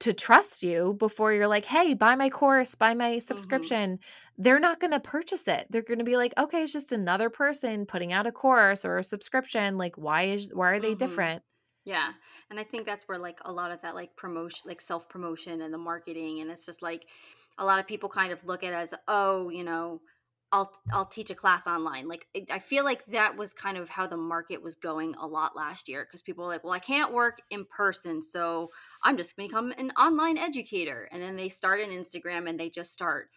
to 0.00 0.12
trust 0.12 0.62
you 0.62 0.94
before 0.98 1.32
you're 1.32 1.48
like, 1.48 1.64
hey, 1.64 1.94
buy 1.94 2.14
my 2.14 2.28
course, 2.30 2.74
buy 2.74 2.94
my 2.94 3.18
Mhm. 3.28 3.74
subscription, 3.74 3.98
they're 4.36 4.58
not 4.60 4.80
going 4.80 4.90
to 4.90 5.00
purchase 5.00 5.48
it. 5.48 5.66
They're 5.70 5.82
going 5.82 5.98
to 5.98 6.04
be 6.04 6.16
like, 6.16 6.34
okay, 6.38 6.62
it's 6.62 6.72
just 6.72 6.92
another 6.92 7.30
person 7.30 7.86
putting 7.86 8.12
out 8.12 8.26
a 8.26 8.32
course 8.32 8.84
or 8.84 8.98
a 8.98 9.04
subscription. 9.04 9.78
Like, 9.78 9.96
why 9.96 10.24
is 10.24 10.50
why 10.54 10.72
are 10.72 10.80
they 10.80 10.94
Mhm. 10.94 10.94
different? 10.94 11.42
Yeah. 11.84 12.14
And 12.50 12.60
I 12.60 12.64
think 12.64 12.86
that's 12.86 13.04
where 13.08 13.18
like 13.18 13.40
a 13.44 13.52
lot 13.52 13.72
of 13.72 13.82
that 13.82 13.94
like 13.94 14.16
promotion 14.16 14.62
like 14.66 14.80
self 14.80 15.08
promotion 15.08 15.60
and 15.62 15.74
the 15.74 15.78
marketing 15.78 16.40
and 16.40 16.50
it's 16.50 16.66
just 16.66 16.82
like 16.82 17.08
a 17.58 17.64
lot 17.64 17.80
of 17.80 17.86
people 17.88 18.08
kind 18.08 18.32
of 18.32 18.44
look 18.44 18.64
at 18.64 18.72
it 18.72 18.76
as 18.76 18.94
oh, 19.08 19.50
you 19.50 19.64
know, 19.64 20.02
I'll 20.52 20.72
I'll 20.92 21.06
teach 21.06 21.30
a 21.30 21.34
class 21.34 21.66
online. 21.66 22.08
Like 22.08 22.26
I 22.50 22.58
feel 22.58 22.84
like 22.84 23.06
that 23.06 23.36
was 23.36 23.54
kind 23.54 23.78
of 23.78 23.88
how 23.88 24.06
the 24.06 24.18
market 24.18 24.62
was 24.62 24.76
going 24.76 25.14
a 25.14 25.26
lot 25.26 25.56
last 25.56 25.88
year 25.88 26.04
because 26.04 26.20
people 26.22 26.44
were 26.44 26.50
like, 26.50 26.62
"Well, 26.62 26.74
I 26.74 26.78
can't 26.78 27.12
work 27.12 27.38
in 27.50 27.64
person, 27.64 28.20
so 28.22 28.70
I'm 29.02 29.16
just 29.16 29.34
going 29.34 29.48
to 29.48 29.52
become 29.52 29.72
an 29.78 29.90
online 29.92 30.36
educator." 30.38 31.08
And 31.10 31.22
then 31.22 31.36
they 31.36 31.48
start 31.48 31.80
an 31.80 31.88
Instagram 31.90 32.48
and 32.48 32.60
they 32.60 32.68
just 32.68 32.92
start 32.92 33.30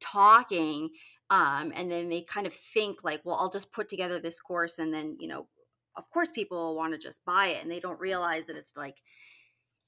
talking 0.00 0.90
um, 1.30 1.72
and 1.74 1.90
then 1.90 2.08
they 2.08 2.22
kind 2.22 2.46
of 2.46 2.54
think 2.54 3.04
like, 3.04 3.20
"Well, 3.24 3.36
I'll 3.36 3.50
just 3.50 3.72
put 3.72 3.88
together 3.88 4.18
this 4.20 4.40
course 4.40 4.78
and 4.78 4.92
then, 4.94 5.16
you 5.20 5.28
know, 5.28 5.48
of 5.96 6.08
course 6.10 6.30
people 6.30 6.74
want 6.76 6.92
to 6.92 6.98
just 6.98 7.24
buy 7.24 7.48
it." 7.48 7.62
And 7.62 7.70
they 7.70 7.80
don't 7.80 8.00
realize 8.00 8.46
that 8.46 8.56
it's 8.56 8.76
like 8.76 9.02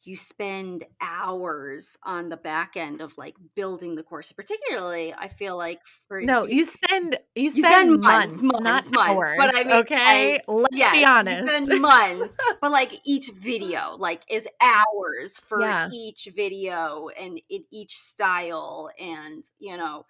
you 0.06 0.16
spend 0.16 0.84
hours 1.00 1.96
on 2.04 2.28
the 2.28 2.36
back 2.36 2.76
end 2.76 3.00
of 3.00 3.16
like 3.18 3.36
building 3.54 3.94
the 3.94 4.02
course. 4.02 4.32
Particularly, 4.32 5.14
I 5.14 5.28
feel 5.28 5.56
like 5.56 5.80
for 6.08 6.20
No, 6.20 6.46
y- 6.46 6.48
you 6.48 6.64
spend 6.64 7.18
you 7.34 7.50
you 7.52 7.62
spend 7.62 8.00
months, 8.00 8.40
months, 8.42 8.42
not 8.64 8.84
months, 8.84 8.90
months. 8.90 9.32
hours, 9.36 9.36
But 9.36 9.54
I 9.54 9.64
mean, 9.64 9.82
okay? 9.86 10.40
like, 10.40 10.42
Let's 10.48 10.88
be 10.90 11.04
yes, 11.04 11.10
you 11.24 11.36
honest. 11.36 11.48
spend 11.48 11.80
months, 11.80 12.36
but 12.60 12.70
like 12.72 13.00
each 13.04 13.30
video, 13.32 13.96
like 13.98 14.22
is 14.30 14.48
hours 14.60 15.38
for 15.38 15.74
Yeah. 15.74 15.90
each 15.90 16.28
video 16.34 17.08
and 17.18 17.40
in 17.50 17.64
each 17.70 17.96
style, 17.98 18.90
and 18.98 19.44
you 19.58 19.76
know, 19.76 20.04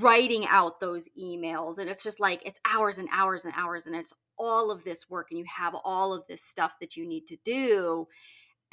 writing 0.00 0.46
out 0.46 0.80
those 0.80 1.08
emails. 1.18 1.78
And 1.78 1.88
it's 1.90 2.02
just 2.02 2.20
like 2.20 2.42
it's 2.46 2.60
hours 2.64 2.98
and 2.98 3.08
hours 3.12 3.44
and 3.44 3.54
hours, 3.56 3.86
and 3.86 3.94
it's 3.96 4.14
all 4.38 4.70
of 4.70 4.84
this 4.84 5.08
work, 5.10 5.28
and 5.30 5.38
you 5.38 5.44
have 5.54 5.74
all 5.84 6.12
of 6.12 6.26
this 6.28 6.42
stuff 6.42 6.74
that 6.80 6.96
you 6.96 7.06
need 7.06 7.26
to 7.28 7.36
do 7.44 8.06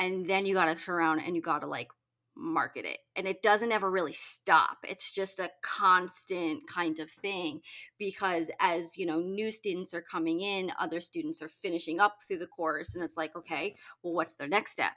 and 0.02 0.30
then 0.30 0.46
you 0.46 0.54
got 0.54 0.66
to 0.66 0.76
turn 0.76 0.96
around 0.96 1.20
and 1.22 1.36
you 1.36 1.42
got 1.42 1.60
to 1.60 1.68
like 1.68 1.90
market 2.36 2.86
it 2.86 3.00
and 3.16 3.28
it 3.28 3.42
doesn't 3.42 3.74
ever 3.74 3.92
really 3.92 4.14
stop 4.14 4.78
it's 4.88 5.12
just 5.12 5.40
a 5.40 5.52
constant 5.62 6.66
kind 6.66 6.98
of 7.00 7.12
thing 7.12 7.62
because 7.98 8.50
as 8.62 8.98
you 8.98 9.06
know 9.06 9.20
new 9.20 9.52
students 9.52 9.94
are 9.94 10.02
coming 10.02 10.40
in 10.40 10.72
other 10.80 11.02
students 11.02 11.42
are 11.42 11.50
finishing 11.50 12.00
up 12.00 12.20
through 12.26 12.38
the 12.38 12.48
course 12.48 12.96
and 12.96 13.04
it's 13.04 13.18
like 13.18 13.36
okay 13.36 13.76
well 14.02 14.14
what's 14.14 14.36
their 14.36 14.48
next 14.48 14.72
step? 14.72 14.94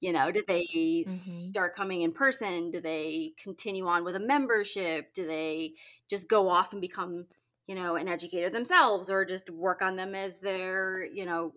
You 0.00 0.12
know 0.12 0.30
do 0.32 0.42
they 0.46 1.04
Mhm. 1.04 1.52
start 1.52 1.74
coming 1.74 2.02
in 2.02 2.12
person? 2.12 2.70
Do 2.70 2.80
they 2.80 3.34
continue 3.42 3.86
on 3.86 4.04
with 4.04 4.16
a 4.16 4.20
membership? 4.20 5.12
Do 5.14 5.26
they 5.26 5.74
just 6.08 6.28
go 6.28 6.48
off 6.48 6.72
and 6.72 6.80
become 6.80 7.26
you 7.66 7.74
know 7.74 7.96
an 7.96 8.08
educator 8.08 8.50
themselves 8.50 9.10
or 9.10 9.24
just 9.24 9.50
work 9.50 9.82
on 9.82 9.96
them 9.96 10.14
as 10.14 10.40
their 10.40 11.04
you 11.04 11.26
know 11.26 11.54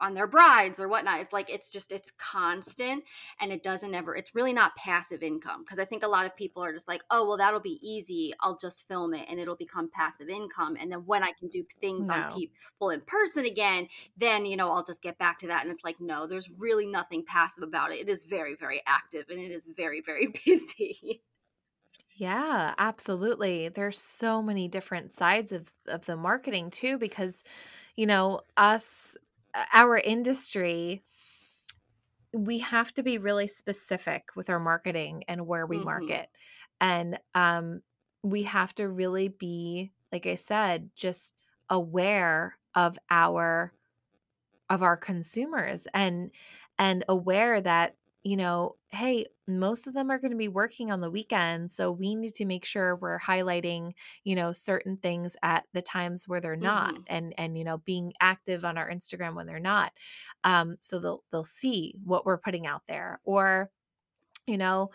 on 0.00 0.14
their 0.14 0.26
brides 0.26 0.80
or 0.80 0.88
whatnot 0.88 1.20
it's 1.20 1.32
like 1.32 1.50
it's 1.50 1.70
just 1.70 1.92
it's 1.92 2.10
constant 2.12 3.04
and 3.40 3.52
it 3.52 3.62
doesn't 3.62 3.94
ever 3.94 4.14
it's 4.16 4.34
really 4.34 4.52
not 4.52 4.74
passive 4.76 5.22
income 5.22 5.62
because 5.62 5.78
i 5.78 5.84
think 5.84 6.02
a 6.02 6.08
lot 6.08 6.26
of 6.26 6.36
people 6.36 6.62
are 6.64 6.72
just 6.72 6.88
like 6.88 7.02
oh 7.10 7.26
well 7.26 7.36
that'll 7.36 7.60
be 7.60 7.78
easy 7.82 8.32
i'll 8.40 8.56
just 8.56 8.86
film 8.86 9.14
it 9.14 9.26
and 9.28 9.38
it'll 9.40 9.56
become 9.56 9.90
passive 9.90 10.28
income 10.28 10.76
and 10.78 10.90
then 10.90 11.04
when 11.06 11.22
i 11.22 11.32
can 11.32 11.48
do 11.48 11.64
things 11.80 12.08
on 12.08 12.24
people 12.24 12.90
in 12.90 13.00
person 13.02 13.44
again 13.44 13.86
then 14.16 14.44
you 14.44 14.56
know 14.56 14.70
i'll 14.70 14.84
just 14.84 15.02
get 15.02 15.18
back 15.18 15.38
to 15.38 15.46
that 15.46 15.62
and 15.62 15.70
it's 15.70 15.84
like 15.84 16.00
no 16.00 16.26
there's 16.26 16.50
really 16.50 16.86
nothing 16.86 17.24
passive 17.24 17.62
about 17.62 17.90
it 17.92 17.98
it 17.98 18.08
is 18.08 18.24
very 18.24 18.54
very 18.54 18.82
active 18.86 19.26
and 19.30 19.38
it 19.40 19.50
is 19.50 19.68
very 19.76 20.00
very 20.00 20.26
busy 20.46 21.22
Yeah, 22.16 22.74
absolutely. 22.78 23.68
There's 23.68 23.98
so 24.00 24.42
many 24.42 24.66
different 24.68 25.12
sides 25.12 25.52
of 25.52 25.72
of 25.86 26.06
the 26.06 26.16
marketing 26.16 26.70
too 26.70 26.98
because 26.98 27.44
you 27.96 28.06
know, 28.06 28.42
us 28.56 29.16
our 29.72 29.98
industry 29.98 31.04
we 32.32 32.58
have 32.58 32.92
to 32.94 33.02
be 33.02 33.18
really 33.18 33.46
specific 33.48 34.30
with 34.36 34.50
our 34.50 34.60
marketing 34.60 35.24
and 35.28 35.46
where 35.46 35.66
we 35.66 35.80
Mhm. 35.80 35.80
market. 35.80 36.28
And 36.80 37.18
um 37.34 37.82
we 38.22 38.42
have 38.42 38.74
to 38.74 38.88
really 38.88 39.28
be 39.28 39.92
like 40.12 40.26
I 40.26 40.34
said 40.34 40.90
just 40.94 41.34
aware 41.70 42.58
of 42.74 42.98
our 43.10 43.72
of 44.70 44.82
our 44.82 44.98
consumers 44.98 45.88
and 45.94 46.32
and 46.78 47.04
aware 47.08 47.60
that 47.62 47.97
you 48.24 48.36
know 48.36 48.76
hey 48.88 49.26
most 49.46 49.86
of 49.86 49.94
them 49.94 50.10
are 50.10 50.18
going 50.18 50.30
to 50.32 50.36
be 50.36 50.48
working 50.48 50.90
on 50.90 51.00
the 51.00 51.10
weekend. 51.10 51.70
so 51.70 51.90
we 51.90 52.14
need 52.14 52.34
to 52.34 52.44
make 52.44 52.64
sure 52.64 52.96
we're 52.96 53.18
highlighting 53.18 53.92
you 54.24 54.34
know 54.34 54.52
certain 54.52 54.96
things 54.96 55.36
at 55.42 55.64
the 55.72 55.82
times 55.82 56.26
where 56.28 56.40
they're 56.40 56.56
not 56.56 56.94
Mhm. 56.94 57.04
and 57.06 57.34
and 57.38 57.56
you 57.56 57.64
know 57.64 57.78
being 57.78 58.12
active 58.20 58.64
on 58.64 58.76
our 58.78 58.90
instagram 58.90 59.34
when 59.34 59.46
they're 59.46 59.60
not 59.60 59.92
um 60.44 60.76
so 60.80 60.98
they'll 60.98 61.24
they'll 61.30 61.44
see 61.44 61.94
what 62.04 62.26
we're 62.26 62.38
putting 62.38 62.66
out 62.66 62.82
there 62.88 63.20
or 63.24 63.70
you 64.46 64.58
know 64.58 64.90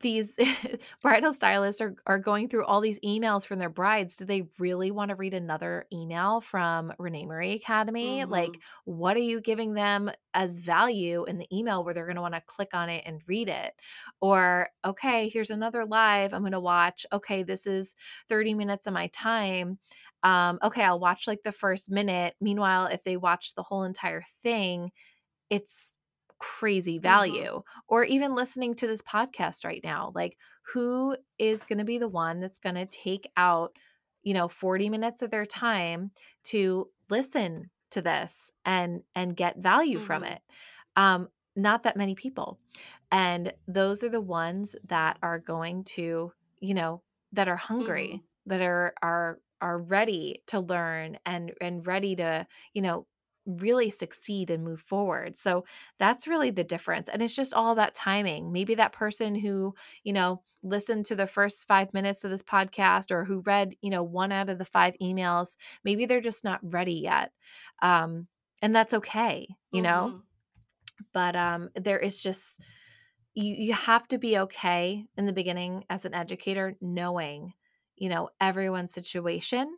these 0.00 0.36
bridal 1.02 1.32
stylists 1.32 1.80
are, 1.80 1.96
are 2.06 2.18
going 2.18 2.48
through 2.48 2.64
all 2.66 2.80
these 2.80 3.00
emails 3.00 3.46
from 3.46 3.58
their 3.58 3.70
brides. 3.70 4.16
Do 4.16 4.24
they 4.24 4.48
really 4.58 4.90
want 4.90 5.08
to 5.10 5.14
read 5.14 5.34
another 5.34 5.86
email 5.92 6.40
from 6.40 6.92
Renee 6.98 7.26
Marie 7.26 7.52
Academy? 7.54 8.24
Like, 8.24 8.58
Mhm. 8.58 8.62
what 8.84 9.16
are 9.16 9.20
you 9.20 9.40
giving 9.40 9.74
them 9.74 10.10
as 10.34 10.60
value 10.60 11.24
in 11.24 11.38
the 11.38 11.48
email 11.56 11.84
where 11.84 11.94
they're 11.94 12.06
going 12.06 12.16
to 12.16 12.22
want 12.22 12.34
to 12.34 12.42
click 12.42 12.70
on 12.74 12.88
it 12.90 13.04
and 13.06 13.22
read 13.26 13.48
it? 13.48 13.74
Or, 14.20 14.70
okay, 14.84 15.28
here's 15.28 15.50
another 15.50 15.84
live 15.84 16.34
I'm 16.34 16.42
going 16.42 16.52
to 16.52 16.60
watch. 16.60 17.06
Okay, 17.12 17.42
this 17.42 17.66
is 17.66 17.94
30 18.28 18.54
minutes 18.54 18.86
of 18.86 18.92
my 18.94 19.08
time. 19.08 19.78
Um, 20.22 20.58
okay, 20.62 20.82
I'll 20.82 21.00
watch 21.00 21.26
like 21.26 21.42
the 21.42 21.52
first 21.52 21.90
minute. 21.90 22.34
Meanwhile, 22.40 22.86
if 22.86 23.04
they 23.04 23.16
watch 23.16 23.54
the 23.54 23.62
whole 23.62 23.84
entire 23.84 24.22
thing, 24.42 24.92
it's 25.50 25.95
crazy 26.38 26.98
Mhm. 27.02 27.02
value 27.02 27.62
or 27.88 28.04
even 28.04 28.34
listening 28.34 28.74
to 28.74 28.86
this 28.86 29.02
podcast 29.02 29.64
right 29.64 29.80
now 29.84 30.12
like 30.14 30.36
who 30.72 31.16
is 31.38 31.64
going 31.64 31.78
to 31.78 31.84
be 31.84 31.98
the 31.98 32.08
one 32.08 32.40
that's 32.40 32.58
going 32.58 32.74
to 32.74 32.86
take 32.86 33.30
out 33.36 33.76
you 34.22 34.34
know 34.34 34.48
40 34.48 34.88
minutes 34.90 35.22
of 35.22 35.30
their 35.30 35.46
time 35.46 36.10
to 36.44 36.90
listen 37.10 37.70
to 37.90 38.02
this 38.02 38.50
and 38.64 39.02
and 39.14 39.36
get 39.36 39.58
value 39.58 39.98
from 39.98 40.22
Mhm. 40.22 40.32
it 40.32 40.42
um 40.96 41.28
not 41.54 41.84
that 41.84 41.96
many 41.96 42.14
people 42.14 42.58
and 43.10 43.52
those 43.66 44.02
are 44.02 44.08
the 44.08 44.20
ones 44.20 44.76
that 44.84 45.18
are 45.22 45.38
going 45.38 45.84
to 45.84 46.32
you 46.60 46.74
know 46.74 47.02
that 47.32 47.48
are 47.48 47.56
hungry 47.56 48.20
Mhm. 48.20 48.26
that 48.46 48.60
are 48.60 48.94
are 49.02 49.40
are 49.60 49.78
ready 49.78 50.42
to 50.46 50.60
learn 50.60 51.18
and 51.24 51.52
and 51.60 51.86
ready 51.86 52.16
to 52.16 52.46
you 52.74 52.82
know 52.82 53.06
really 53.46 53.90
succeed 53.90 54.50
and 54.50 54.64
move 54.64 54.80
forward 54.80 55.36
so 55.36 55.64
that's 55.98 56.26
really 56.26 56.50
the 56.50 56.64
difference. 56.64 57.08
And 57.08 57.22
it's 57.22 57.34
just 57.34 57.54
all 57.54 57.72
about 57.72 57.94
timing. 57.94 58.52
Maybe 58.52 58.74
that 58.74 58.92
person 58.92 59.34
who, 59.34 59.74
you 60.04 60.12
know, 60.12 60.42
listened 60.62 61.06
to 61.06 61.14
the 61.14 61.26
first 61.26 61.66
five 61.66 61.92
minutes 61.94 62.24
of 62.24 62.30
this 62.30 62.42
podcast 62.42 63.10
or 63.10 63.24
who 63.24 63.40
read, 63.40 63.74
you 63.82 63.90
know, 63.90 64.02
one 64.02 64.32
out 64.32 64.48
of 64.48 64.58
the 64.58 64.64
five 64.64 64.94
emails, 65.00 65.56
maybe 65.84 66.06
they're 66.06 66.20
just 66.20 66.44
not 66.44 66.60
ready 66.62 66.94
yet. 66.94 67.32
Um, 67.82 68.26
and 68.62 68.74
that's 68.74 68.94
okay, 68.94 69.48
you 69.70 69.82
know? 69.82 70.14
Mhm. 70.14 70.22
But 71.12 71.36
um, 71.36 71.70
there 71.74 71.98
is 71.98 72.20
just, 72.20 72.60
you, 73.34 73.54
you 73.54 73.72
have 73.74 74.08
to 74.08 74.18
be 74.18 74.38
okay 74.38 75.04
in 75.16 75.26
the 75.26 75.32
beginning 75.32 75.84
as 75.90 76.04
an 76.04 76.14
educator, 76.14 76.76
knowing, 76.80 77.52
you 77.96 78.08
know, 78.08 78.30
everyone's 78.40 78.92
situation 78.92 79.76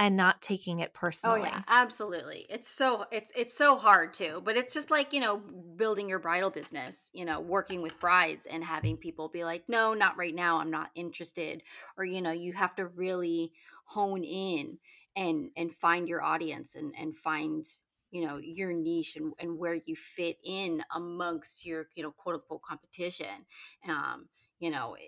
and 0.00 0.16
not 0.16 0.42
taking 0.42 0.80
it 0.80 0.94
personally. 0.94 1.30
Oh 1.32 1.34
yeah, 1.36 1.60
absolutely. 1.68 2.46
It's 2.48 2.66
so 2.66 3.04
it's 3.12 3.30
it's 3.36 3.54
so 3.54 3.76
hard 3.76 4.14
too, 4.14 4.40
but 4.42 4.56
it's 4.56 4.72
just 4.72 4.90
like, 4.90 5.12
you 5.12 5.20
know, 5.20 5.36
building 5.76 6.08
your 6.08 6.18
bridal 6.18 6.48
business, 6.48 7.10
you 7.12 7.26
know, 7.26 7.40
working 7.40 7.82
with 7.82 8.00
brides 8.00 8.46
and 8.46 8.64
having 8.64 8.96
people 8.96 9.28
be 9.28 9.44
like, 9.44 9.64
"No, 9.68 9.92
not 9.92 10.16
right 10.16 10.34
now. 10.34 10.58
I'm 10.60 10.70
not 10.70 10.90
interested." 10.94 11.62
Or, 11.98 12.04
you 12.06 12.22
know, 12.22 12.30
you 12.30 12.54
have 12.54 12.74
to 12.76 12.86
really 12.86 13.52
hone 13.84 14.24
in 14.24 14.78
and 15.14 15.50
and 15.58 15.70
find 15.74 16.08
your 16.08 16.22
audience 16.22 16.74
and 16.74 16.94
and 16.98 17.14
find, 17.14 17.66
you 18.10 18.26
know, 18.26 18.38
your 18.38 18.72
niche 18.72 19.16
and 19.16 19.34
and 19.38 19.58
where 19.58 19.74
you 19.74 19.96
fit 19.96 20.38
in 20.42 20.82
amongst 20.94 21.66
your, 21.66 21.88
you 21.94 22.02
know, 22.02 22.12
quote 22.12 22.36
unquote 22.36 22.62
competition. 22.62 23.44
Um, 23.86 24.30
you 24.58 24.70
know, 24.70 24.94
eh, 24.94 25.02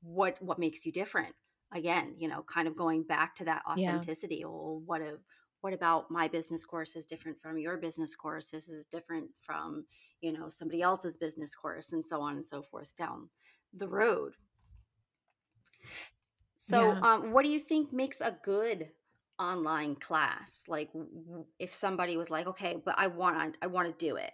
what 0.00 0.40
what 0.40 0.60
makes 0.60 0.86
you 0.86 0.92
different? 0.92 1.34
Again 1.76 2.14
you 2.18 2.28
know 2.28 2.42
kind 2.42 2.68
of 2.68 2.76
going 2.76 3.02
back 3.02 3.34
to 3.36 3.44
that 3.44 3.62
Yeah. 3.74 4.00
authenticity 4.00 4.44
or 4.44 4.78
what 4.80 5.00
a 5.00 5.18
what 5.62 5.72
about 5.72 6.10
my 6.10 6.28
business 6.28 6.64
course 6.64 6.96
is 6.96 7.06
different 7.06 7.40
from 7.40 7.58
your 7.58 7.76
business 7.76 8.14
course 8.14 8.50
this 8.50 8.68
is 8.68 8.86
different 8.86 9.28
from 9.42 9.84
you 10.20 10.32
know 10.32 10.48
somebody 10.48 10.82
else's 10.82 11.16
business 11.16 11.54
course 11.54 11.92
and 11.92 12.04
so 12.04 12.20
on 12.20 12.36
and 12.36 12.46
so 12.46 12.62
forth 12.62 12.94
down 12.96 13.28
the 13.74 13.88
road 13.88 14.34
so 16.56 16.98
Yeah. 16.98 17.02
um, 17.02 17.32
what 17.32 17.44
do 17.44 17.50
you 17.50 17.60
think 17.60 17.92
makes 17.92 18.20
a 18.20 18.36
good 18.44 18.88
online 19.38 19.94
class 19.96 20.64
like 20.68 20.90
if 21.58 21.74
somebody 21.74 22.16
was 22.16 22.30
like 22.30 22.46
okay 22.46 22.80
but 22.84 22.94
i 22.98 23.06
want 23.06 23.56
i 23.62 23.66
want 23.66 23.86
to 23.86 24.06
do 24.06 24.16
it 24.16 24.32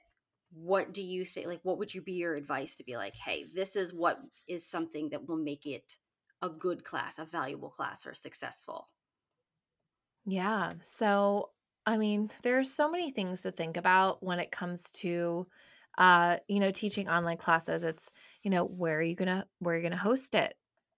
what 0.53 0.93
do 0.95 1.03
you 1.03 1.25
think 1.25 1.47
like 1.47 1.61
what 1.65 1.79
would 1.79 1.93
you 1.93 2.01
be 2.01 2.13
your 2.13 2.35
advice 2.35 2.77
to 2.77 2.85
be 2.85 2.97
like 2.97 3.15
hey 3.17 3.47
this 3.55 3.75
is 3.75 3.93
what 3.93 4.21
is 4.47 4.69
something 4.69 5.09
that 5.11 5.27
will 5.29 5.37
make 5.37 5.67
it 5.67 5.97
a 6.43 6.49
good 6.49 6.85
class 6.85 7.19
a 7.19 7.25
valuable 7.25 7.71
class 7.71 8.07
or 8.07 8.15
successful 8.15 8.89
Yeah. 10.25 10.75
So, 10.83 11.51
I 11.85 11.97
mean, 11.97 12.31
there 12.43 12.59
are 12.59 12.65
so 12.65 12.89
many 12.91 13.11
things 13.11 13.41
to 13.41 13.51
think 13.51 13.77
about 13.77 14.23
when 14.23 14.39
it 14.39 14.53
comes 14.53 14.83
to 14.93 15.47
uh, 15.99 16.39
you 16.49 16.61
know, 16.61 16.71
teaching 16.71 17.09
online 17.09 17.37
classes. 17.37 17.83
It's, 17.83 18.11
you 18.43 18.51
know, 18.51 18.65
where 18.65 18.99
are 18.99 19.03
you 19.03 19.15
going 19.15 19.29
to 19.29 19.47
where 19.59 19.75
are 19.75 19.79
you 19.79 19.83
going 19.83 19.93
to 19.93 19.99
host 19.99 20.35
it? 20.35 20.55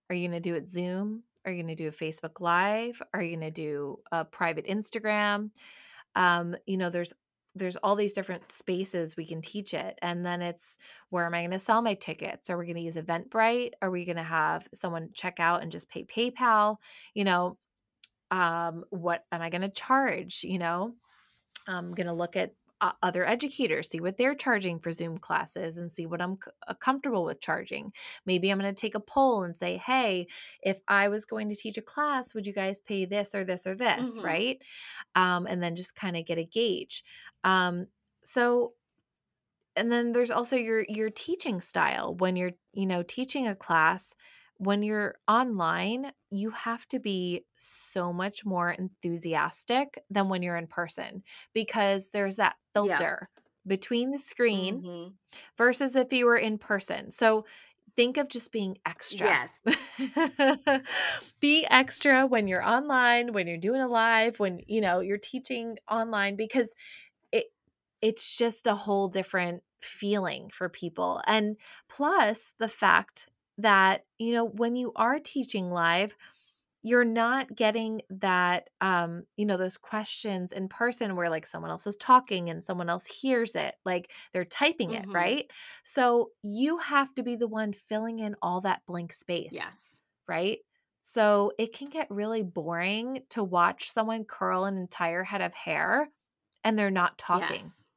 Are 0.08 0.14
you 0.14 0.28
going 0.28 0.40
to 0.42 0.48
do 0.48 0.54
it 0.54 0.68
Zoom? 0.68 1.24
Are 1.44 1.52
you 1.52 1.62
going 1.62 1.74
to 1.76 1.82
do 1.82 1.88
a 1.88 1.92
Facebook 1.92 2.40
Live? 2.40 3.02
Are 3.12 3.22
you 3.22 3.36
going 3.36 3.40
to 3.40 3.50
do 3.50 3.98
a 4.12 4.24
private 4.24 4.66
Instagram? 4.66 5.50
Um, 6.14 6.56
you 6.66 6.76
know, 6.76 6.90
there's 6.90 7.12
there's 7.54 7.76
all 7.76 7.94
these 7.94 8.12
different 8.12 8.50
spaces 8.50 9.16
we 9.16 9.26
can 9.26 9.40
teach 9.40 9.74
it. 9.74 9.98
And 10.02 10.26
then 10.26 10.42
it's 10.42 10.76
where 11.10 11.24
am 11.24 11.34
I 11.34 11.40
going 11.40 11.52
to 11.52 11.58
sell 11.58 11.82
my 11.82 11.94
tickets? 11.94 12.50
Are 12.50 12.58
we 12.58 12.66
going 12.66 12.76
to 12.76 12.82
use 12.82 12.96
Eventbrite? 12.96 13.72
Are 13.80 13.90
we 13.90 14.04
going 14.04 14.16
to 14.16 14.22
have 14.22 14.66
someone 14.74 15.10
check 15.14 15.38
out 15.38 15.62
and 15.62 15.70
just 15.70 15.88
pay 15.88 16.04
PayPal? 16.04 16.76
You 17.14 17.24
know, 17.24 17.58
um, 18.30 18.84
what 18.90 19.24
am 19.30 19.40
I 19.40 19.50
going 19.50 19.62
to 19.62 19.68
charge? 19.68 20.42
You 20.42 20.58
know, 20.58 20.94
I'm 21.68 21.94
going 21.94 22.08
to 22.08 22.12
look 22.12 22.36
at 22.36 22.54
other 23.02 23.26
educators, 23.26 23.88
see 23.90 24.00
what 24.00 24.16
they're 24.16 24.34
charging 24.34 24.78
for 24.78 24.92
Zoom 24.92 25.18
classes 25.18 25.78
and 25.78 25.90
see 25.90 26.06
what 26.06 26.20
I'm 26.22 26.36
c- 26.44 26.50
uh, 26.68 26.74
comfortable 26.74 27.24
with 27.24 27.40
charging. 27.40 27.92
Maybe 28.26 28.50
I'm 28.50 28.58
going 28.58 28.72
to 28.74 28.80
take 28.80 28.94
a 28.94 29.00
poll 29.00 29.42
and 29.44 29.54
say, 29.54 29.76
hey, 29.78 30.28
if 30.62 30.80
I 30.88 31.08
was 31.08 31.24
going 31.24 31.48
to 31.48 31.54
teach 31.54 31.78
a 31.78 31.82
class, 31.82 32.34
would 32.34 32.46
you 32.46 32.52
guys 32.52 32.80
pay 32.80 33.04
this 33.04 33.34
or 33.34 33.44
this 33.44 33.66
or 33.66 33.74
this? 33.74 34.18
Mhm. 34.18 34.22
Right. 34.22 34.62
Um, 35.14 35.46
and 35.46 35.62
then 35.62 35.76
just 35.76 35.94
kind 35.94 36.16
of 36.16 36.26
get 36.26 36.38
a 36.38 36.44
gauge. 36.44 37.04
Um, 37.44 37.88
so, 38.24 38.74
and 39.76 39.90
then 39.90 40.12
there's 40.12 40.30
also 40.30 40.56
your 40.56 40.84
your 40.88 41.10
teaching 41.10 41.60
style 41.60 42.14
when 42.14 42.36
you're 42.36 42.52
you 42.72 42.86
know 42.86 43.02
teaching 43.02 43.46
a 43.46 43.56
class 43.56 44.14
when 44.58 44.82
you're 44.82 45.16
online 45.26 46.12
you 46.30 46.50
have 46.50 46.86
to 46.88 47.00
be 47.00 47.44
so 47.58 48.12
much 48.12 48.44
more 48.44 48.70
enthusiastic 48.70 49.98
than 50.10 50.28
when 50.28 50.42
you're 50.42 50.56
in 50.56 50.66
person 50.66 51.22
because 51.52 52.10
there's 52.10 52.36
that 52.36 52.56
Yeah. 52.76 53.06
filter 53.06 53.28
between 53.66 54.10
the 54.10 54.18
screen 54.18 54.84
Mhm. 54.84 55.18
versus 55.58 55.96
if 55.96 56.12
you 56.12 56.26
were 56.26 56.36
in 56.38 56.58
person 56.58 57.10
so 57.10 57.44
think 57.96 58.16
of 58.16 58.28
just 58.28 58.52
being 58.52 58.78
extra 58.86 59.38
Yes. 59.38 59.62
be 61.40 61.66
extra 61.70 62.26
when 62.26 62.48
you're 62.48 62.66
online 62.66 63.32
when 63.32 63.46
you're 63.46 63.58
doing 63.58 63.80
a 63.80 63.88
live 63.88 64.38
when 64.40 64.60
you 64.66 64.80
know 64.80 65.00
you're 65.00 65.18
teaching 65.18 65.76
online 65.90 66.36
because 66.36 66.74
it 67.32 67.46
it's 68.02 68.36
just 68.36 68.66
a 68.66 68.74
whole 68.74 69.08
different 69.08 69.62
feeling 69.82 70.50
for 70.50 70.68
people 70.68 71.22
and 71.26 71.56
plus 71.88 72.54
the 72.58 72.68
fact 72.68 73.28
that 73.58 74.04
you 74.18 74.32
know 74.34 74.46
when 74.46 74.76
you 74.76 74.92
are 74.96 75.18
teaching 75.20 75.70
live 75.70 76.16
you're 76.84 77.04
not 77.04 77.54
getting 77.56 78.02
that 78.10 78.68
um 78.80 79.24
you 79.36 79.46
know 79.46 79.56
those 79.56 79.78
questions 79.78 80.52
in 80.52 80.68
person 80.68 81.16
where 81.16 81.30
like 81.30 81.46
someone 81.46 81.70
else 81.70 81.86
is 81.86 81.96
talking 81.96 82.50
and 82.50 82.64
someone 82.64 82.90
else 82.90 83.06
hears 83.06 83.56
it 83.56 83.76
like 83.84 84.12
they're 84.32 84.44
typing 84.44 84.92
it 84.92 85.06
Mhm. 85.06 85.14
right 85.14 85.50
so 85.84 86.30
you 86.42 86.78
have 86.78 87.14
to 87.14 87.22
be 87.24 87.36
the 87.36 87.48
one 87.48 87.72
filling 87.72 88.18
in 88.20 88.36
all 88.42 88.60
that 88.60 88.82
blank 88.86 89.12
space 89.12 89.50
Yes. 89.50 90.00
right? 90.28 90.60
So 91.02 91.52
it 91.58 91.74
can 91.74 91.90
get 91.90 92.10
really 92.10 92.42
boring 92.42 93.24
to 93.30 93.44
watch 93.44 93.90
someone 93.90 94.24
curl 94.24 94.64
an 94.64 94.78
entire 94.78 95.22
head 95.22 95.42
of 95.42 95.54
hair 95.54 96.08
and 96.64 96.78
they're 96.78 96.90
not 96.90 97.18
talking. 97.18 97.72
Yes. 97.72 97.88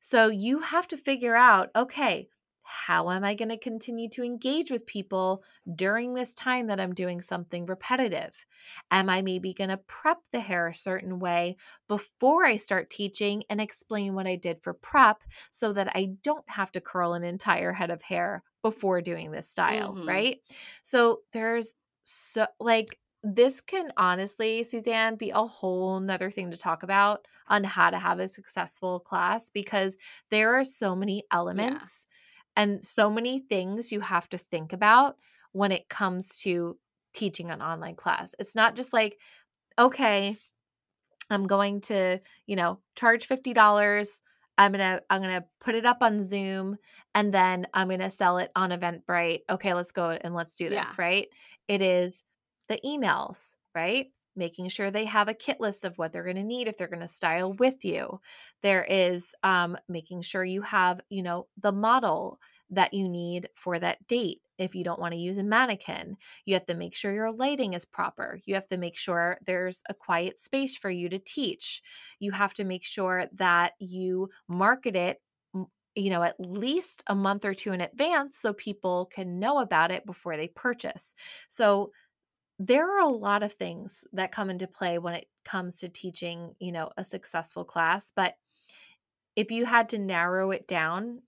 So 0.00 0.28
you 0.28 0.60
have 0.60 0.86
to 0.88 0.96
figure 0.96 1.34
out 1.34 1.70
okay, 1.74 2.28
how 2.64 3.10
am 3.10 3.24
I 3.24 3.34
going 3.34 3.50
to 3.50 3.58
continue 3.58 4.08
to 4.10 4.22
engage 4.24 4.70
with 4.70 4.86
people 4.86 5.44
during 5.74 6.14
this 6.14 6.34
time 6.34 6.66
that 6.68 6.80
I'm 6.80 6.94
doing 6.94 7.20
something 7.20 7.66
repetitive? 7.66 8.46
Am 8.90 9.08
I 9.08 9.22
maybe 9.22 9.52
going 9.54 9.70
to 9.70 9.76
prep 9.76 10.18
the 10.32 10.40
hair 10.40 10.68
a 10.68 10.74
certain 10.74 11.18
way 11.18 11.56
before 11.88 12.44
I 12.44 12.56
start 12.56 12.90
teaching 12.90 13.44
and 13.50 13.60
explain 13.60 14.14
what 14.14 14.26
I 14.26 14.36
did 14.36 14.62
for 14.62 14.74
prep 14.74 15.22
so 15.50 15.72
that 15.74 15.94
I 15.94 16.10
don't 16.22 16.48
have 16.48 16.72
to 16.72 16.80
curl 16.80 17.12
an 17.14 17.24
entire 17.24 17.72
head 17.72 17.90
of 17.90 18.02
hair 18.02 18.42
before 18.62 19.00
doing 19.00 19.30
this 19.30 19.48
style, 19.48 19.94
Mhm. 19.94 20.06
right? 20.06 20.40
So 20.82 21.22
there's 21.32 21.74
so 22.04 22.46
like 22.60 22.98
this 23.22 23.60
can 23.62 23.90
honestly, 23.96 24.62
Suzanne, 24.62 25.16
be 25.16 25.30
a 25.30 25.46
whole 25.46 25.98
nother 26.00 26.30
thing 26.30 26.50
to 26.50 26.56
talk 26.58 26.82
about 26.82 27.26
on 27.48 27.64
how 27.64 27.90
to 27.90 27.98
have 27.98 28.18
a 28.18 28.28
successful 28.28 29.00
class 29.00 29.48
because 29.50 29.96
there 30.30 30.54
are 30.54 30.64
so 30.64 30.94
many 30.94 31.24
elements 31.30 32.06
and 32.56 32.84
so 32.84 33.10
many 33.10 33.38
things 33.40 33.92
you 33.92 34.00
have 34.00 34.28
to 34.30 34.38
think 34.38 34.72
about 34.72 35.16
when 35.52 35.72
it 35.72 35.88
comes 35.88 36.36
to 36.38 36.76
teaching 37.12 37.50
an 37.50 37.62
online 37.62 37.94
class. 37.96 38.34
It's 38.38 38.54
not 38.54 38.74
just 38.76 38.92
like, 38.92 39.16
okay, 39.78 40.36
I'm 41.30 41.46
going 41.46 41.80
to, 41.82 42.20
you 42.46 42.56
know, 42.56 42.80
charge 42.96 43.28
$50. 43.28 44.20
I'm 44.56 44.72
going 44.72 44.78
to 44.80 45.02
I'm 45.10 45.20
going 45.22 45.40
to 45.40 45.46
put 45.60 45.74
it 45.74 45.84
up 45.86 45.98
on 46.00 46.22
Zoom 46.22 46.76
and 47.14 47.32
then 47.32 47.66
I'm 47.74 47.88
going 47.88 48.00
to 48.00 48.10
sell 48.10 48.38
it 48.38 48.50
on 48.54 48.70
Eventbrite. 48.70 49.40
Okay, 49.50 49.74
let's 49.74 49.92
go 49.92 50.10
and 50.10 50.34
let's 50.34 50.54
do 50.54 50.68
this, 50.68 50.74
Yeah. 50.76 50.92
right? 50.98 51.28
It 51.66 51.82
is 51.82 52.22
the 52.68 52.78
emails, 52.84 53.56
right? 53.74 54.06
Making 54.36 54.68
sure 54.68 54.90
they 54.90 55.04
have 55.04 55.28
a 55.28 55.34
kit 55.34 55.60
list 55.60 55.84
of 55.84 55.96
what 55.96 56.12
they're 56.12 56.24
going 56.24 56.36
to 56.36 56.42
need 56.42 56.66
if 56.68 56.76
they're 56.76 56.88
going 56.88 57.00
to 57.00 57.08
style 57.08 57.52
with 57.52 57.84
you. 57.84 58.20
There 58.62 58.84
is 58.84 59.34
um, 59.42 59.76
making 59.88 60.22
sure 60.22 60.44
you 60.44 60.62
have, 60.62 61.00
you 61.08 61.22
know, 61.22 61.46
the 61.60 61.72
model 61.72 62.40
that 62.70 62.94
you 62.94 63.08
need 63.08 63.48
for 63.54 63.78
that 63.78 64.06
date. 64.08 64.40
If 64.58 64.74
you 64.74 64.84
don't 64.84 65.00
want 65.00 65.12
to 65.12 65.20
use 65.20 65.38
a 65.38 65.42
mannequin, 65.42 66.16
you 66.44 66.54
have 66.54 66.66
to 66.66 66.74
make 66.74 66.94
sure 66.94 67.12
your 67.12 67.32
lighting 67.32 67.74
is 67.74 67.84
proper. 67.84 68.40
You 68.44 68.54
have 68.54 68.68
to 68.68 68.76
make 68.76 68.96
sure 68.96 69.38
there's 69.44 69.82
a 69.88 69.94
quiet 69.94 70.38
space 70.38 70.76
for 70.76 70.90
you 70.90 71.08
to 71.08 71.18
teach. 71.18 71.82
You 72.18 72.32
have 72.32 72.54
to 72.54 72.64
make 72.64 72.84
sure 72.84 73.26
that 73.34 73.72
you 73.78 74.30
market 74.48 74.96
it 74.96 75.20
you 75.94 76.10
know 76.10 76.22
at 76.22 76.34
least 76.40 77.02
a 77.06 77.14
month 77.14 77.44
or 77.44 77.54
two 77.54 77.72
in 77.72 77.80
advance 77.80 78.36
so 78.38 78.52
people 78.52 79.06
can 79.12 79.38
know 79.38 79.58
about 79.60 79.90
it 79.90 80.04
before 80.06 80.36
they 80.36 80.48
purchase. 80.48 81.14
So 81.48 81.92
there 82.58 82.96
are 82.96 83.00
a 83.00 83.08
lot 83.12 83.42
of 83.42 83.52
things 83.52 84.04
that 84.12 84.32
come 84.32 84.50
into 84.50 84.66
play 84.66 84.98
when 84.98 85.14
it 85.14 85.28
comes 85.44 85.78
to 85.80 85.88
teaching, 85.88 86.54
you 86.60 86.72
know, 86.72 86.90
a 86.96 87.04
successful 87.04 87.64
class, 87.64 88.12
but 88.14 88.34
if 89.36 89.50
you 89.50 89.64
had 89.64 89.88
to 89.90 89.98
narrow 89.98 90.50
it 90.50 90.66
down, 90.68 91.22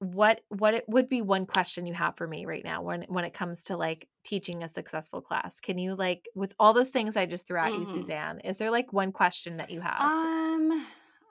what 0.00 0.42
what 0.48 0.74
it 0.74 0.84
would 0.88 1.08
be 1.08 1.22
one 1.22 1.46
question 1.46 1.86
you 1.86 1.94
have 1.94 2.16
for 2.16 2.26
me 2.26 2.46
right 2.46 2.64
now 2.64 2.82
when 2.82 3.02
when 3.08 3.24
it 3.24 3.34
comes 3.34 3.64
to 3.64 3.76
like 3.76 4.08
teaching 4.24 4.62
a 4.62 4.68
successful 4.68 5.20
class? 5.20 5.60
Can 5.60 5.78
you 5.78 5.94
like 5.94 6.28
with 6.34 6.54
all 6.58 6.72
those 6.72 6.90
things 6.90 7.16
I 7.16 7.26
just 7.26 7.46
threw 7.46 7.58
at 7.58 7.74
you, 7.74 7.80
Mhm. 7.80 7.86
Suzanne, 7.86 8.40
is 8.40 8.58
there 8.58 8.70
like 8.70 8.92
one 8.92 9.12
question 9.12 9.56
that 9.56 9.70
you 9.70 9.80
have? 9.80 10.02
Um, 10.02 10.86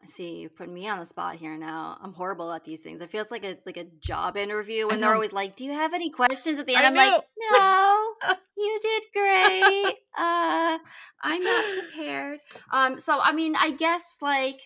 see, 0.07 0.39
you're 0.39 0.49
putting 0.49 0.73
me 0.73 0.87
on 0.87 0.99
the 0.99 1.05
spot 1.05 1.35
here 1.35 1.55
now. 1.57 1.97
I'm 2.01 2.13
horrible 2.13 2.51
at 2.51 2.63
these 2.63 2.81
things. 2.81 3.01
It 3.01 3.09
feels 3.11 3.31
like 3.31 3.43
a 3.45 3.57
like 3.65 3.77
a 3.77 3.85
job 4.01 4.37
interview 4.37 4.83
I 4.83 4.87
when 4.87 5.01
they're 5.01 5.13
always 5.13 5.33
like, 5.33 5.55
"Do 5.55 5.65
you 5.65 5.71
have 5.73 5.93
any 5.93 6.09
questions?" 6.09 6.59
At 6.59 6.65
the 6.67 6.75
end, 6.75 6.85
I'm 6.85 6.95
like, 6.95 7.23
"No, 7.51 8.13
you 8.57 8.79
did 8.81 9.03
great. 9.13 9.95
Uh, 10.17 10.77
I'm 11.21 11.43
not 11.43 11.65
prepared." 11.79 12.39
Um, 12.71 12.99
so 12.99 13.19
I 13.19 13.31
mean, 13.31 13.55
I 13.55 13.71
guess 13.71 14.17
like, 14.21 14.61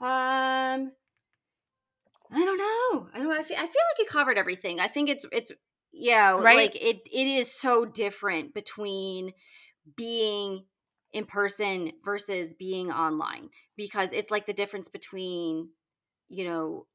um, 0.00 0.92
I 2.30 2.44
don't 2.44 2.58
know. 2.58 3.08
I 3.14 3.18
don't. 3.18 3.28
know. 3.28 3.34
I 3.38 3.42
feel, 3.42 3.56
I 3.56 3.60
feel 3.60 3.66
like 3.66 3.98
you 3.98 4.06
covered 4.08 4.38
everything. 4.38 4.80
I 4.80 4.88
think 4.88 5.08
it's 5.08 5.26
it's 5.32 5.52
yeah, 5.92 6.32
Right? 6.32 6.56
like 6.56 6.76
it 6.76 7.00
it 7.12 7.26
is 7.26 7.52
so 7.52 7.84
different 7.84 8.54
between 8.54 9.32
being 9.96 10.64
in 11.14 11.24
person 11.24 11.92
versus 12.04 12.52
being 12.52 12.90
online 12.90 13.48
because 13.76 14.12
it's 14.12 14.30
like 14.30 14.46
the 14.46 14.52
difference 14.52 14.88
between 14.88 15.70
you 16.28 16.44
know 16.44 16.86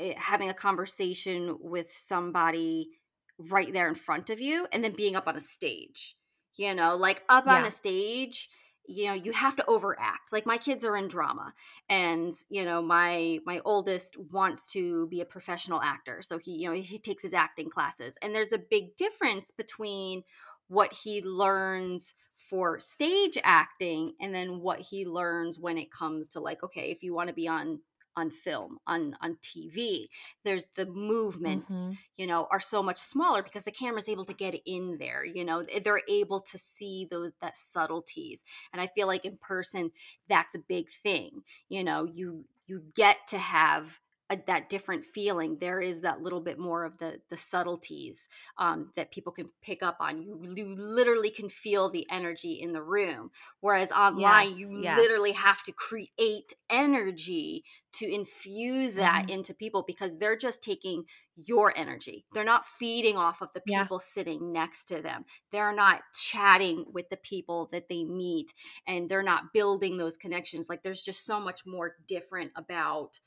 uh, 0.00 0.12
having 0.16 0.48
a 0.48 0.54
conversation 0.54 1.56
with 1.60 1.90
somebody 1.90 2.90
right 3.38 3.72
there 3.72 3.88
in 3.88 3.94
front 3.94 4.30
of 4.30 4.38
you 4.38 4.68
and 4.72 4.84
then 4.84 4.92
being 4.92 5.16
up 5.16 5.26
on 5.26 5.36
a 5.36 5.40
stage 5.40 6.16
you 6.54 6.72
know 6.74 6.94
like 6.94 7.22
up 7.28 7.46
on 7.46 7.64
a 7.64 7.70
stage 7.70 8.48
you 8.86 9.06
know 9.06 9.14
you 9.14 9.32
have 9.32 9.56
to 9.56 9.64
overact. 9.68 10.32
Like 10.32 10.46
my 10.46 10.58
kids 10.58 10.84
are 10.84 10.96
in 10.96 11.08
drama 11.08 11.54
and 11.88 12.32
you 12.48 12.64
know 12.64 12.82
my 12.82 13.38
my 13.46 13.60
oldest 13.64 14.16
wants 14.30 14.66
to 14.72 15.06
be 15.06 15.20
a 15.20 15.24
professional 15.24 15.80
actor 15.80 16.20
so 16.20 16.38
he 16.38 16.52
you 16.52 16.68
know 16.68 16.74
he 16.74 16.98
takes 16.98 17.22
his 17.22 17.34
acting 17.34 17.70
classes 17.70 18.18
and 18.22 18.34
there's 18.34 18.52
a 18.52 18.58
big 18.58 18.96
difference 18.96 19.50
between 19.50 20.24
what 20.68 20.92
he 20.92 21.22
learns 21.22 22.14
for 22.52 22.78
stage 22.78 23.38
acting 23.44 24.14
and 24.20 24.34
then 24.34 24.60
what 24.60 24.80
he 24.80 25.06
learns 25.06 25.58
when 25.58 25.78
it 25.78 25.90
comes 25.92 26.28
to 26.30 26.40
like 26.40 26.62
okay 26.62 26.90
if 26.92 27.02
you 27.02 27.14
want 27.14 27.28
to 27.28 27.34
be 27.34 27.48
on 27.48 27.80
on 28.16 28.30
film 28.30 28.78
on 28.86 29.16
on 29.22 29.36
tv 29.42 30.06
there's 30.44 30.64
the 30.76 30.84
movements 30.86 31.90
Mhm. 31.90 31.98
you 32.16 32.26
know 32.26 32.46
are 32.50 32.60
so 32.60 32.82
much 32.82 32.98
smaller 32.98 33.42
because 33.42 33.64
the 33.64 33.72
camera's 33.72 34.08
able 34.08 34.26
to 34.26 34.34
get 34.34 34.54
in 34.66 34.98
there 34.98 35.24
you 35.24 35.44
know 35.44 35.64
they're 35.82 36.02
able 36.08 36.40
to 36.40 36.58
see 36.58 37.06
those 37.10 37.32
that 37.40 37.56
subtleties 37.56 38.44
and 38.72 38.82
i 38.82 38.86
feel 38.88 39.06
like 39.06 39.24
in 39.24 39.38
person 39.38 39.90
that's 40.28 40.54
a 40.54 40.58
big 40.58 40.90
thing 40.90 41.42
you 41.70 41.82
know 41.84 42.04
you 42.04 42.44
you 42.66 42.84
get 42.94 43.16
to 43.28 43.38
have 43.38 43.98
a, 44.32 44.42
that 44.46 44.68
different 44.68 45.04
feeling 45.04 45.58
there 45.58 45.80
is 45.80 46.00
that 46.00 46.20
little 46.22 46.40
bit 46.40 46.58
more 46.58 46.84
of 46.84 46.98
the 46.98 47.20
the 47.28 47.36
subtleties 47.36 48.28
um, 48.58 48.92
that 48.96 49.12
people 49.12 49.32
can 49.32 49.50
pick 49.62 49.82
up 49.82 49.96
on 50.00 50.22
you, 50.22 50.42
you 50.56 50.74
literally 50.76 51.30
can 51.30 51.48
feel 51.48 51.90
the 51.90 52.06
energy 52.10 52.54
in 52.54 52.72
the 52.72 52.82
room 52.82 53.30
whereas 53.60 53.92
online 53.92 54.54
Yes, 54.54 54.56
you 54.56 54.70
yes. 54.76 54.94
literally 54.94 55.32
have 55.32 55.62
to 55.64 55.72
create 55.72 56.52
energy 56.70 57.64
to 57.92 58.06
infuse 58.10 58.94
that 58.94 59.24
Mhm. 59.24 59.28
into 59.28 59.52
people 59.54 59.82
because 59.86 60.16
they're 60.18 60.36
just 60.36 60.62
taking 60.62 61.04
your 61.36 61.76
energy. 61.76 62.26
They're 62.32 62.44
not 62.44 62.64
feeding 62.66 63.16
off 63.16 63.42
of 63.42 63.50
the 63.54 63.60
Yeah. 63.64 63.88
people 63.88 63.98
sitting 63.98 64.52
next 64.52 64.86
to 64.86 65.02
them. 65.02 65.24
They're 65.50 65.74
not 65.74 66.02
chatting 66.14 66.86
with 66.92 67.08
the 67.10 67.16
people 67.18 67.68
that 67.72 67.88
they 67.88 68.04
meet 68.04 68.54
and 68.86 69.08
they're 69.10 69.22
not 69.22 69.52
building 69.52 69.96
those 69.98 70.16
connections. 70.16 70.68
Like 70.68 70.82
there's 70.82 71.02
just 71.02 71.24
so 71.24 71.40
much 71.40 71.66
more 71.66 71.96
different 72.06 72.52
about 72.56 73.18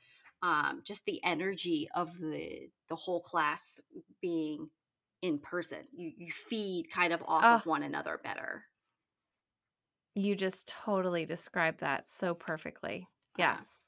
um, 0.45 0.81
just 0.85 1.05
the 1.05 1.23
energy 1.23 1.89
of 1.95 2.17
the 2.19 2.69
the 2.89 2.95
whole 2.95 3.21
class 3.21 3.81
being 4.21 4.69
in 5.21 5.39
person. 5.39 5.87
You 5.93 6.13
you 6.17 6.31
feed 6.31 6.91
kind 6.91 7.13
of 7.13 7.23
off 7.27 7.51
Oh, 7.51 7.61
of 7.61 7.65
one 7.65 7.83
another 7.83 8.19
better. 8.23 8.65
you 10.15 10.35
just 10.35 10.67
totally 10.67 11.25
described 11.25 11.79
that 11.79 12.09
so 12.09 12.33
perfectly. 12.33 13.07
Uh, 13.37 13.37
Yes. 13.37 13.87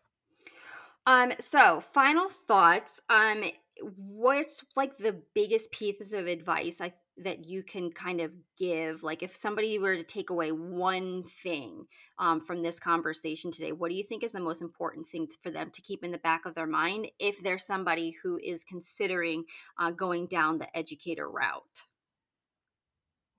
Um, 1.05 1.33
so 1.39 1.79
final 1.79 2.29
thoughts. 2.29 3.01
Um, 3.09 3.43
what's 3.81 4.63
like 4.75 4.97
the 4.97 5.21
biggest 5.33 5.71
pieces 5.71 6.13
of 6.13 6.27
advice 6.27 6.81
I 6.81 6.93
that 7.23 7.45
you 7.45 7.63
can 7.63 7.91
kind 7.91 8.21
of 8.21 8.31
give? 8.57 9.03
Like 9.03 9.23
if 9.23 9.35
somebody 9.35 9.79
were 9.79 9.95
to 9.95 10.03
take 10.03 10.29
away 10.29 10.51
one 10.51 11.23
thing 11.43 11.85
um, 12.19 12.41
from 12.41 12.61
this 12.61 12.79
conversation 12.79 13.51
today, 13.51 13.71
what 13.71 13.89
do 13.89 13.95
you 13.95 14.03
think 14.03 14.23
is 14.23 14.31
the 14.31 14.39
most 14.39 14.61
important 14.61 15.07
thing 15.07 15.27
for 15.41 15.51
them 15.51 15.71
to 15.71 15.81
keep 15.81 16.03
in 16.03 16.11
the 16.11 16.17
back 16.19 16.45
of 16.45 16.55
their 16.55 16.67
mind 16.67 17.07
if 17.19 17.41
they're 17.41 17.57
somebody 17.57 18.15
who 18.23 18.39
is 18.43 18.63
considering 18.63 19.43
uh, 19.79 19.91
going 19.91 20.27
down 20.27 20.57
the 20.57 20.77
educator 20.77 21.29
route? 21.29 21.85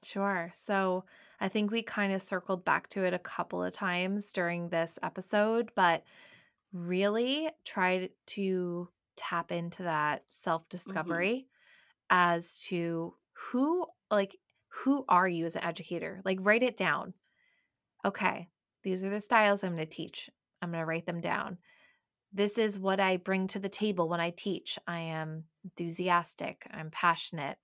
Sure. 0.04 0.50
So 0.54 1.04
I 1.40 1.48
think 1.48 1.70
we 1.70 1.82
kind 1.82 2.12
of 2.12 2.22
circled 2.22 2.64
back 2.64 2.88
to 2.90 3.04
it 3.04 3.14
a 3.14 3.18
couple 3.18 3.62
of 3.62 3.72
times 3.72 4.32
during 4.32 4.68
this 4.68 4.98
episode, 5.02 5.70
but 5.74 6.04
really 6.72 7.48
tried 7.64 8.10
to 8.26 8.88
tap 9.16 9.50
into 9.50 9.82
that 9.82 10.22
self 10.28 10.68
discovery 10.68 11.48
as 12.10 12.60
to 12.60 13.14
who, 13.50 13.86
like, 14.10 14.36
who 14.68 15.04
are 15.08 15.28
you 15.28 15.46
as 15.46 15.56
an 15.56 15.64
educator? 15.64 16.20
Like, 16.24 16.38
write 16.40 16.62
it 16.62 16.76
down. 16.76 17.14
Okay, 18.04 18.48
these 18.82 19.04
are 19.04 19.10
the 19.10 19.20
styles 19.20 19.62
I'm 19.64 19.74
going 19.74 19.86
to 19.86 19.96
teach. 19.96 20.30
I'm 20.62 20.70
going 20.70 20.82
to 20.82 20.86
write 20.86 21.06
them 21.06 21.20
down. 21.20 21.58
This 22.32 22.58
is 22.58 22.78
what 22.78 23.00
I 23.00 23.16
bring 23.16 23.46
to 23.48 23.58
the 23.58 23.68
table 23.68 24.08
when 24.08 24.20
I 24.20 24.30
teach. 24.30 24.78
I 24.86 25.00
am 25.00 25.46
enthusiastic, 25.64 26.66
I'm 26.70 26.90
passionate, 26.90 27.58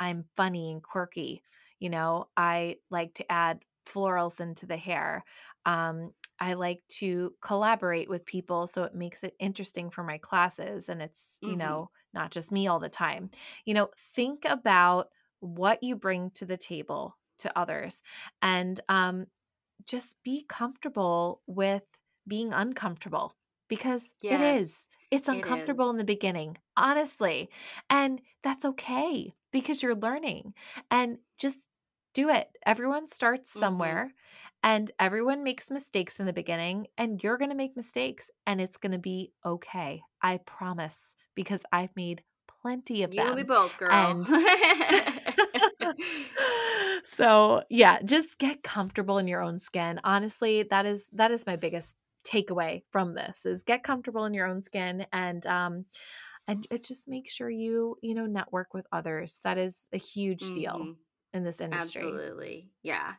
I'm 0.00 0.28
funny 0.36 0.72
and 0.72 0.82
quirky. 0.82 1.42
You 1.78 1.90
know, 1.90 2.30
I 2.36 2.78
like 2.90 3.14
to 3.14 3.32
add 3.32 3.64
florals 3.86 4.40
into 4.40 4.66
the 4.66 4.76
hair. 4.76 5.24
Um, 5.66 6.12
I 6.40 6.54
like 6.54 6.82
to 6.98 7.34
collaborate 7.42 8.08
with 8.08 8.24
people 8.26 8.66
so 8.66 8.84
it 8.84 8.94
makes 8.94 9.24
it 9.24 9.34
interesting 9.40 9.90
for 9.90 10.04
my 10.04 10.18
classes 10.18 10.88
and 10.88 11.02
it's, 11.02 11.38
you 11.44 11.56
hmm 11.56 11.58
know, 11.58 11.90
not 12.14 12.30
just 12.30 12.52
me 12.52 12.66
all 12.68 12.80
the 12.80 12.88
time. 12.88 13.30
You 13.64 13.74
know, 13.74 13.90
think 14.14 14.44
about 14.44 15.10
what 15.40 15.82
you 15.82 15.96
bring 15.96 16.30
to 16.32 16.46
the 16.46 16.56
table 16.56 17.18
to 17.38 17.56
others 17.58 18.02
and 18.42 18.80
um, 18.88 19.26
just 19.84 20.22
be 20.22 20.44
comfortable 20.48 21.42
with 21.46 21.84
being 22.26 22.52
uncomfortable 22.52 23.34
because 23.68 24.12
it 24.28 24.40
Yes, 24.40 24.40
is. 24.40 24.88
It's 25.10 25.28
it 25.28 25.28
uncomfortable 25.28 25.90
in 25.90 25.96
the 25.96 26.04
beginning, 26.04 26.58
honestly. 26.76 27.50
And 27.88 28.20
that's 28.42 28.64
okay 28.64 29.34
because 29.52 29.82
you're 29.82 29.94
learning 29.94 30.54
and 30.90 31.18
just 31.38 31.70
do 32.14 32.28
it. 32.28 32.56
Everyone 32.66 33.06
starts 33.06 33.50
hmm 33.54 33.98
somewhere 33.98 34.14
and 34.62 34.90
everyone 34.98 35.44
makes 35.44 35.70
mistakes 35.70 36.18
in 36.18 36.26
the 36.26 36.32
beginning, 36.32 36.88
and 36.98 37.22
you're 37.22 37.38
going 37.38 37.50
to 37.50 37.54
make 37.56 37.76
mistakes 37.76 38.30
and 38.46 38.60
it's 38.60 38.76
going 38.76 38.92
to 38.92 38.98
be 38.98 39.32
okay. 39.44 40.02
I 40.20 40.38
promise 40.38 41.14
because 41.34 41.62
I've 41.72 41.94
made 41.94 42.24
plenty 42.62 43.02
of 43.02 43.12
You 43.12 43.22
them. 43.22 43.46
both, 43.46 43.76
girl. 43.78 43.92
And 43.92 44.26
so, 47.04 47.62
yeah, 47.70 48.00
just 48.02 48.38
get 48.38 48.62
comfortable 48.62 49.18
in 49.18 49.28
your 49.28 49.42
own 49.42 49.58
skin. 49.58 50.00
Honestly, 50.04 50.64
that 50.64 50.86
is 50.86 51.08
that 51.12 51.30
is 51.30 51.46
my 51.46 51.56
biggest 51.56 51.94
takeaway 52.26 52.82
from 52.90 53.14
this 53.14 53.46
is 53.46 53.62
get 53.62 53.82
comfortable 53.82 54.24
in 54.24 54.34
your 54.34 54.46
own 54.46 54.60
skin 54.60 55.06
and 55.12 55.46
um 55.46 55.84
and 56.46 56.66
it 56.70 56.82
just 56.82 57.08
make 57.08 57.28
sure 57.28 57.50
you, 57.50 57.96
you 58.02 58.14
know, 58.14 58.24
network 58.24 58.72
with 58.72 58.86
others. 58.90 59.40
That 59.44 59.58
is 59.58 59.86
a 59.92 59.98
huge 59.98 60.40
deal 60.54 60.94
in 61.34 61.44
this 61.44 61.60
industry. 61.60 62.00
Absolutely. 62.00 62.70
Yeah. 62.82 63.12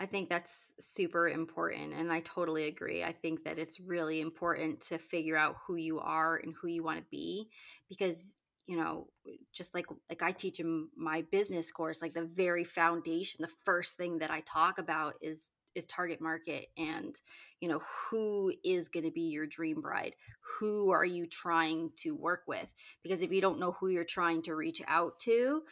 I 0.00 0.06
think 0.06 0.28
that's 0.28 0.74
super 0.80 1.28
important 1.28 1.92
and 1.92 2.12
I 2.12 2.20
totally 2.20 2.66
agree. 2.66 3.04
I 3.04 3.12
think 3.12 3.44
that 3.44 3.56
it's 3.56 3.78
really 3.78 4.20
important 4.20 4.80
to 4.88 4.98
figure 4.98 5.36
out 5.36 5.56
who 5.64 5.76
you 5.76 6.00
are 6.00 6.38
and 6.38 6.52
who 6.60 6.66
you 6.66 6.82
want 6.82 6.98
to 6.98 7.04
be 7.08 7.48
because 7.88 8.36
you 8.66 8.76
know 8.76 9.08
just 9.52 9.74
like 9.74 9.86
like 10.08 10.22
I 10.22 10.32
teach 10.32 10.60
in 10.60 10.88
my 10.96 11.22
business 11.30 11.70
course 11.70 12.00
like 12.00 12.14
the 12.14 12.24
very 12.24 12.64
foundation 12.64 13.42
the 13.42 13.52
first 13.64 13.96
thing 13.96 14.18
that 14.18 14.30
I 14.30 14.40
talk 14.40 14.78
about 14.78 15.14
is 15.20 15.50
is 15.74 15.84
target 15.86 16.20
market 16.20 16.66
and 16.76 17.14
you 17.60 17.68
know 17.68 17.80
who 18.10 18.52
is 18.64 18.88
going 18.88 19.04
to 19.04 19.10
be 19.10 19.22
your 19.22 19.46
dream 19.46 19.80
bride? 19.80 20.14
Who 20.58 20.90
are 20.90 21.04
you 21.04 21.26
trying 21.26 21.90
to 21.98 22.14
work 22.14 22.42
with? 22.46 22.72
Because 23.02 23.22
if 23.22 23.32
you 23.32 23.40
don't 23.40 23.58
know 23.58 23.72
who 23.72 23.88
you're 23.88 24.04
trying 24.04 24.42
to 24.42 24.54
reach 24.54 24.82
out 24.86 25.18
to 25.20 25.62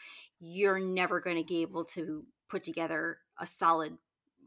you're 0.40 0.80
never 0.80 1.20
going 1.20 1.36
to 1.36 1.44
be 1.44 1.62
able 1.62 1.84
to 1.84 2.24
put 2.48 2.62
together 2.62 3.18
a 3.38 3.46
solid 3.46 3.96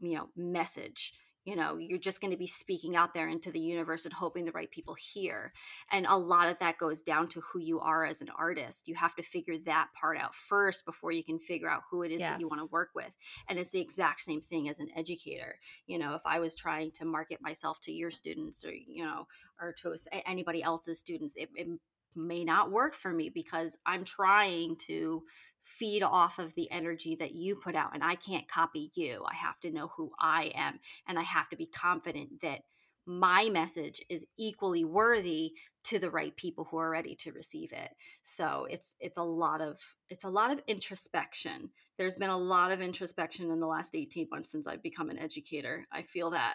you 0.00 0.16
know 0.16 0.28
message 0.36 1.14
you 1.44 1.56
know 1.56 1.76
you're 1.76 1.98
just 1.98 2.20
going 2.20 2.30
to 2.30 2.36
be 2.36 2.46
speaking 2.46 2.96
out 2.96 3.14
there 3.14 3.28
into 3.28 3.50
the 3.50 3.60
universe 3.60 4.04
and 4.04 4.14
hoping 4.14 4.44
the 4.44 4.52
right 4.52 4.70
people 4.70 4.94
hear. 4.94 5.52
And 5.90 6.06
a 6.06 6.16
lot 6.16 6.48
of 6.48 6.58
that 6.60 6.78
goes 6.78 7.02
down 7.02 7.28
to 7.28 7.40
who 7.40 7.58
you 7.58 7.80
are 7.80 8.04
as 8.04 8.20
an 8.20 8.30
artist. 8.36 8.88
You 8.88 8.94
have 8.94 9.14
to 9.16 9.22
figure 9.22 9.58
that 9.66 9.88
part 9.98 10.18
out 10.18 10.34
first 10.34 10.84
before 10.84 11.12
you 11.12 11.24
can 11.24 11.38
figure 11.38 11.68
out 11.68 11.82
who 11.90 12.02
it 12.02 12.10
is 12.10 12.20
that 12.20 12.40
you 12.40 12.48
want 12.48 12.60
to 12.60 12.72
work 12.72 12.90
with. 12.94 13.16
And 13.48 13.58
it's 13.58 13.70
the 13.70 13.80
exact 13.80 14.22
same 14.22 14.40
thing 14.40 14.68
as 14.68 14.78
an 14.78 14.88
educator. 14.96 15.58
You 15.86 15.98
know 15.98 16.14
if 16.14 16.22
i 16.24 16.40
was 16.40 16.54
trying 16.54 16.90
to 16.92 17.04
market 17.04 17.40
myself 17.40 17.80
to 17.82 17.92
your 17.92 18.10
students 18.10 18.64
or 18.64 18.72
you 18.72 19.04
know 19.04 19.26
or 19.60 19.72
to 19.72 19.94
anybody 20.26 20.62
else's 20.62 20.98
students 20.98 21.34
it, 21.36 21.48
it 21.54 21.68
may 22.16 22.44
not 22.44 22.70
work 22.70 22.94
for 22.94 23.12
me 23.12 23.28
because 23.28 23.76
i'm 23.86 24.04
trying 24.04 24.76
to 24.76 25.22
feed 25.64 26.02
off 26.02 26.38
of 26.38 26.54
the 26.54 26.70
energy 26.70 27.16
that 27.16 27.34
you 27.34 27.56
put 27.56 27.74
out 27.74 27.90
and 27.94 28.04
I 28.04 28.14
can't 28.14 28.46
copy 28.48 28.90
you. 28.94 29.24
I 29.26 29.34
have 29.34 29.58
to 29.60 29.70
know 29.70 29.90
who 29.96 30.12
I 30.20 30.52
am 30.54 30.78
and 31.08 31.18
I 31.18 31.22
have 31.22 31.48
to 31.50 31.56
be 31.56 31.66
confident 31.66 32.42
that 32.42 32.60
my 33.06 33.48
message 33.50 34.00
is 34.08 34.24
equally 34.38 34.84
worthy 34.84 35.52
to 35.84 35.98
the 35.98 36.10
right 36.10 36.34
people 36.36 36.66
who 36.70 36.78
are 36.78 36.90
ready 36.90 37.14
to 37.16 37.32
receive 37.32 37.72
it. 37.72 37.90
So 38.22 38.66
it's 38.70 38.94
it's 39.00 39.18
a 39.18 39.22
lot 39.22 39.60
of 39.60 39.78
it's 40.08 40.24
a 40.24 40.28
lot 40.30 40.50
of 40.50 40.62
introspection. 40.66 41.70
There's 41.98 42.16
been 42.16 42.30
a 42.30 42.36
lot 42.38 42.72
of 42.72 42.80
introspection 42.80 43.50
in 43.50 43.60
the 43.60 43.66
last 43.66 43.94
18 43.94 44.28
months 44.30 44.50
since 44.50 44.66
I've 44.66 44.82
become 44.82 45.10
an 45.10 45.18
educator. 45.18 45.86
I 45.92 46.02
feel 46.02 46.30
that. 46.30 46.54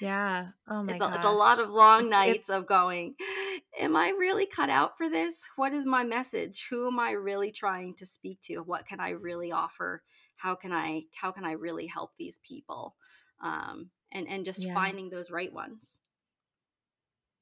Yeah. 0.00 0.48
Oh 0.68 0.82
my 0.82 0.92
It's 0.92 1.02
a 1.02 1.12
it's 1.14 1.24
a 1.24 1.30
lot 1.30 1.60
of 1.60 1.70
long 1.70 2.02
It's 2.02 2.10
nights 2.10 2.36
it's 2.36 2.48
of 2.48 2.66
going, 2.66 3.14
am 3.78 3.96
I 3.96 4.10
really 4.10 4.46
cut 4.46 4.70
out 4.70 4.96
for 4.96 5.08
this? 5.08 5.48
What 5.56 5.72
is 5.72 5.86
my 5.86 6.04
message? 6.04 6.66
Who 6.70 6.86
am 6.88 6.98
I 6.98 7.12
really 7.12 7.50
trying 7.52 7.94
to 7.96 8.06
speak 8.06 8.40
to? 8.42 8.58
What 8.58 8.86
can 8.86 9.00
I 9.00 9.10
really 9.10 9.52
offer? 9.52 10.02
How 10.36 10.54
can 10.54 10.72
I 10.72 11.04
how 11.14 11.32
can 11.32 11.44
I 11.44 11.52
really 11.52 11.86
help 11.86 12.12
these 12.16 12.38
people? 12.38 12.96
Um, 13.40 13.90
and 14.12 14.28
and 14.28 14.44
just 14.44 14.64
yeah. 14.64 14.72
finding 14.72 15.10
those 15.10 15.30
right 15.30 15.52
ones. 15.52 16.00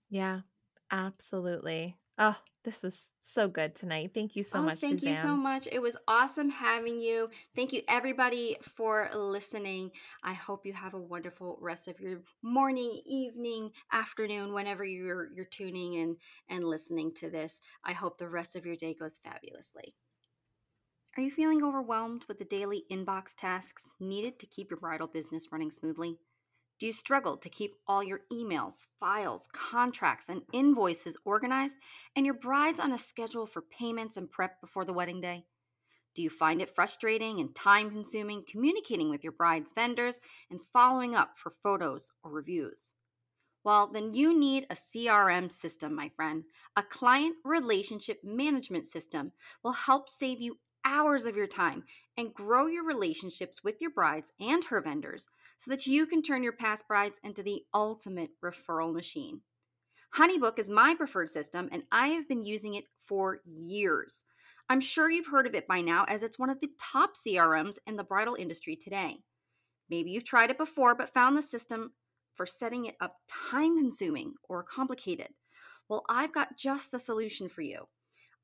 Yeah. 0.09 0.43
Absolutely. 0.91 1.97
Oh, 2.19 2.39
this 2.65 2.83
was 2.83 3.13
so 3.21 3.49
good 3.49 3.75
tonight. 3.75 4.13
Thank 4.15 4.37
you 4.37 4.43
so 4.43 4.61
Oh, 4.61 4.63
much, 4.63 4.81
thank 4.81 5.05
you 5.05 5.15
so 5.15 5.37
much. 5.37 5.69
It 5.71 5.79
was 5.81 5.97
awesome 6.09 6.51
having 6.51 7.01
you. 7.01 7.31
Thank 7.55 7.73
you, 7.73 7.83
everybody, 7.89 8.57
for 8.63 9.09
listening. 9.15 9.93
I 10.25 10.33
hope 10.33 10.67
you 10.67 10.73
have 10.73 10.95
a 10.95 11.01
wonderful 11.01 11.57
rest 11.61 11.87
of 11.87 12.01
your 12.01 12.23
morning, 12.43 13.01
evening, 13.07 13.71
afternoon, 13.93 14.53
whenever 14.53 14.85
you're 14.85 15.33
you're 15.33 15.45
tuning 15.45 15.95
in 15.95 16.17
and 16.49 16.65
listening 16.65 17.15
to 17.15 17.31
this. 17.31 17.61
I 17.85 17.93
hope 17.93 18.19
the 18.19 18.29
rest 18.29 18.57
of 18.57 18.67
your 18.67 18.77
day 18.77 18.95
goes 18.95 19.19
fabulously. 19.19 19.95
Are 21.17 21.23
you 21.23 21.31
feeling 21.31 21.63
overwhelmed 21.63 22.25
with 22.27 22.41
the 22.41 22.45
daily 22.45 22.85
inbox 22.91 23.33
tasks 23.37 23.93
needed 24.01 24.41
to 24.41 24.47
keep 24.49 24.71
your 24.73 24.81
bridal 24.81 25.07
business 25.07 25.53
running 25.53 25.71
smoothly? 25.71 26.19
Do 26.81 26.87
you 26.87 26.93
struggle 26.93 27.37
to 27.37 27.51
keep 27.51 27.75
all 27.87 28.03
your 28.03 28.23
emails, 28.33 28.87
files, 28.99 29.47
contracts, 29.53 30.31
and 30.31 30.41
invoices 30.51 31.15
organized 31.27 31.77
and 32.17 32.25
your 32.25 32.35
bride's 32.35 32.81
on 32.81 32.93
a 32.93 32.99
schedule 32.99 33.45
for 33.45 33.61
payments 33.61 34.17
and 34.17 34.31
prep 34.31 34.63
before 34.63 34.87
the 34.87 34.95
wedding 34.95 35.21
day? 35.21 35.45
Do 36.15 36.23
you 36.23 36.31
find 36.31 36.63
it 36.63 36.75
frustrating 36.75 37.39
and 37.39 37.55
time 37.55 37.91
consuming 37.91 38.45
communicating 38.51 39.11
with 39.11 39.23
your 39.23 39.35
bride's 39.35 39.73
vendors 39.75 40.19
and 40.51 40.59
following 40.73 41.15
up 41.15 41.37
for 41.37 41.51
photos 41.51 42.13
or 42.25 42.31
reviews? 42.31 42.95
Well, 43.63 43.89
then 43.93 44.15
you 44.15 44.39
need 44.39 44.65
a 44.71 44.75
CRM 44.75 45.53
system, 45.53 45.95
my 45.95 46.09
friend. 46.09 46.45
A 46.77 46.83
client 46.83 47.37
relationship 47.45 48.21
management 48.25 48.87
system 48.87 49.33
will 49.63 49.73
help 49.73 50.09
save 50.09 50.41
you 50.41 50.59
hours 50.87 51.27
of 51.27 51.37
your 51.37 51.47
time 51.47 51.85
and 52.17 52.33
grow 52.33 52.67
your 52.69 52.85
relationships 52.87 53.63
with 53.63 53.83
your 53.83 53.91
brides 53.91 54.33
and 54.41 54.65
her 54.65 54.81
vendors 54.81 55.29
so 55.61 55.71
that 55.71 55.87
you 55.87 56.07
can 56.07 56.23
turn 56.23 56.43
your 56.43 56.55
past 56.55 56.89
brides 56.89 57.21
into 57.23 57.43
the 57.43 57.63
ultimate 57.75 58.31
referral 58.43 58.95
machine. 58.95 59.43
HoneyBook 60.17 60.59
is 60.59 60.71
my 60.71 60.95
preferred 60.95 61.29
system, 61.29 61.69
and 61.71 61.83
I 61.93 62.09
have 62.09 62.27
been 62.27 62.43
using 62.43 62.75
it 62.75 62.85
for 63.07 63.41
years. 63.45 64.25
I'm 64.71 64.81
sure 64.81 65.11
you've 65.11 65.27
heard 65.27 65.47
of 65.47 65.55
it 65.55 65.69
by 65.69 65.83
now, 65.83 66.05
as 66.09 66.23
it's 66.23 66.39
one 66.39 66.49
of 66.49 66.61
the 66.61 66.71
top 66.81 67.11
CRMs 67.15 67.77
in 67.87 67.97
the 67.97 68.05
bridal 68.05 68.37
industry 68.37 68.75
today. 68.75 69.19
Maybe 69.91 70.11
you've 70.11 70.25
tried 70.25 70.51
it 70.51 70.57
before 70.57 70.95
but 70.95 71.13
found 71.13 71.37
the 71.37 71.43
system 71.43 71.93
for 72.37 72.47
setting 72.47 72.87
it 72.87 72.95
up 73.03 73.13
time 73.29 73.77
consuming 73.77 74.33
or 74.49 74.63
complicated. 74.63 75.29
Well, 75.91 76.05
I've 76.09 76.33
got 76.33 76.57
just 76.57 76.91
the 76.91 76.99
solution 76.99 77.51
for 77.51 77.61
you. 77.61 77.87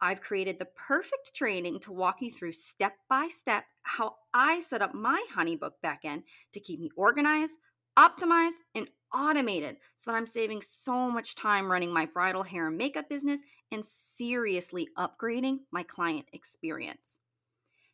I've 0.01 0.21
created 0.21 0.59
the 0.59 0.67
perfect 0.67 1.35
training 1.35 1.81
to 1.81 1.93
walk 1.93 2.21
you 2.21 2.31
through 2.31 2.53
step 2.53 2.93
by 3.09 3.29
step 3.29 3.65
how 3.83 4.17
I 4.35 4.61
set 4.61 4.83
up 4.83 4.95
my 4.95 5.25
HoneyBook 5.35 5.73
backend 5.85 6.23
to 6.53 6.61
keep 6.61 6.81
me 6.81 6.91
organized, 6.97 7.57
optimized, 7.99 8.59
and 8.75 8.89
automated 9.15 9.77
so 9.97 10.11
that 10.11 10.17
I'm 10.17 10.27
saving 10.27 10.63
so 10.63 11.11
much 11.11 11.35
time 11.35 11.71
running 11.71 11.93
my 11.93 12.07
bridal 12.07 12.43
hair 12.43 12.69
and 12.69 12.77
makeup 12.77 13.09
business 13.09 13.41
and 13.73 13.85
seriously 13.85 14.89
upgrading 14.99 15.61
my 15.73 15.83
client 15.83 16.27
experience. 16.33 17.19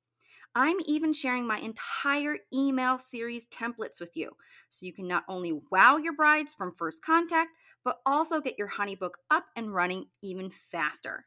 I'm 0.58 0.78
even 0.86 1.12
sharing 1.12 1.45
my 1.45 1.58
entire 1.60 2.38
email 2.53 2.97
series 2.97 3.45
templates 3.47 3.99
with 3.99 4.12
you 4.16 4.32
so 4.70 4.86
you 4.86 4.93
can 4.93 5.06
not 5.06 5.26
only 5.28 5.60
wow 5.70 5.97
your 5.97 6.14
brides 6.14 6.53
from 6.53 6.72
first 6.72 7.03
contact, 7.03 7.49
but 7.84 7.99
also 8.06 8.39
get 8.39 8.58
your 8.58 8.70
HoneyBook 8.70 9.16
up 9.30 9.45
and 9.58 9.74
running 9.74 10.06
even 10.24 10.49
faster. 10.72 11.26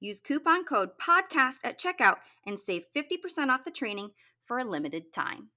Use 0.00 0.18
coupon 0.18 0.64
code 0.64 0.90
PODCAST 1.00 1.60
at 1.64 1.80
checkout 1.80 2.16
and 2.46 2.58
save 2.58 2.82
50% 2.94 3.48
off 3.48 3.64
the 3.64 3.70
training 3.70 4.10
for 4.40 4.58
a 4.58 4.64
limited 4.64 5.12
time. 5.12 5.50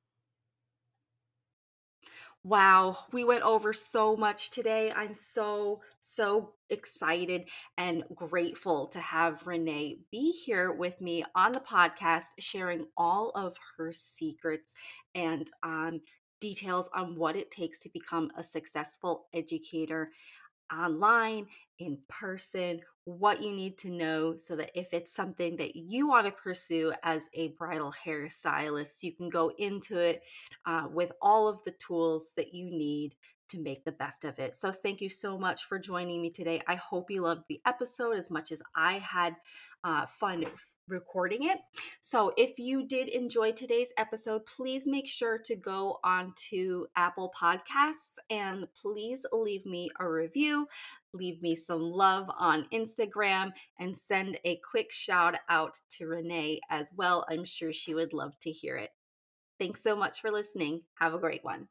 Wow, 2.43 2.97
we 3.11 3.25
went 3.25 3.43
over 3.43 3.73
so 3.73 4.15
much 4.15 4.51
today. 4.51 4.91
I'm 4.95 5.13
so, 5.13 5.81
so 5.99 6.53
excited 6.69 7.49
and 7.77 8.03
grateful 8.15 8.87
to 8.87 8.99
have 8.99 9.45
Renee 9.45 9.99
be 10.11 10.31
here 10.31 10.71
with 10.71 10.99
me 11.01 11.25
on 11.35 11.51
the 11.51 11.59
podcast, 11.59 12.27
sharing 12.39 12.87
all 12.95 13.31
of 13.31 13.57
her 13.77 13.91
secrets 13.91 14.73
and 15.13 15.49
um, 15.63 15.99
details 16.39 16.89
on 16.95 17.15
what 17.15 17.35
it 17.35 17.51
takes 17.51 17.79
to 17.81 17.89
become 17.89 18.31
a 18.37 18.43
successful 18.43 19.25
educator 19.33 20.11
online, 20.71 21.47
in 21.79 21.97
person, 22.07 22.81
what 23.07 23.41
you 23.41 23.53
need 23.53 23.77
to 23.77 23.89
know 23.89 24.35
so 24.35 24.53
that 24.53 24.69
if 24.77 24.93
it's 24.93 25.13
something 25.13 25.55
that 25.55 25.77
you 25.77 26.09
want 26.09 26.25
to 26.25 26.31
pursue 26.31 26.91
as 27.03 27.29
a 27.33 27.47
bridal 27.49 27.93
hairstylist, 28.05 29.01
you 29.01 29.13
can 29.13 29.29
go 29.29 29.49
into 29.57 29.97
it 29.97 30.23
uh, 30.65 30.87
with 30.91 31.13
all 31.21 31.47
of 31.47 31.63
the 31.63 31.71
tools 31.71 32.31
that 32.35 32.53
you 32.53 32.65
need 32.65 33.15
to 33.49 33.59
make 33.59 33.83
the 33.83 33.91
best 33.91 34.25
of 34.25 34.39
it. 34.39 34.55
So, 34.55 34.71
thank 34.71 35.01
you 35.01 35.09
so 35.09 35.37
much 35.37 35.65
for 35.65 35.79
joining 35.79 36.21
me 36.21 36.29
today. 36.29 36.61
I 36.67 36.75
hope 36.75 37.09
you 37.11 37.21
loved 37.21 37.43
the 37.47 37.61
episode 37.65 38.17
as 38.17 38.29
much 38.31 38.51
as 38.51 38.61
I 38.75 38.93
had 38.99 39.35
uh, 39.83 40.05
fun 40.05 40.45
recording 40.87 41.43
it. 41.43 41.59
So, 42.01 42.33
if 42.37 42.57
you 42.57 42.87
did 42.87 43.07
enjoy 43.07 43.51
today's 43.51 43.91
episode, 43.97 44.45
please 44.45 44.85
make 44.85 45.07
sure 45.07 45.37
to 45.39 45.55
go 45.55 45.99
on 46.03 46.33
to 46.49 46.87
Apple 46.95 47.33
Podcasts 47.39 48.17
and 48.29 48.67
please 48.81 49.25
leave 49.31 49.65
me 49.65 49.89
a 49.99 50.09
review, 50.09 50.67
leave 51.13 51.41
me 51.41 51.55
some 51.55 51.81
love 51.81 52.29
on 52.37 52.67
Instagram, 52.73 53.51
and 53.79 53.95
send 53.95 54.39
a 54.45 54.59
quick 54.69 54.91
shout 54.91 55.35
out 55.49 55.79
to 55.91 56.07
Renee 56.07 56.59
as 56.69 56.91
well. 56.95 57.25
I'm 57.29 57.45
sure 57.45 57.73
she 57.73 57.93
would 57.93 58.13
love 58.13 58.37
to 58.41 58.51
hear 58.51 58.77
it. 58.77 58.91
Thanks 59.59 59.81
so 59.81 59.95
much 59.95 60.21
for 60.21 60.31
listening. 60.31 60.81
Have 60.99 61.13
a 61.13 61.19
great 61.19 61.43
one. 61.43 61.67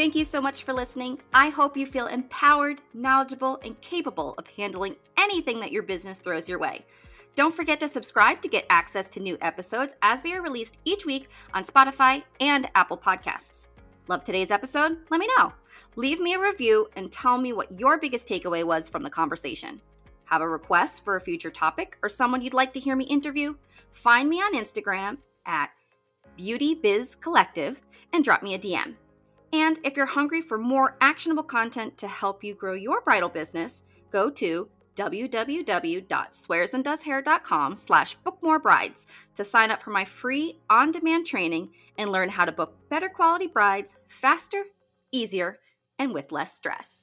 Thank 0.00 0.14
you 0.14 0.24
so 0.24 0.40
much 0.40 0.62
for 0.62 0.72
listening. 0.72 1.20
I 1.34 1.50
hope 1.50 1.76
you 1.76 1.84
feel 1.84 2.06
empowered, 2.06 2.80
knowledgeable, 2.94 3.60
and 3.62 3.78
capable 3.82 4.34
of 4.38 4.46
handling 4.46 4.96
anything 5.18 5.60
that 5.60 5.72
your 5.72 5.82
business 5.82 6.16
throws 6.16 6.48
your 6.48 6.58
way. 6.58 6.86
Don't 7.34 7.54
forget 7.54 7.78
to 7.80 7.86
subscribe 7.86 8.40
to 8.40 8.48
get 8.48 8.64
access 8.70 9.08
to 9.08 9.20
new 9.20 9.36
episodes 9.42 9.96
as 10.00 10.22
they 10.22 10.32
are 10.32 10.40
released 10.40 10.78
each 10.86 11.04
week 11.04 11.28
on 11.52 11.64
Spotify 11.64 12.22
and 12.40 12.70
Apple 12.74 12.96
Podcasts. 12.96 13.68
Love 14.08 14.24
today's 14.24 14.50
episode? 14.50 14.96
Let 15.10 15.20
me 15.20 15.28
know. 15.36 15.52
Leave 15.96 16.18
me 16.18 16.32
a 16.32 16.40
review 16.40 16.88
and 16.96 17.12
tell 17.12 17.36
me 17.36 17.52
what 17.52 17.78
your 17.78 17.98
biggest 17.98 18.26
takeaway 18.26 18.64
was 18.64 18.88
from 18.88 19.02
the 19.02 19.10
conversation. 19.10 19.82
Have 20.24 20.40
a 20.40 20.48
request 20.48 21.04
for 21.04 21.16
a 21.16 21.20
future 21.20 21.50
topic 21.50 21.98
or 22.02 22.08
someone 22.08 22.40
you'd 22.40 22.54
like 22.54 22.72
to 22.72 22.80
hear 22.80 22.96
me 22.96 23.04
interview? 23.04 23.54
Find 23.92 24.30
me 24.30 24.38
on 24.38 24.54
Instagram 24.54 25.18
at 25.44 25.68
Beauty 26.38 26.74
Biz 26.74 27.16
Collective 27.16 27.82
and 28.14 28.24
drop 28.24 28.42
me 28.42 28.54
a 28.54 28.58
DM. 28.58 28.94
And 29.52 29.78
if 29.84 29.96
you're 29.96 30.06
hungry 30.06 30.40
for 30.40 30.58
more 30.58 30.96
actionable 31.00 31.42
content 31.42 31.98
to 31.98 32.06
help 32.08 32.44
you 32.44 32.54
grow 32.54 32.74
your 32.74 33.00
bridal 33.00 33.28
business, 33.28 33.82
go 34.10 34.30
to 34.30 34.68
www.swearsanddoeshair.com 34.96 37.76
slash 37.76 38.16
bookmorebrides 38.24 39.06
to 39.34 39.44
sign 39.44 39.70
up 39.70 39.82
for 39.82 39.90
my 39.90 40.04
free 40.04 40.58
on-demand 40.68 41.26
training 41.26 41.70
and 41.96 42.10
learn 42.12 42.28
how 42.28 42.44
to 42.44 42.52
book 42.52 42.76
better 42.88 43.08
quality 43.08 43.46
brides 43.46 43.94
faster, 44.08 44.64
easier, 45.10 45.58
and 45.98 46.12
with 46.12 46.32
less 46.32 46.54
stress. 46.54 46.99